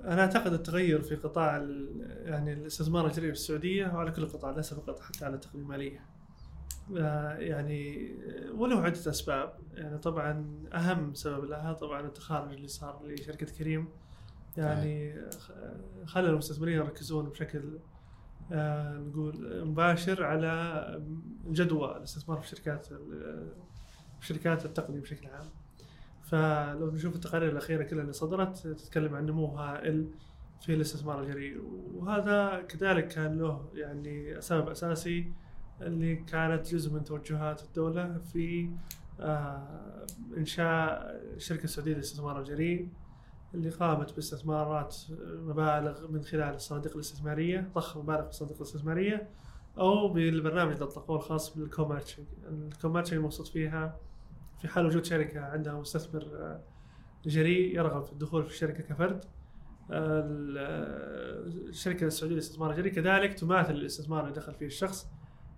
أنا 0.05 0.21
أعتقد 0.21 0.53
التغير 0.53 1.03
في 1.03 1.15
قطاع 1.15 1.57
يعني 2.25 2.53
الاستثمار 2.53 3.07
الجريء 3.07 3.29
في 3.29 3.37
السعودية 3.37 3.87
وعلى 3.87 4.11
كل 4.11 4.23
القطاع 4.23 4.51
ليس 4.51 4.75
فقط 4.75 5.01
حتى 5.01 5.25
على 5.25 5.35
التقنية 5.35 5.63
المالية. 5.63 6.14
آه، 6.97 7.37
يعني 7.37 8.11
وله 8.55 8.81
عدة 8.81 9.11
أسباب. 9.11 9.55
يعني 9.75 9.99
طبعا 9.99 10.63
أهم 10.75 11.15
سبب 11.15 11.45
لها 11.45 11.73
طبعا 11.73 12.01
التخارج 12.01 12.53
اللي 12.53 12.69
صار 12.69 13.01
لشركة 13.07 13.47
كريم. 13.59 13.89
يعني 14.57 15.15
خلى 16.07 16.31
المستثمرين 16.31 16.75
يركزون 16.75 17.29
بشكل 17.29 17.79
آه، 18.53 18.99
نقول 18.99 19.65
مباشر 19.67 20.25
على 20.25 20.85
جدوى 21.47 21.97
الاستثمار 21.97 22.41
في 22.41 22.49
شركات 22.49 22.93
ال- 22.93 23.53
في 24.21 24.27
شركات 24.27 24.65
التقنية 24.65 25.01
بشكل 25.01 25.27
عام. 25.27 25.47
فلو 26.23 26.91
نشوف 26.91 27.15
التقارير 27.15 27.51
الأخيرة 27.53 27.83
كلها 27.83 28.03
اللي 28.03 28.13
صدرت 28.13 28.57
تتكلم 28.67 29.15
عن 29.15 29.27
نمو 29.27 29.47
هائل 29.47 30.11
في 30.61 30.75
الاستثمار 30.75 31.21
الجريء. 31.23 31.61
وهذا 31.95 32.63
كذلك 32.69 33.09
كان 33.09 33.39
له 33.39 33.71
يعني 33.75 34.41
سبب 34.41 34.69
أساسي 34.69 35.33
اللي 35.81 36.17
كانت 36.17 36.75
جزء 36.75 36.93
من 36.93 37.05
توجهات 37.05 37.63
الدولة 37.63 38.19
في 38.33 38.71
آه، 39.21 40.07
إنشاء 40.37 41.11
الشركة 41.37 41.65
السعوديه 41.65 41.93
للاستثمار 41.95 42.39
الجريء 42.39 42.89
اللي 43.55 43.71
قامت 43.71 44.15
باستثمارات 44.15 44.97
مبالغ 45.25 46.09
من 46.11 46.23
خلال 46.23 46.55
الصناديق 46.55 46.95
الاستثمارية 46.95 47.71
ضخ 47.75 47.99
مبالغ 47.99 48.23
في 48.23 48.29
الصناديق 48.29 48.57
الاستثمارية 48.57 49.29
أو 49.79 50.09
بالبرنامج 50.09 50.73
اللي 50.73 50.85
اطلقوه 50.85 51.17
الخاص 51.17 51.57
بال 51.59 51.69
co-matching 51.69 52.27
ال 52.49 52.54
co-matching 52.54 53.19
المقصود 53.19 53.47
فيها 53.47 53.97
في 54.61 54.69
حال 54.69 54.87
وجود 54.87 55.05
شركة 55.05 55.41
عندها 55.41 55.75
مستثمر 55.81 56.23
آه، 56.23 56.61
جريء 57.27 57.77
يرغب 57.77 58.03
في 58.03 58.13
الدخول 58.13 58.45
في 58.45 58.51
الشركة 58.51 58.83
كفرد. 58.83 59.25
ال- 59.91 60.57
آه، 60.59 61.69
الشركة 61.69 62.07
السعودية 62.07 62.35
للاستثمار 62.35 62.71
الجريء 62.71 62.93
كذلك 62.93 63.35
تماثل 63.35 63.71
الاستثمار 63.75 64.21
اللي 64.25 64.35
دخل 64.35 64.55
فيه 64.55 64.67
الشخص. 64.67 65.07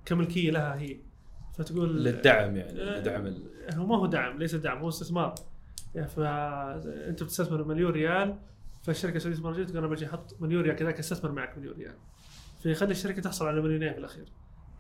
كملكية 0.07 0.51
لها 0.51 0.75
هي. 0.81 0.97
فتقول 1.59 2.05
للدعم 2.05 2.57
يعني 2.57 2.83
آه، 2.83 3.01
لدعم 3.01 3.27
ال- 3.27 3.43
هو 3.75 3.87
ما 3.87 3.97
هو 3.97 4.07
دعم 4.07 4.39
ليس 4.39 4.55
دعم 4.55 4.79
هو 4.79 4.89
استثمار. 4.89 5.35
يعني 5.95 6.09
فانت 6.09 7.23
بتستثمر 7.23 7.65
مليون 7.65 7.93
ريال 7.93 8.39
فالشركة 8.83 9.17
السعودية 9.17 9.49
الجريء 9.49 9.67
تقول 9.67 9.79
أنا 9.79 9.87
بجي 9.87 10.07
أحط 10.07 10.37
مليون 10.41 10.63
ريال 10.63 10.77
كذلك 10.77 10.99
استثمر 10.99 11.33
معك 11.33 11.59
مليون 11.59 11.75
ريال. 11.77 11.95
فيخلي 12.63 12.91
الشركة 12.91 13.23
تحصل 13.23 13.47
على 13.47 13.61
مليونين 13.63 13.93
في 13.93 13.99
الأخير 13.99 14.25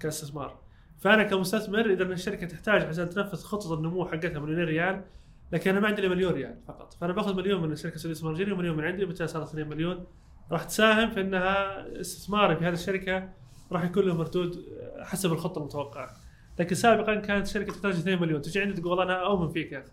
كاستثمار. 0.00 0.58
فأنا 0.98 1.22
كمستثمر 1.22 1.92
إذا 1.92 2.02
الشركة 2.04 2.46
تحتاج 2.46 2.82
عشان 2.82 3.08
تنفذ 3.08 3.38
خطه 3.42 3.74
النمو 3.74 4.04
حقتها 4.06 4.38
مليونين 4.38 4.64
ريال 4.64 5.04
لكن 5.52 5.70
أنا 5.70 5.80
ما 5.80 5.88
عندي 5.88 6.00
إلا 6.00 6.08
مليون 6.10 6.32
ريال 6.32 6.58
فقط. 6.68 6.92
فأنا 6.94 7.12
باخذ 7.12 7.36
مليون 7.36 7.62
من 7.62 7.72
الشركة 7.72 7.94
السعودية 7.94 8.30
الجريء 8.30 8.54
ومليون 8.54 8.76
من 8.76 8.84
عندي 8.84 9.04
وبالتالي 9.04 9.28
صارت 9.28 9.48
2 9.48 9.68
مليون. 9.68 10.06
راح 10.52 10.64
تساهم 10.64 11.10
في 11.10 11.20
إنها 11.20 11.86
استثماري 12.00 12.56
في 12.56 12.64
هذه 12.64 12.72
الشركة 12.72 13.28
راح 13.72 13.84
يكون 13.84 14.04
له 14.04 14.14
مردود 14.14 14.64
حسب 15.00 15.32
الخطه 15.32 15.58
المتوقعه 15.58 16.16
لكن 16.58 16.74
سابقا 16.74 17.14
كانت 17.14 17.46
الشركة 17.46 17.72
تحتاج 17.72 17.94
2 17.94 18.20
مليون. 18.20 18.42
تجي 18.42 18.60
عندي 18.60 18.80
تقول 18.80 19.00
أنا 19.00 19.26
أؤمن 19.26 19.48
فيك 19.48 19.72
يا 19.72 19.78
أخي. 19.78 19.90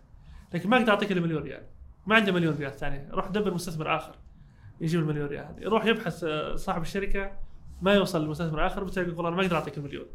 لكن 0.54 0.68
ما 0.68 0.76
أقدر 0.76 0.92
أعطيك 0.92 1.12
إلا 1.12 1.20
مليون 1.20 1.42
ريال. 1.42 1.62
ما 2.06 2.14
عندي 2.14 2.32
مليون 2.32 2.54
ريال 2.54 2.72
ثاني. 2.72 3.08
روح 3.10 3.28
دبر 3.28 3.54
مستثمر 3.54 3.96
آخر. 3.96 4.14
يجيب 4.80 5.00
المليون 5.00 5.26
ريال 5.26 5.44
هذه. 5.44 5.60
يروح 5.60 5.86
يبحث 5.86 6.24
آه، 6.24 6.56
صاحب 6.56 6.82
الشركة 6.82 7.30
ما 7.82 7.94
يوصل 7.94 8.24
لمستثمر 8.24 8.66
آخر 8.66 8.84
بالتالي 8.84 9.12
يقول 9.12 9.26
أنا 9.26 9.36
ما 9.36 9.42
أقدر 9.42 9.56
أعطيك 9.56 9.78
المليون. 9.78 10.06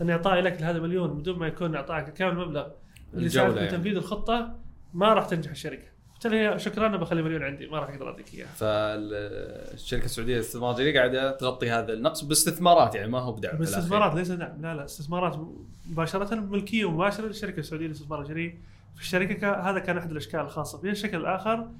لأن 0.00 0.10
اعطائي 0.10 0.40
لك 0.40 0.60
لهذا 0.60 0.80
مليون 0.80 1.18
بدون 1.18 1.38
ما 1.38 1.46
يكون 1.46 1.74
اعطائك 1.74 2.12
كامل 2.12 2.42
المبلغ. 2.42 2.66
اللي 3.14 3.26
يساعدك 3.26 3.52
في 3.52 3.58
يعني. 3.58 3.70
تنفيذ 3.70 3.96
الخطة 3.96 4.56
ما 4.94 5.14
راح 5.14 5.26
تنجح 5.26 5.50
الشركة. 5.50 5.88
بالتالي 6.28 6.58
شكرا 6.58 6.96
بخلي 6.96 7.22
مليون 7.22 7.42
عندي 7.42 7.66
ما 7.66 7.78
راح 7.78 7.88
أقدر 7.88 8.08
أعطيك 8.08 8.34
اياه 8.34 8.46
فالشركة 8.46 10.04
السعودية 10.04 10.34
للاستثمار 10.34 10.70
الجريء 10.70 10.96
قاعدة 10.96 11.30
تغطي 11.30 11.70
هذا 11.70 11.92
النقص 11.92 12.24
باستثمارات 12.24 12.94
يعني 12.94 13.08
ما 13.08 13.18
هو 13.18 13.32
بدعم. 13.32 13.58
باستثمارات 13.58 14.14
ليس 14.14 14.30
دعم 14.30 14.62
لا 14.62 14.74
لا 14.74 14.84
استثمارات 14.84 15.38
مباشرة 15.86 16.34
ملكية 16.34 16.90
مباشره 16.90 17.26
للشركه 17.26 17.60
السعودية 17.60 17.86
للاستثمار 17.86 18.20
الجريء 18.20 18.58
في 18.94 19.02
الشركة 19.02 19.52
هذا 19.70 19.78
كان 19.78 19.98
أحد 19.98 20.10
الأشكال 20.10 20.40
الخاصة. 20.40 20.78
فيها 20.78 20.92
الشكل 20.92 21.16
الآخر 21.16 21.70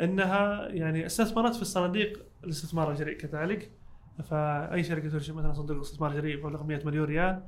إنها 0.00 0.68
يعني 0.68 1.06
استثمرت 1.06 1.54
في 1.54 1.62
الصناديق 1.62 2.22
الاستثمار 2.44 2.90
الجريء 2.90 3.18
كذلك. 3.18 3.70
فأي 4.30 4.84
شركة 4.84 5.08
تنشئ 5.08 5.32
مثلا 5.32 5.52
صندوق 5.52 5.80
استثمار 5.80 6.12
جريء 6.12 6.42
بمبلغ 6.42 6.62
100 6.62 6.84
مليون 6.84 7.04
ريال 7.04 7.42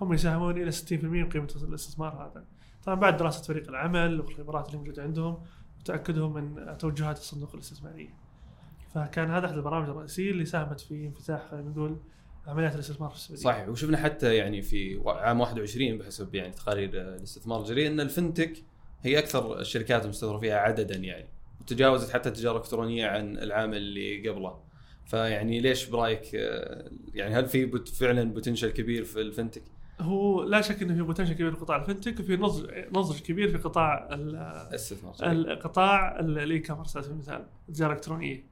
هم 0.00 0.12
يساهمون 0.12 0.62
إلى 0.62 0.72
60% 0.72 0.92
من 0.92 1.28
قيمة 1.28 1.48
الاستثمار 1.62 2.12
هذا. 2.12 2.44
طبعا 2.84 2.94
بعد 2.94 3.16
دراسة 3.16 3.42
فريق 3.42 3.68
العمل 3.68 4.20
والخبرات 4.20 4.66
اللي 4.66 4.78
موجودة 4.78 5.02
عندهم 5.02 5.38
وتاكدهم 5.80 6.34
من 6.34 6.78
توجهات 6.78 7.18
الصندوق 7.18 7.54
الاستثمارية. 7.54 8.14
فكان 8.94 9.30
هذا 9.30 9.46
أحد 9.46 9.54
البرامج 9.54 9.88
الرئيسية 9.88 10.30
اللي 10.30 10.44
ساهمت 10.44 10.80
في 10.80 11.06
انفتاح 11.06 11.50
خلينا 11.50 11.70
نقول 11.70 12.00
عمليات 12.46 12.74
الاستثمار 12.74 13.10
في 13.10 13.16
السعودية. 13.16 13.42
صحيح. 13.42 13.68
وشفنا 13.68 13.96
حتى 13.96 14.36
يعني 14.36 14.62
في 14.62 15.02
عام 15.06 15.40
21 15.40 15.98
بحسب 15.98 16.34
يعني 16.34 16.52
تقارير 16.52 16.90
الاستثمار 16.92 17.60
الجريء 17.60 17.86
أن 17.86 18.00
الفنتك 18.00 18.52
هي 19.02 19.18
أكثر 19.18 19.60
الشركات 19.60 20.04
المستثمر 20.04 20.38
فيها 20.38 20.56
عددا 20.56 20.96
يعني 20.96 21.28
وتجاوزت 21.60 22.10
حتى 22.10 22.28
التجارة 22.28 22.56
الإلكترونية 22.56 23.06
عن 23.06 23.38
العام 23.38 23.74
اللي 23.74 24.28
قبله. 24.28 24.60
فيعني 25.06 25.60
ليش 25.60 25.86
برأيك 25.86 26.34
آه، 26.34 26.90
يعني 27.14 27.34
هل 27.34 27.46
في 27.46 27.82
فعلا 27.86 28.32
potential 28.32 28.70
كبير 28.70 29.04
في 29.04 29.20
ال 29.20 29.25
fintech؟ 29.25 29.62
هو 30.00 30.42
لا 30.42 30.60
شك 30.60 30.82
إنه 30.82 30.94
في 30.94 31.02
potential 31.02 31.32
كبير 31.32 31.50
في 31.54 31.60
قطاع 31.60 31.76
ال 31.76 31.82
fintech 31.82 32.20
وفي 32.20 32.36
نضج 32.36 32.70
نضج 32.92 33.20
كبير 33.20 33.48
في 33.48 33.58
قطاع 33.58 34.08
ال- 34.12 34.36
الاستثمار 34.36 35.14
ال- 35.22 36.38
ال 36.38 36.58
e-commerce 36.58 36.96
على 36.96 37.02
سبيل 37.04 37.16
المثال 37.16 37.46
التجاره 37.68 37.90
الإلكترونية. 37.92 38.44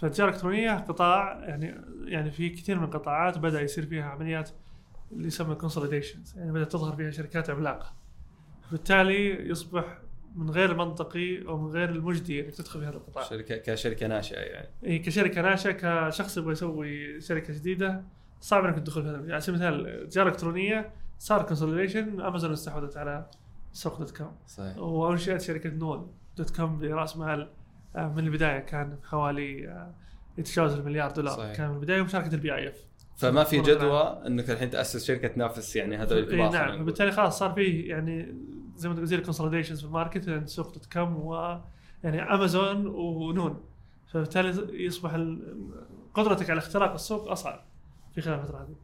فالتجاره 0.00 0.28
الإلكترونية 0.28 0.72
قطاع 0.76 1.44
يعني 1.44 1.74
يعني 2.04 2.30
في 2.30 2.48
كثير 2.48 2.78
من 2.78 2.84
القطاعات 2.84 3.38
بدأ 3.38 3.60
يصير 3.60 3.86
فيها 3.86 4.04
عمليات 4.04 4.50
اللي 5.12 5.26
يسمى 5.26 5.54
consolidations 5.54 6.34
يعني 6.38 6.52
بدأت 6.52 6.72
تظهر 6.72 6.96
فيها 6.96 7.10
شركات 7.10 7.50
عملاقة. 7.50 7.92
بالتالي 8.72 9.48
يصبح 9.50 9.98
من 10.36 10.50
غير 10.50 10.74
منطقي 10.76 11.46
أو 11.48 11.58
من 11.58 11.70
غير 11.70 11.88
المجدي 11.90 12.40
إنك 12.46 12.54
تدخل 12.54 12.80
في 12.80 12.86
هذا 12.86 12.96
القطاع. 12.96 13.22
شركه 13.24 13.56
كشركة 13.56 14.06
ناشئة 14.06 14.38
يعني. 14.40 14.68
إيه 14.84 15.02
كشركة 15.02 15.42
ناشئة 15.42 15.72
كشخص 16.08 16.36
يبغى 16.36 16.52
يسوي 16.52 17.20
شركة 17.20 17.54
جديدة 17.54 18.02
صعب 18.40 18.64
إنك 18.64 18.76
تدخل 18.76 19.02
في 19.02 19.08
هذا. 19.08 19.16
المجال. 19.16 19.32
على 19.32 19.40
سبيل 19.40 19.62
المثال 19.62 20.02
التجاره 20.02 20.28
الالكترونيه 20.28 20.92
صار 21.18 21.42
consolidation 21.42 22.20
امازون 22.20 22.52
استحوذت 22.52 22.96
على 22.96 23.26
سوق 23.72 23.98
دوت 23.98 24.16
كوم 24.16 24.32
صحيح. 24.46 24.78
وانشئت 24.78 25.40
شركة 25.40 25.70
نون 25.70 26.12
دوت 26.36 26.56
كوم 26.56 26.78
برأس 26.78 27.16
مال 27.16 27.50
آه، 27.96 28.08
من 28.08 28.18
البداية 28.18 28.58
كان 28.58 28.98
حوالي 29.04 29.68
آه، 29.68 29.94
يتجاوز 30.38 30.74
المليار 30.74 31.10
دولار. 31.10 31.36
صحيح. 31.36 31.56
كان 31.56 31.68
من 31.68 31.76
البداية 31.76 32.02
مشاركة 32.02 32.34
ال 32.34 32.54
PIF 32.54 32.90
فما 33.16 33.44
في 33.44 33.60
جدوى 33.60 34.22
إنك 34.26 34.50
الحين 34.50 34.70
تأسس 34.70 35.04
شركة 35.04 35.28
تنافس 35.28 35.76
يعني 35.76 35.96
هذول 35.96 36.18
الكبار 36.18 36.52
نعم. 36.52 36.78
فبالتالي 36.78 37.12
خلاص 37.12 37.38
صار 37.38 37.52
فيه 37.52 37.90
يعني 37.90 38.34
زي 38.76 38.88
ما 38.88 38.94
تقول 38.94 39.06
زي 39.06 39.16
ال 39.16 39.20
consolidations 39.20 39.80
في 39.80 39.86
ال 39.86 39.92
market 39.92 40.28
يعني 40.28 40.46
سوق 40.46 40.74
دوت 40.74 40.92
كوم 40.92 41.16
و 41.16 41.58
يعني 42.04 42.22
امازون 42.22 42.86
ونون 42.86 43.64
فبالتالي 44.12 44.84
يصبح 44.84 45.20
قدرتك 46.14 46.50
على 46.50 46.58
اختراق 46.58 46.92
السوق 46.92 47.30
أصعب. 47.30 47.64
في 48.14 48.20
خلال 48.20 48.38
الفترة 48.38 48.62
هذه. 48.62 48.76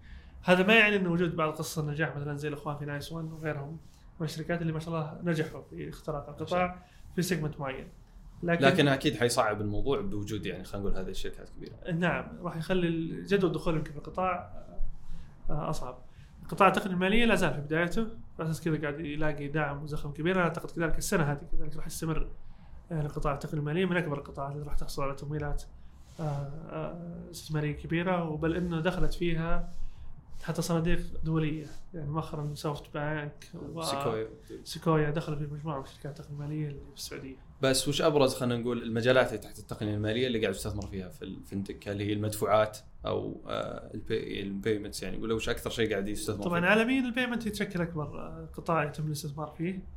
هذا 0.42 0.66
ما 0.66 0.74
يعني 0.74 0.96
إنه 0.96 1.12
وجود 1.12 1.36
بعض 1.36 1.52
قصص 1.52 1.78
النجاح 1.78 2.16
مثلا 2.16 2.36
زي 2.36 2.48
الأخوان 2.48 2.76
في 2.76 2.84
نايس 2.84 3.12
1 3.12 3.32
وغيرهم 3.32 3.78
من 4.20 4.26
الشركات 4.26 4.62
اللي 4.62 4.72
ما 4.72 4.80
شاء 4.80 4.94
الله 4.94 5.20
نجحوا 5.22 5.62
في 5.62 5.88
اختراق 5.88 6.28
القطاع 6.28 6.86
في 7.16 7.22
segment 7.22 7.60
معين. 7.60 7.88
لكن, 8.42 8.64
لكن 8.64 8.88
أكيد 8.88 9.16
حيصعب 9.16 9.60
الموضوع 9.60 10.00
بوجود 10.00 10.46
يعني 10.46 10.64
خلينا 10.64 10.88
نقول 10.88 11.00
هذه 11.00 11.10
الشركات 11.10 11.48
كبيرة. 11.48 11.92
نعم 11.92 12.38
راح 12.42 12.56
يخلي 12.56 13.22
جدوى 13.22 13.50
الدخول 13.50 13.76
يمكن 13.76 13.92
في 13.92 13.98
القطاع 13.98 14.52
آه، 15.50 15.70
أصعب. 15.70 15.98
قطاع 16.48 16.68
التقنيه 16.68 16.94
المالية 16.94 17.24
لا 17.24 17.34
زال 17.34 17.54
في 17.54 17.60
بدايته. 17.60 18.06
على 18.38 18.50
أساس 18.50 18.64
كذا 18.64 18.80
قاعد 18.80 19.00
يلاقي 19.00 19.48
دعم 19.48 19.82
وزخم 19.82 20.12
كبير. 20.12 20.36
أنا 20.36 20.44
أعتقد 20.44 20.70
كذلك 20.70 20.98
السنة 20.98 21.22
هذه 21.22 21.40
كذلك 21.52 21.76
راح 21.76 21.86
يستمر 21.86 22.30
يعني 22.90 23.08
قطاع 23.08 23.34
التقنيه 23.34 23.60
المالية. 23.60 23.86
من 23.86 23.96
أكبر 23.96 24.18
القطاعات 24.18 24.52
اللي 24.52 24.66
راح 24.66 24.74
تحصل 24.74 25.02
على 25.02 25.14
تمويلات 25.14 25.62
آه، 25.62 25.66
آه، 25.66 25.85
استثمارية 27.30 27.72
كبيرة 27.72 28.28
وبل 28.28 28.56
إنه 28.56 28.80
دخلت 28.80 29.14
فيها 29.14 29.72
حتى 30.42 30.62
صناديق 30.62 31.00
دولية. 31.24 31.66
يعني 31.94 32.10
مؤخرا 32.10 32.54
SoftBank 32.54 33.44
Sequoia. 33.82 34.28
Sequoia 34.64 35.10
دخلوا 35.10 35.38
في 35.38 35.44
مجموعة 35.44 35.78
من 35.78 35.84
الشركات 35.84 36.20
التقنية 36.20 36.34
المالية 36.34 36.68
اللي 36.68 36.80
في 36.90 36.96
السعودية. 36.96 37.36
بس 37.62 37.88
وش 37.88 38.02
أبرز 38.02 38.34
خلينا 38.34 38.56
نقول 38.56 38.82
المجالات 38.82 39.28
اللي 39.28 39.38
تحت 39.38 39.58
التقنية 39.58 39.94
المالية 39.94 40.26
اللي 40.26 40.40
قاعد 40.40 40.54
تستثمر 40.54 40.86
فيها 40.86 41.08
في 41.08 41.22
ال 41.22 41.30
fintech 41.31 41.88
هل 41.88 42.00
هي 42.00 42.12
المدفوعات 42.12 42.78
أو 43.06 43.40
آه، 43.46 43.90
ال 43.94 44.06
pay 44.06 44.42
ال 44.42 44.48
payments؟ 44.48 45.02
يعني 45.02 45.16
ولا 45.16 45.34
وش 45.34 45.48
أكثر 45.48 45.70
شيء 45.70 45.90
قاعد 45.90 46.08
يستثمر 46.08 46.44
طبعا 46.44 46.60
فيه؟ 46.60 46.66
عالميا 46.66 47.00
ال 47.00 47.05
payments 47.05 47.46
تشكل 47.46 47.82
أكبر 47.82 48.18
آه، 48.18 48.48
قطاع 48.54 48.84
يتم 48.84 49.06
الاستثمار 49.06 49.54
فيه. 49.58 49.96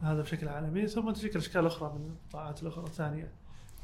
هذا 0.00 0.20
بشكل 0.22 0.48
عالمي 0.48 0.86
ثم 0.86 1.10
تشكل 1.10 1.38
أشكال 1.38 1.66
أخرى 1.66 1.92
من 1.98 2.10
القطاعات 2.10 2.62
الأخرى 2.62 2.84
الثانية. 2.84 3.32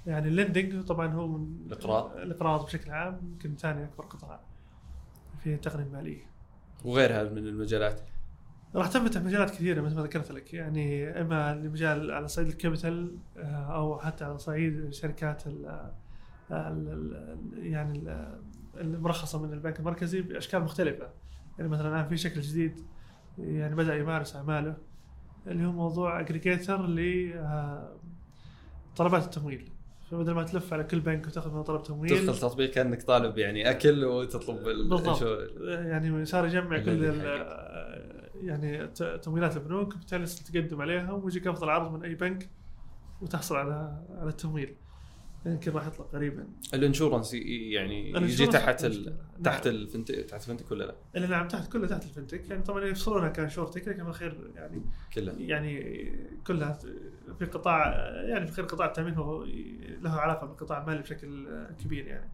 يعني 0.07 0.29
ال 0.29 0.36
lending 0.36 0.85
طبعا 0.85 1.07
هو 1.15 1.27
من 1.29 1.67
الإقراض. 1.67 2.17
الإقراض 2.17 2.65
بشكل 2.65 2.91
عام 2.91 3.21
يمكن 3.33 3.57
ثاني 3.57 3.85
أكبر 3.85 4.05
قطاع 4.05 4.41
في 5.43 5.55
التقنية 5.55 5.85
المالية. 5.85 6.23
وغيرها 6.85 7.23
من 7.23 7.39
المجالات. 7.47 8.01
راح 8.75 8.89
تنفتح 8.89 9.21
مجالات 9.21 9.51
كثيرة 9.51 9.81
مثل 9.81 9.97
ما 9.97 10.03
ذكرت 10.03 10.31
لك. 10.33 10.55
يعني 10.55 11.09
إما 11.21 11.55
لمجال 11.55 12.11
على 12.11 12.29
صعيد 12.29 12.49
ال 12.49 12.57
capital 12.57 13.17
آه، 13.37 13.75
أو 13.75 13.99
حتى 13.99 14.25
على 14.25 14.39
صعيد 14.39 14.91
شركات 14.93 15.47
ال 15.47 15.91
ال- 16.51 17.51
يعني 17.55 17.99
ال- 17.99 18.41
المرخصة 18.77 19.43
من 19.43 19.53
البنك 19.53 19.81
المركزي 19.81 20.23
بأشكال 20.23 20.63
مختلفة. 20.63 21.09
يعني 21.59 21.71
مثلا 21.71 21.89
الآن 21.89 22.09
في 22.09 22.17
شكل 22.17 22.41
جديد 22.41 22.81
يعني 23.39 23.75
بدأ 23.75 23.97
يمارس 23.97 24.37
أعماله 24.37 24.77
اللي 25.47 25.67
هو 25.67 25.73
موضوع 25.73 26.21
اجريجيتر 26.21 26.87
لطلبات 28.93 29.25
التمويل. 29.25 29.71
فبدل 30.11 30.33
ما 30.33 30.43
تلف 30.43 30.73
على 30.73 30.85
كل 30.85 31.01
بنك 31.01 31.27
وتاخذ 31.27 31.51
منه 31.51 31.63
طلب 31.63 31.83
تمويل 31.83 32.11
تدخل 32.11 32.39
تطبيق 32.39 32.71
كأنك 32.71 33.03
طالب 33.03 33.39
يعني 33.39 33.71
أكل 33.71 34.05
وتطلب 34.05 34.69
ال- 34.69 34.89
بالضبط. 34.89 35.23
يعني 35.69 36.25
صار 36.25 36.47
يجمع 36.47 36.79
كل 36.79 37.05
يعني 38.43 38.87
تمويلات 39.23 39.57
البنوك 39.57 39.97
بالتالي 39.97 40.27
تقدم 40.27 40.83
عليها 40.83 41.13
ويجيك 41.13 41.47
أفضل 41.47 41.71
عرض 41.71 41.93
من 41.93 42.03
أي 42.05 42.15
بنك 42.15 42.51
وتحصل 43.23 43.57
على 43.57 44.03
على 44.19 44.29
التمويل. 44.29 44.75
يمكن 45.47 45.73
راح 45.73 45.87
يطلق 45.87 46.13
قريبا. 46.13 46.47
الانشورنس 46.75 47.35
يعني 47.35 48.11
يجي 48.11 48.47
تحت. 48.47 48.85
ال... 48.85 49.05
نعم. 49.05 49.43
تحت 49.43 49.67
الفنتك 49.67 50.15
تحت 50.15 50.43
الفنتك 50.43 50.71
ولا 50.71 50.85
لا؟ 50.85 50.95
اللي 51.17 51.27
نعم 51.27 51.49
تحت 51.49 51.73
كلها 51.73 51.89
تحت 51.89 52.05
الفنتك. 52.05 52.51
يعني 52.51 52.63
طبعا 52.63 52.85
يفصلونها 52.85 53.29
كانشورتك 53.29 53.89
لكن 53.89 54.05
بالخير 54.05 54.51
يعني. 54.55 54.83
كلها 55.15 55.35
يعني 55.39 56.13
كلها 56.47 56.79
في 57.39 57.45
قطاع 57.45 57.87
يعني 58.29 58.47
في 58.47 58.53
خير 58.53 58.65
قطاع 58.65 58.87
التأمين 58.87 59.15
هو 59.15 59.45
له 60.01 60.11
علاقة 60.11 60.47
بالقطاع 60.47 60.83
المالي 60.83 61.03
بشكل 61.03 61.49
كبير 61.85 62.07
يعني. 62.07 62.31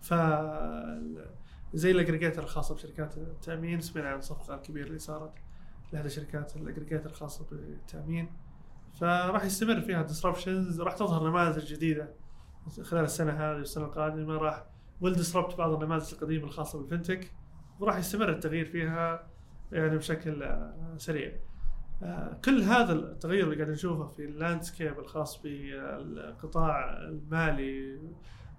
ف 0.00 0.14
زي 1.74 1.90
الاجريجيتر 1.90 2.42
الخاصة 2.42 2.74
بشركات 2.74 3.16
التأمين 3.16 3.80
سمعنا 3.80 4.08
عن 4.08 4.18
الصفقه 4.18 4.54
الكبيره 4.54 4.86
اللي 4.86 4.98
صارت 4.98 5.32
لهذه 5.92 6.06
الشركات 6.06 6.56
ال 6.56 6.61
aggregator 6.61 7.10
الخاصة 7.10 7.46
بالتأمين. 7.50 8.28
فراح 9.00 9.44
يستمر 9.44 9.80
فيها 9.80 10.02
disruptions 10.02 10.80
راح 10.80 10.92
تظهر 10.92 11.28
نماذج 11.28 11.74
جديدة. 11.74 12.21
خلال 12.82 13.04
السنة 13.04 13.32
هذه 13.32 13.56
والسنة 13.56 13.84
القادمة 13.84 14.34
راح 14.34 14.64
ت 15.00 15.07
disrupt 15.07 15.58
بعض 15.58 15.72
النماذج 15.72 16.12
القديمة 16.14 16.44
الخاصة 16.44 16.78
بال 16.78 16.90
fintech 16.90 17.32
وراح 17.80 17.96
يستمر 17.96 18.28
التغيير 18.28 18.64
فيها 18.64 19.26
يعني 19.72 19.96
بشكل 19.96 20.42
آه، 20.42 20.94
سريع. 20.96 21.32
آه، 22.02 22.38
كل 22.44 22.62
هذا 22.62 22.92
التغير 22.92 23.44
اللي 23.44 23.56
قاعد 23.56 23.70
نشوفه 23.70 24.06
في 24.06 24.24
ال 24.24 24.31
landscape 24.31 24.98
الخاص 24.98 25.42
بالقطاع 25.42 26.98
المالي 26.98 27.98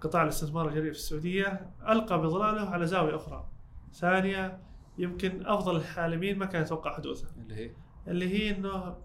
قطاع 0.00 0.22
الاستثمار 0.22 0.68
الجريء 0.68 0.92
في 0.92 0.98
السعودية 0.98 1.70
ألقى 1.88 2.20
بظلاله 2.22 2.70
على 2.70 2.86
زاوية 2.86 3.16
أخرى. 3.16 3.48
ثانية 3.92 4.58
يمكن 4.98 5.46
أفضل 5.46 5.76
الحالمين 5.76 6.38
ما 6.38 6.46
كان 6.46 6.62
يتوقع 6.62 6.96
حدوثها. 6.96 7.30
اللي 7.42 7.54
هي؟ 7.54 7.70
اللي 8.08 8.28
هي 8.28 8.56
إنه 8.56 8.96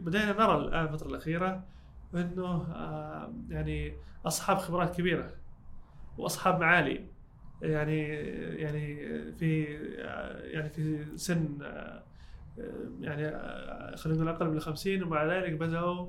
بدينا 0.00 0.32
نرى 0.32 0.56
الآن 0.56 0.84
الفترة 0.84 1.08
الأخيرة 1.08 1.64
إنه 2.14 2.46
آه، 2.74 3.34
يعني 3.48 3.96
أصحاب 4.26 4.58
خبرات 4.58 4.96
كبيرة 4.96 5.32
وأصحاب 6.18 6.60
معالي. 6.60 7.04
يعني 7.62 8.06
يعني 8.56 8.96
في 9.32 9.64
يعني 10.42 10.70
في 10.70 11.06
سن 11.16 11.58
يعني 13.00 13.30
خلينا 13.96 14.18
نقول 14.18 14.28
أقل 14.28 14.50
من 14.50 14.60
50 14.60 15.02
ومع 15.02 15.24
ذلك 15.24 15.52
بدأوا 15.52 16.06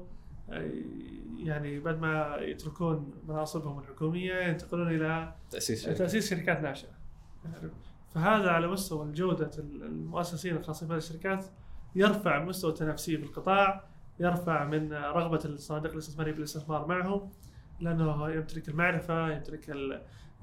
يعني 1.37 1.79
بعد 1.79 1.99
ما 1.99 2.35
يتركون 2.39 3.13
مناصبهم 3.27 3.79
الحكومية 3.79 4.33
ينتقلون 4.33 4.95
إلى 4.95 5.35
تأسيس 5.51 5.83
شركه 5.85 5.97
تأسيس 5.97 6.29
شركات 6.29 6.61
ناشئة. 6.61 6.89
فهذا 8.13 8.49
على 8.49 8.67
مستوى 8.67 9.11
جوده 9.11 9.51
المؤسسين 9.59 10.55
الخاصين 10.55 10.87
بهذه 10.87 10.97
الشركات 10.97 11.45
يرفع 11.95 12.43
مستوى 12.43 12.71
التنافسية 12.71 13.17
في 13.17 13.23
القطاع 13.23 13.83
يرفع 14.19 14.65
من 14.65 14.93
رغبة 14.93 15.39
الصناديق 15.45 15.91
الاستثمارية 15.91 16.31
بالاستثمار 16.31 16.87
معهم 16.87 17.29
لأنه 17.81 18.29
يمتلك 18.29 18.69
المعرفة 18.69 19.31
يمتلك 19.31 19.69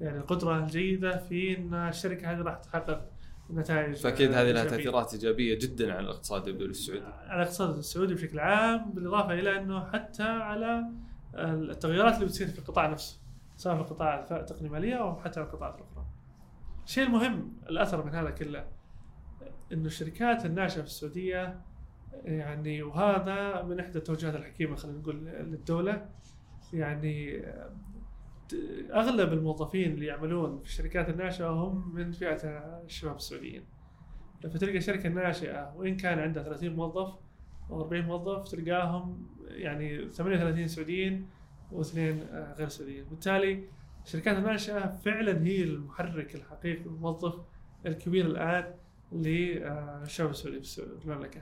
يعني 0.01 0.17
القدرة 0.17 0.59
الجيدة 0.59 1.17
في 1.17 1.57
إن 1.57 1.73
الشركة 1.73 2.31
هذه 2.31 2.41
راح 2.41 2.57
تحقق 2.57 3.11
نتائج 3.53 3.95
فأكيد 3.95 4.33
هذه 4.33 4.51
لها. 4.51 4.63
تأثيرات 4.63 5.13
إيجابية 5.13 5.59
جدا 5.59 5.93
على 5.93 5.99
الاقتصاد 5.99 6.47
الدولي 6.47 6.71
السعودي 6.71 7.05
على 7.05 7.41
الاقتصاد 7.41 7.77
السعودي 7.77 8.13
بشكل 8.13 8.39
عام 8.39 8.91
بالإضافة 8.93 9.33
إلى 9.33 9.57
إنه 9.57 9.91
حتى 9.91 10.23
على 10.23 10.83
التغيرات 11.35 12.15
اللي 12.15 12.25
بتصير 12.25 12.47
في 12.47 12.59
القطاع 12.59 12.87
نفسه 12.87 13.19
سواء 13.55 13.75
في 13.75 13.81
القطاع 13.81 14.19
التقنيه 14.31 14.67
الماليه 14.67 14.95
أو 14.95 15.15
حتى 15.15 15.41
القطاعات 15.41 15.75
الأخرى. 15.75 16.05
الشيء 16.85 17.03
المهم 17.03 17.53
الأثر 17.69 18.05
من 18.05 18.15
هذا 18.15 18.29
كله 18.29 18.65
إنه 19.73 19.85
الشركات 19.85 20.45
الناشئه 20.45 20.81
في 20.81 20.87
السعودية 20.87 21.61
يعني 22.23 22.83
وهذا 22.83 23.61
من 23.61 23.79
إحدى 23.79 23.97
التوجهات 23.97 24.35
الحكيمة 24.35 24.75
خلينا 24.75 24.99
نقول 24.99 25.25
للدولة 25.25 26.09
يعني 26.73 27.43
أغلب 28.93 29.33
الموظفين 29.33 29.91
اللي 29.91 30.05
يعملون 30.05 30.59
في 30.59 30.65
الشركات 30.65 31.09
الناشئة 31.09 31.49
هم 31.49 31.95
من 31.95 32.11
فئة 32.11 32.47
الشباب 32.85 33.15
السعوديين. 33.15 33.63
فتلقى 34.43 34.81
شركة 34.81 35.09
ناشئة 35.09 35.73
وإن 35.75 35.97
كان 35.97 36.19
عندها 36.19 36.43
30 36.43 36.75
موظف 36.75 37.13
أو 37.69 37.81
40 37.81 38.05
موظف 38.05 38.47
تلقاهم 38.51 39.27
يعني 39.47 40.09
38 40.09 40.67
سعوديين 40.67 41.27
واثنين 41.71 42.21
آه، 42.31 42.53
غير 42.53 42.67
سعوديين، 42.69 43.03
بالتالي 43.05 43.63
الشركات 44.05 44.37
الناشئة 44.37 44.87
فعلا 44.95 45.45
هي 45.47 45.63
المحرك 45.63 46.35
الحقيقي 46.35 46.81
الموظف 46.85 47.35
الكبير 47.85 48.25
الآن 48.25 48.73
للشباب 49.11 50.29
السعودي 50.29 50.61
في 50.61 50.65
السعودية- 50.65 50.99
في 50.99 51.05
المملكة. 51.05 51.41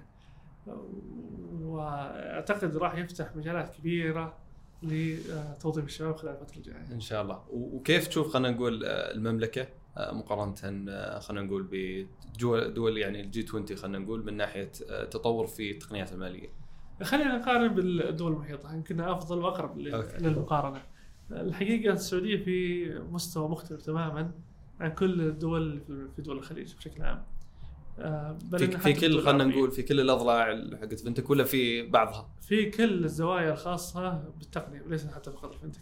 وأعتقد 1.62 2.78
راح 2.78 2.96
يفتح 2.96 3.36
مجالات 3.36 3.70
كبيرة 3.76 4.38
لتوظيف 4.84 5.86
الشباب 5.86 6.16
خلال 6.16 6.34
الفترة 6.34 6.58
الجاية. 6.58 6.88
إن 6.92 7.00
شاء 7.00 7.22
الله. 7.22 7.44
وكيف 7.50 8.08
تشوف 8.08 8.34
خلينا 8.34 8.50
نقول 8.50 8.86
آه، 8.86 9.12
المملكة 9.14 9.68
آه، 9.98 10.12
مقارنة 10.14 10.56
آه، 10.90 11.20
خلينا 11.20 11.46
نقول 11.46 11.68
بدول 11.72 12.74
دول 12.74 12.98
يعني 12.98 13.22
الجي 13.22 13.44
20 13.50 13.66
خلينا 13.76 13.98
نقول 14.00 14.26
من 14.26 14.38
ناحية 14.38 14.72
تطور 15.12 15.48
في 15.48 15.72
التقنيات 15.72 16.12
المالية؟ 16.14 16.48
خلينا 17.04 17.38
نقارن 17.38 17.68
بالدول 17.68 18.32
المحيطة. 18.32 18.74
يمكن 18.76 19.00
أفضل 19.02 19.38
وأقرب 19.38 19.78
لل- 19.78 19.94
okay. 19.96 20.18
للمقارنة. 20.18 20.82
الحقيقة 21.32 21.94
السعودية 21.94 22.38
في 22.44 22.86
مستوى 23.12 23.50
مختلف 23.50 23.82
تماما 23.82 24.32
عن 24.80 24.92
كل 24.92 25.22
الدول 25.22 25.82
في- 26.16 26.22
دول 26.22 26.38
الخليج 26.38 26.76
بشكل 26.76 27.02
عام. 27.04 27.24
في, 27.98 28.66
إن 28.66 28.70
في 28.70 28.78
حتى 28.78 28.94
كل 28.94 29.22
خلينا. 29.22 29.44
نقول 29.44 29.72
في 29.72 29.84
كل 29.84 30.00
الأضلاع 30.00 30.46
حقت 30.82 31.00
fintech 31.00 31.30
ولا 31.30 31.44
في 31.44 31.88
بعضها؟ 31.88 32.30
في 32.42 32.66
كل 32.70 33.04
الزوايا 33.06 33.52
الخاصة 33.52 34.24
بالتقنية 34.38 34.82
وليس 34.82 35.08
حتى 35.08 35.32
فقط 35.32 35.54
ال 35.54 35.57
fintech 35.57 35.82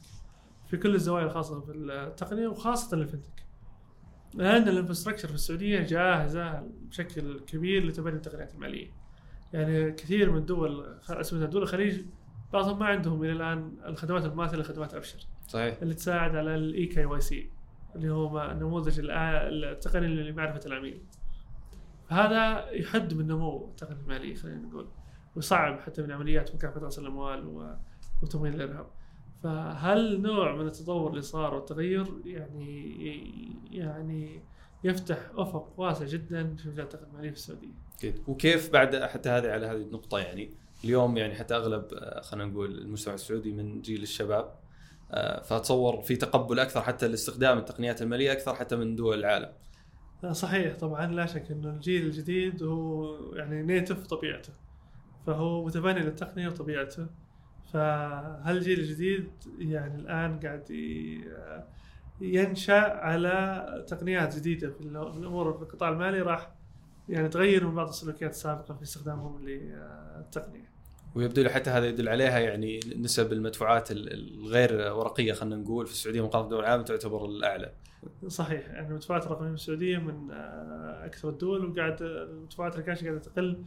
في 0.68 0.78
كل 0.78 0.95
الزوايا 0.95 1.26
الخاصة 1.26 1.59
بالتقنية 1.59 2.47
وخاصة 2.47 2.97
ال 2.97 3.03
fintech 3.03 3.45
لأن 4.34 4.68
ال 4.67 4.71
infrastructure 4.71 5.28
في 5.28 5.34
السعودية 5.34 5.80
جاهزة 5.80 6.63
بشكل 6.89 7.39
كبير 7.39 7.86
لتبني 7.86 8.16
التقنيات 8.16 8.53
المالية. 8.55 8.88
يعني 9.53 9.91
كثير 9.91 10.32
من 10.32 10.38
الدول 10.38 10.99
اسمها 11.09 11.45
دول 11.45 11.63
الخليج 11.63 12.01
بعضهم 12.53 12.80
ما 12.80 12.86
عندهم 12.86 13.24
إلى 13.24 13.32
الآن 13.32 13.72
الخدمات 13.86 14.26
المماثله 14.26 14.61
لخدمات 14.61 14.93
أبشر. 14.93 15.20
صحيح. 15.47 15.78
اللي 15.82 15.93
تساعد 15.93 16.36
على 16.36 16.55
ال 16.55 16.86
eKYC 16.86 17.49
اللي 17.95 18.09
هو 18.09 18.55
نموذج 18.59 19.01
التقني 19.03 20.07
لمعرفة 20.07 20.59
العميل. 20.66 21.01
فهذا 22.10 22.70
يحد 22.70 23.14
من 23.14 23.28
نمو 23.28 23.68
التقنية 23.70 23.99
المالية 23.99 24.36
خلينا 24.36 24.58
نقول. 24.58 24.88
ويصعب 25.36 25.80
حتى 25.80 26.01
من 26.01 26.12
عمليات 26.12 26.56
مكافحة 26.56 26.80
رأس 26.80 26.99
الاموال 26.99 27.72
وتمويل 28.24 28.56
الإرهاب. 28.56 28.88
فهالنوع 29.43 30.55
من 30.56 30.68
التطور 30.68 31.10
اللي 31.10 31.22
صار 31.22 31.53
والتغير 31.53 32.08
يعني 32.26 32.95
يعني 33.72 34.43
يفتح 34.84 35.18
أفق 35.36 35.74
واسع 35.78 36.06
جدا 36.06 36.56
في 36.56 36.70
مجال 36.70 36.84
التقنية 36.84 37.10
المالية 37.10 37.30
في 37.30 37.36
السعودية؟ 37.36 37.74
أكيد 37.97 38.24
وكيف 38.28 38.74
بعد 38.74 38.95
حتى 38.95 39.30
هذه 39.30 39.51
على 39.51 39.66
هذه 39.66 39.82
النقطة 39.82 40.20
يعني 40.20 40.53
اليوم 40.84 41.18
يعني 41.18 41.36
حتى 41.36 41.56
أغلب 41.56 41.93
آه، 41.93 42.22
خلينا 42.22 42.45
نقول 42.45 42.78
المجتمع 42.78 43.14
السعودي 43.14 43.51
من 43.51 43.82
جيل 43.82 44.03
الشباب 44.03 44.56
آه، 45.12 45.41
فاتصور 45.41 46.01
في 46.01 46.16
تقبل 46.16 46.60
أكثر 46.60 46.82
حتى 46.82 47.08
لاستخدام 47.08 47.58
التقنيات 47.58 48.01
المالية 48.01 48.32
أكثر 48.32 48.56
حتى 48.56 48.76
من 48.76 48.95
دول 48.95 49.20
العالم. 49.20 49.49
صحيح 50.32 50.78
طبعا 50.78 51.07
لا 51.07 51.26
شك 51.26 51.51
انه 51.51 51.69
الجيل 51.69 52.05
الجديد 52.05 52.63
هو 52.63 53.15
يعني 53.34 53.63
نيتف 53.63 54.07
طبيعته 54.07 54.53
فهو 55.28 55.65
متبني 55.65 55.99
للتقنية 55.99 56.47
وطبيعته 56.47 57.07
فهالجيل 57.73 58.80
الجديد 58.80 59.30
يعني 59.59 60.01
الآن 60.01 60.39
قاعد 60.39 60.71
ينشأ 62.21 62.80
على 62.80 63.65
تقنيات 63.88 64.36
جديدة 64.36 64.69
في 64.69 64.82
الأمور 64.82 65.53
في 65.53 65.61
القطاع 65.61 65.89
المالي 65.89 66.21
راح 66.21 66.51
يعني 67.09 67.30
تغير 67.30 67.67
من 67.67 67.76
بعض 67.76 67.88
السلوكيات 67.88 68.32
السابقة 68.32 68.73
في 68.73 68.84
استخدامهم 68.84 69.47
للتقنية. 69.47 70.76
ويبدو 71.15 71.41
لي 71.41 71.49
حتى 71.49 71.69
هذا 71.69 71.88
يدل 71.88 72.09
عليها 72.09 72.39
يعني 72.39 72.80
نسب 72.97 73.34
المدفوعات 73.34 73.91
الغير 73.91 74.93
ورقية 74.93 75.34
خلينا 75.34 75.55
نقول 75.55 75.88
في 75.88 75.93
السعودية 75.93 76.26
مقارنه 76.26 76.47
بالدول 76.47 76.63
العالم 76.65 76.84
تعتبر 76.84 77.26
الأعلى. 77.26 77.71
صحيح 78.28 78.68
يعني 78.68 78.88
المدفوعات 78.88 79.26
الرقمية 79.26 79.49
في 79.49 79.56
السعودية 79.56 79.97
من 79.97 80.32
أكثر 81.06 81.30
الدول 81.30 81.66
وقاعد 81.66 82.01
المدفوعات 82.01 82.78
الكاش 82.78 83.03
قاعدة 83.03 83.20
تقل 83.20 83.64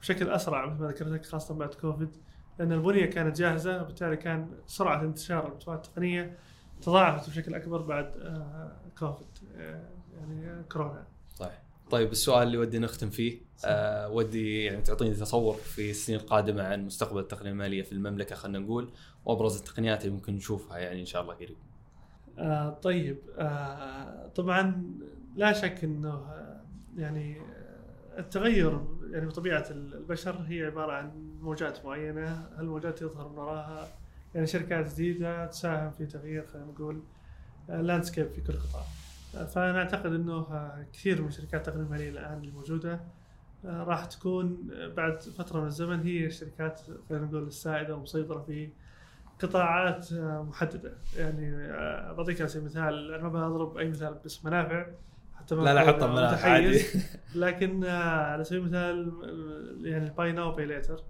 بشكل 0.00 0.28
أسرع 0.30 0.66
مثل 0.66 0.80
ما 0.82 0.88
ذكرت 0.88 1.08
لك 1.08 1.26
خاصة 1.26 1.54
بعد 1.54 1.74
كوفيد 1.74 2.16
لأن 2.58 2.72
البنية 2.72 3.06
كانت 3.06 3.38
جاهزة 3.38 3.82
وبالتالي 3.82 4.16
كان 4.16 4.50
سرعة 4.66 5.02
انتشار 5.02 5.46
المدفوعات 5.48 5.86
التقنية 5.86 6.38
تضاعفت 6.82 7.30
بشكل 7.30 7.54
أكبر 7.54 7.82
بعد 7.82 8.16
آه، 8.16 8.72
كوفيد 8.98 9.26
آه، 9.56 9.88
يعني 10.16 10.62
كورونا. 10.72 11.06
صحيح. 11.34 11.62
طيب 11.90 12.12
السؤال 12.12 12.46
اللي 12.46 12.58
ودي 12.58 12.78
نختم 12.78 13.10
فيه 13.10 13.40
آه 13.64 14.08
ودي 14.08 14.64
يعني 14.64 14.82
تعطيني 14.82 15.14
تصور 15.14 15.54
في 15.54 15.90
السنين 15.90 16.20
القادمة 16.20 16.62
عن 16.62 16.86
مستقبل 16.86 17.20
التقنية 17.20 17.50
المالية 17.50 17.82
في 17.82 17.92
المملكة 17.92 18.34
خلينا 18.36 18.58
نقول 18.58 18.90
وأبرز 19.24 19.56
التقنيات 19.56 20.04
اللي 20.04 20.14
ممكن 20.14 20.34
نشوفها 20.34 20.78
يعني 20.78 21.00
إن 21.00 21.06
شاء 21.06 21.22
الله 21.22 21.34
قريب. 21.34 21.56
آه 22.38 22.70
طيب 22.70 23.18
آه 23.38 24.26
طبعا 24.28 24.82
لا 25.36 25.52
شك 25.52 25.84
إنه 25.84 26.08
آه، 26.08 26.60
يعني 26.96 27.36
التغير 28.18 28.80
يعني 29.10 29.26
بطبيعة 29.26 29.64
البشر 29.70 30.36
هي 30.48 30.64
عبارة 30.64 30.92
عن 30.92 31.10
موجات 31.40 31.84
معينة، 31.84 32.48
هالموجات 32.58 33.02
يظهر 33.02 33.28
من 33.28 33.38
وراها 33.38 33.88
يعني 34.34 34.46
شركات 34.46 34.92
جديدة 34.92 35.46
تساهم 35.46 35.90
في 35.90 36.06
تغيير 36.06 36.46
خلينا 36.46 36.66
نقول 36.66 37.02
لاندسكيب 37.68 38.28
في 38.28 38.40
كل 38.40 38.52
قطاع. 38.52 38.84
فأنا 39.46 39.78
أعتقد 39.78 40.12
إنه 40.12 40.46
كثير 40.92 41.22
من 41.22 41.30
شركات 41.30 41.68
التقنيه 41.68 41.84
الماليه 41.84 42.10
الآن 42.10 42.38
اللي 42.38 42.50
موجودة 42.52 43.00
راح 43.64 44.04
تكون 44.04 44.70
بعد 44.96 45.20
فترة 45.22 45.60
من 45.60 45.66
الزمن 45.66 46.00
هي 46.00 46.26
الشركات 46.26 46.80
خلينا 47.08 47.24
نقول 47.26 47.42
السائدة 47.46 47.94
والمسيطرة 47.94 48.40
في 48.42 48.68
قطاعات 49.42 50.12
محددة. 50.48 50.92
يعني 51.16 51.68
بعطيك 52.16 52.40
على 52.40 52.48
سبيل 52.48 52.62
المثال 52.62 53.14
أنا 53.14 53.28
ما 53.28 53.48
بضرب 53.48 53.76
أي 53.76 53.88
مثال 53.88 54.14
بس 54.24 54.44
منافع 54.44 54.86
حتى 55.34 55.54
لا 55.54 55.74
لا 55.74 55.80
حط 55.80 56.02
منافع 56.02 56.48
عادي. 56.48 56.84
لكن 57.34 57.84
على 57.84 58.44
سبيل 58.44 58.60
المثال 58.60 59.12
يعني 59.84 60.10
buy 60.10 60.32
now 60.32 60.52
pay 60.52 60.66
later 60.66 61.04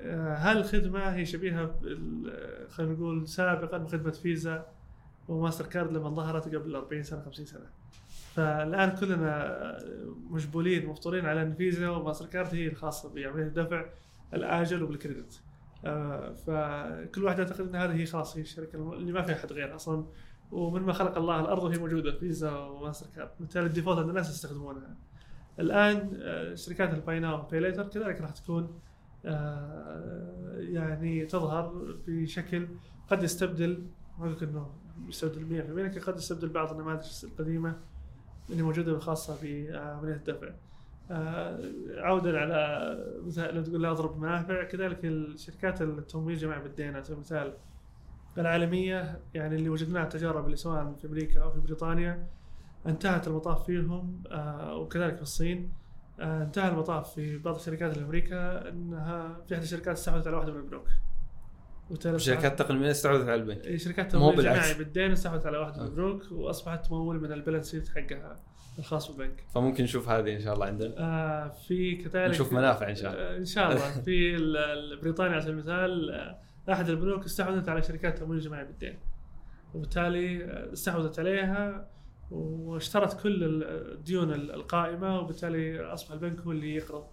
هالخدمه 0.00 1.14
هي 1.14 1.26
شبيهة 1.26 1.74
خلينا 2.68 2.92
نقول 2.92 3.28
سابقا 3.28 3.78
بخدمة 3.78 4.10
Visa 4.10 4.66
و 5.28 5.66
Mastercard 5.66 5.92
لما 5.92 6.10
ظهرت 6.10 6.54
قبل 6.54 6.76
40 6.76 7.02
سنة 7.02 7.20
50 7.20 7.46
سنة؟ 7.46 7.66
فالآن 8.34 8.90
كلنا 8.90 9.78
مجبولين 10.30 10.86
مفطورين 10.86 11.26
على 11.26 11.42
إن 11.42 11.54
Visa 11.54 11.88
و 11.88 12.26
Mastercard 12.26 12.54
هي 12.54 12.66
الخاصة 12.66 13.14
بعمليه 13.14 13.46
الدفع 13.46 13.84
الآجل 14.34 14.82
وبال 14.82 15.00
credit. 15.00 15.42
آه، 15.84 16.32
فكل 16.32 17.24
واحد 17.24 17.38
يعتقد 17.38 17.60
إن 17.60 17.76
هذه 17.76 17.92
هي 17.92 18.06
خلاص 18.06 18.36
هي 18.36 18.42
الشركة 18.42 18.92
اللي 18.92 19.12
ما 19.12 19.22
فيها 19.22 19.34
حد 19.34 19.52
غيرها 19.52 19.74
أصلا. 19.74 20.04
ومن 20.52 20.82
ما 20.82 20.92
خلق 20.92 21.18
الله 21.18 21.40
الأرض 21.40 21.62
وهي 21.62 21.78
موجودة 21.78 22.18
Visa 22.18 22.56
و 22.56 23.06
Mastercard 23.16 23.30
بالتالي 23.40 23.66
ال 23.66 23.70
default 23.70 23.98
ان 23.98 24.08
الناس 24.08 24.30
يستخدمونها. 24.30 24.96
الآن 25.58 26.20
آه، 26.22 26.54
شركات 26.54 26.94
ال 26.94 27.00
buy 27.00 27.20
now 27.20 27.42
pay 27.42 27.60
later 27.60 27.88
كذلك 27.88 28.20
راح 28.20 28.30
تكون 28.30 28.80
آه، 29.24 30.56
يعني 30.58 31.26
تظهر 31.26 31.96
بشكل 32.06 32.68
قد 33.10 33.22
يستبدل 33.22 33.86
ما 34.18 34.26
أقول 34.26 34.48
إنه 34.48 34.74
يستبدل 35.08 35.46
100% 35.46 35.82
لكن 35.82 36.00
قد 36.00 36.16
يستبدل 36.16 36.48
بعض 36.48 36.72
النماذج 36.72 37.24
القديمة 37.24 37.76
اللي 38.50 38.62
موجودة 38.62 38.98
خاصه 38.98 39.38
بعملية 39.42 40.14
الدفع. 40.14 40.50
آه، 41.10 41.60
عودا 41.96 42.38
على 42.38 42.96
مثال 43.26 43.54
لو 43.54 43.62
تقول 43.62 43.82
لا 43.82 43.90
أضرب 43.90 44.18
منافع 44.20 44.64
كذلك 44.64 45.04
الشركات 45.04 45.82
التمويل 45.82 46.36
الجمعي 46.36 46.58
بالدين 46.58 46.94
على 46.94 47.02
سبيل 47.02 47.16
المثال 47.16 47.52
العالمية 48.38 49.20
يعني 49.34 49.54
اللي 49.54 49.68
وجدناها 49.68 50.04
التجارب 50.04 50.44
اللي 50.44 50.56
سواء 50.56 50.94
في 51.00 51.06
أمريكا 51.06 51.42
أو 51.42 51.50
في 51.50 51.60
بريطانيا 51.60 52.26
انتهت 52.86 53.28
المطاف 53.28 53.66
فيهم 53.66 54.22
آه، 54.30 54.76
وكذلك 54.76 55.16
في 55.16 55.22
الصين 55.22 55.72
آه، 56.20 56.42
انتهى 56.42 56.68
المطاف 56.68 57.14
في 57.14 57.38
بعض 57.38 57.54
الشركات 57.54 57.92
في 57.92 58.04
أمريكا 58.04 58.68
إنها 58.68 59.40
في 59.48 59.54
أحد 59.54 59.62
الشركات 59.62 59.96
استحوذت 59.96 60.26
على 60.26 60.36
واحدة 60.36 60.52
من 60.52 60.58
البنوك. 60.58 60.88
شركات 62.16 62.58
تقنيه 62.58 62.90
استحوذت 62.90 63.28
على 63.28 63.34
البنك. 63.34 63.66
اي 63.66 63.78
شركات 63.78 64.12
تمويل 64.12 64.42
جماعي 64.42 64.74
بالدين 64.74 65.12
استحوذت 65.12 65.46
على 65.46 65.58
واحدة 65.58 65.82
من 65.82 65.88
البنوك 65.88 66.32
وأصبحت 66.32 66.86
تمول 66.86 67.20
من 67.20 67.32
البالانس 67.32 67.70
شيت 67.70 67.88
حقها. 67.88 68.36
الخاص 68.78 69.10
بالبنك. 69.10 69.44
فممكن 69.54 69.84
نشوف 69.84 70.08
هذه 70.08 70.36
إن 70.36 70.40
شاء 70.40 70.54
الله 70.54 70.66
عندنا. 70.66 70.94
آه 70.98 71.48
في 71.48 71.96
كذلك 71.96 72.30
نشوف 72.30 72.52
منافع 72.52 72.90
إن 72.90 72.94
شاء 72.94 73.12
الله. 73.12 73.22
آه 73.22 73.36
إن 73.36 73.44
شاء 73.44 73.72
الله. 73.72 73.90
في 74.04 74.36
بريطانيا 75.02 75.32
على 75.32 75.40
سبيل 75.40 75.54
المثال 75.54 76.10
آه، 76.10 76.38
أحد 76.72 76.88
البنوك 76.88 77.24
استحوذت 77.24 77.68
على 77.68 77.82
شركات 77.82 78.18
تمويل 78.18 78.40
جماعي 78.40 78.64
بالدين 78.64 78.98
وبالتالي 79.74 80.44
آه، 80.44 80.72
استحوذت 80.72 81.18
عليها 81.18 81.90
واشترت 82.30 83.22
كل 83.22 83.64
الديون 83.64 84.32
القائمة 84.32 85.20
وبالتالي 85.20 85.80
أصبح 85.80 86.12
البنك 86.12 86.40
هو 86.40 86.52
اللي 86.52 86.74
يقرض 86.74 87.04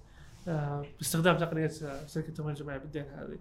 باستخدام 0.97 1.37
تقنية 1.37 1.67
شركة 2.07 2.27
التمويل 2.27 2.55
الجماعي 2.55 2.79
بالدين 2.79 3.05
هذه. 3.05 3.39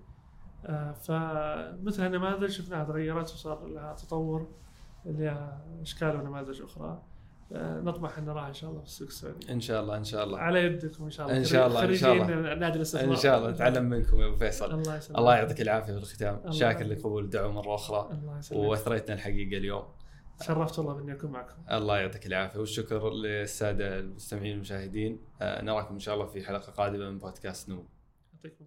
فمثل 0.92 2.02
هالنماذج 2.02 2.50
شفناها 2.50 2.84
تغيرت 2.84 3.24
وصار 3.24 3.66
لها 3.66 3.94
تطور 3.94 4.48
لها 5.04 5.64
إشكال 5.82 6.16
ونماذج 6.16 6.62
أخرى. 6.62 7.02
نطمح 7.52 8.18
ان 8.18 8.24
نراها 8.24 8.48
إن 8.48 8.54
شاء 8.54 8.70
الله 8.70 8.80
في 8.80 8.86
السوق 8.86 9.08
السعودي. 9.08 9.52
إن 9.52 9.60
شاء 9.60 9.82
الله 9.82 9.96
إن 9.96 10.04
شاء 10.04 10.24
الله. 10.24 10.38
على 10.38 10.64
يدكم 10.64 11.04
إن 11.04 11.10
شاء 11.10 11.26
الله. 11.26 11.38
إن 11.38 11.44
شاء 11.44 11.66
الله 11.66 11.84
إن 11.84 11.96
شاء 11.96 12.12
الله. 12.12 12.54
نادي 12.54 12.76
الاستثمار. 12.76 13.10
إن 13.10 13.16
شاء 13.16 13.38
الله 13.38 13.50
نتعلم 13.50 13.84
منكم 13.84 14.20
يا 14.20 14.26
أبو 14.26 14.36
فيصل. 14.36 14.74
الله 14.74 14.96
يسلمك. 14.96 15.18
الله 15.18 15.36
يعطيك 15.36 15.60
العافية 15.60 15.92
في 15.92 15.98
الختام، 15.98 16.52
شاكر 16.52 16.84
لقبول 16.84 17.24
الدعوه 17.24 17.52
مرة 17.52 17.74
أخرى. 17.74 18.08
الله 18.12 18.38
يسلمك. 18.38 18.62
واثريتنا 18.62 19.14
الحقيقة 19.14 19.58
اليوم. 19.58 19.84
تشرفت 20.38 20.78
والله 20.78 20.98
اني 20.98 21.12
أكون 21.12 21.30
معكم. 21.30 21.62
الله 21.72 21.98
يعطيك 21.98 22.26
العافية 22.26 22.58
والشكر 22.60 23.10
للسادة 23.10 23.98
المستمعين 23.98 24.54
المشاهدين، 24.54 25.20
آه، 25.42 25.62
نراكم 25.62 25.94
إن 25.94 26.00
شاء 26.00 26.14
الله 26.14 26.26
في 26.26 26.42
حلقة 26.42 26.72
قادمة 26.72 27.10
من 27.10 27.18
بودكاست 27.18 27.68
نور. 27.68 27.86
يعطيكم 28.34 28.64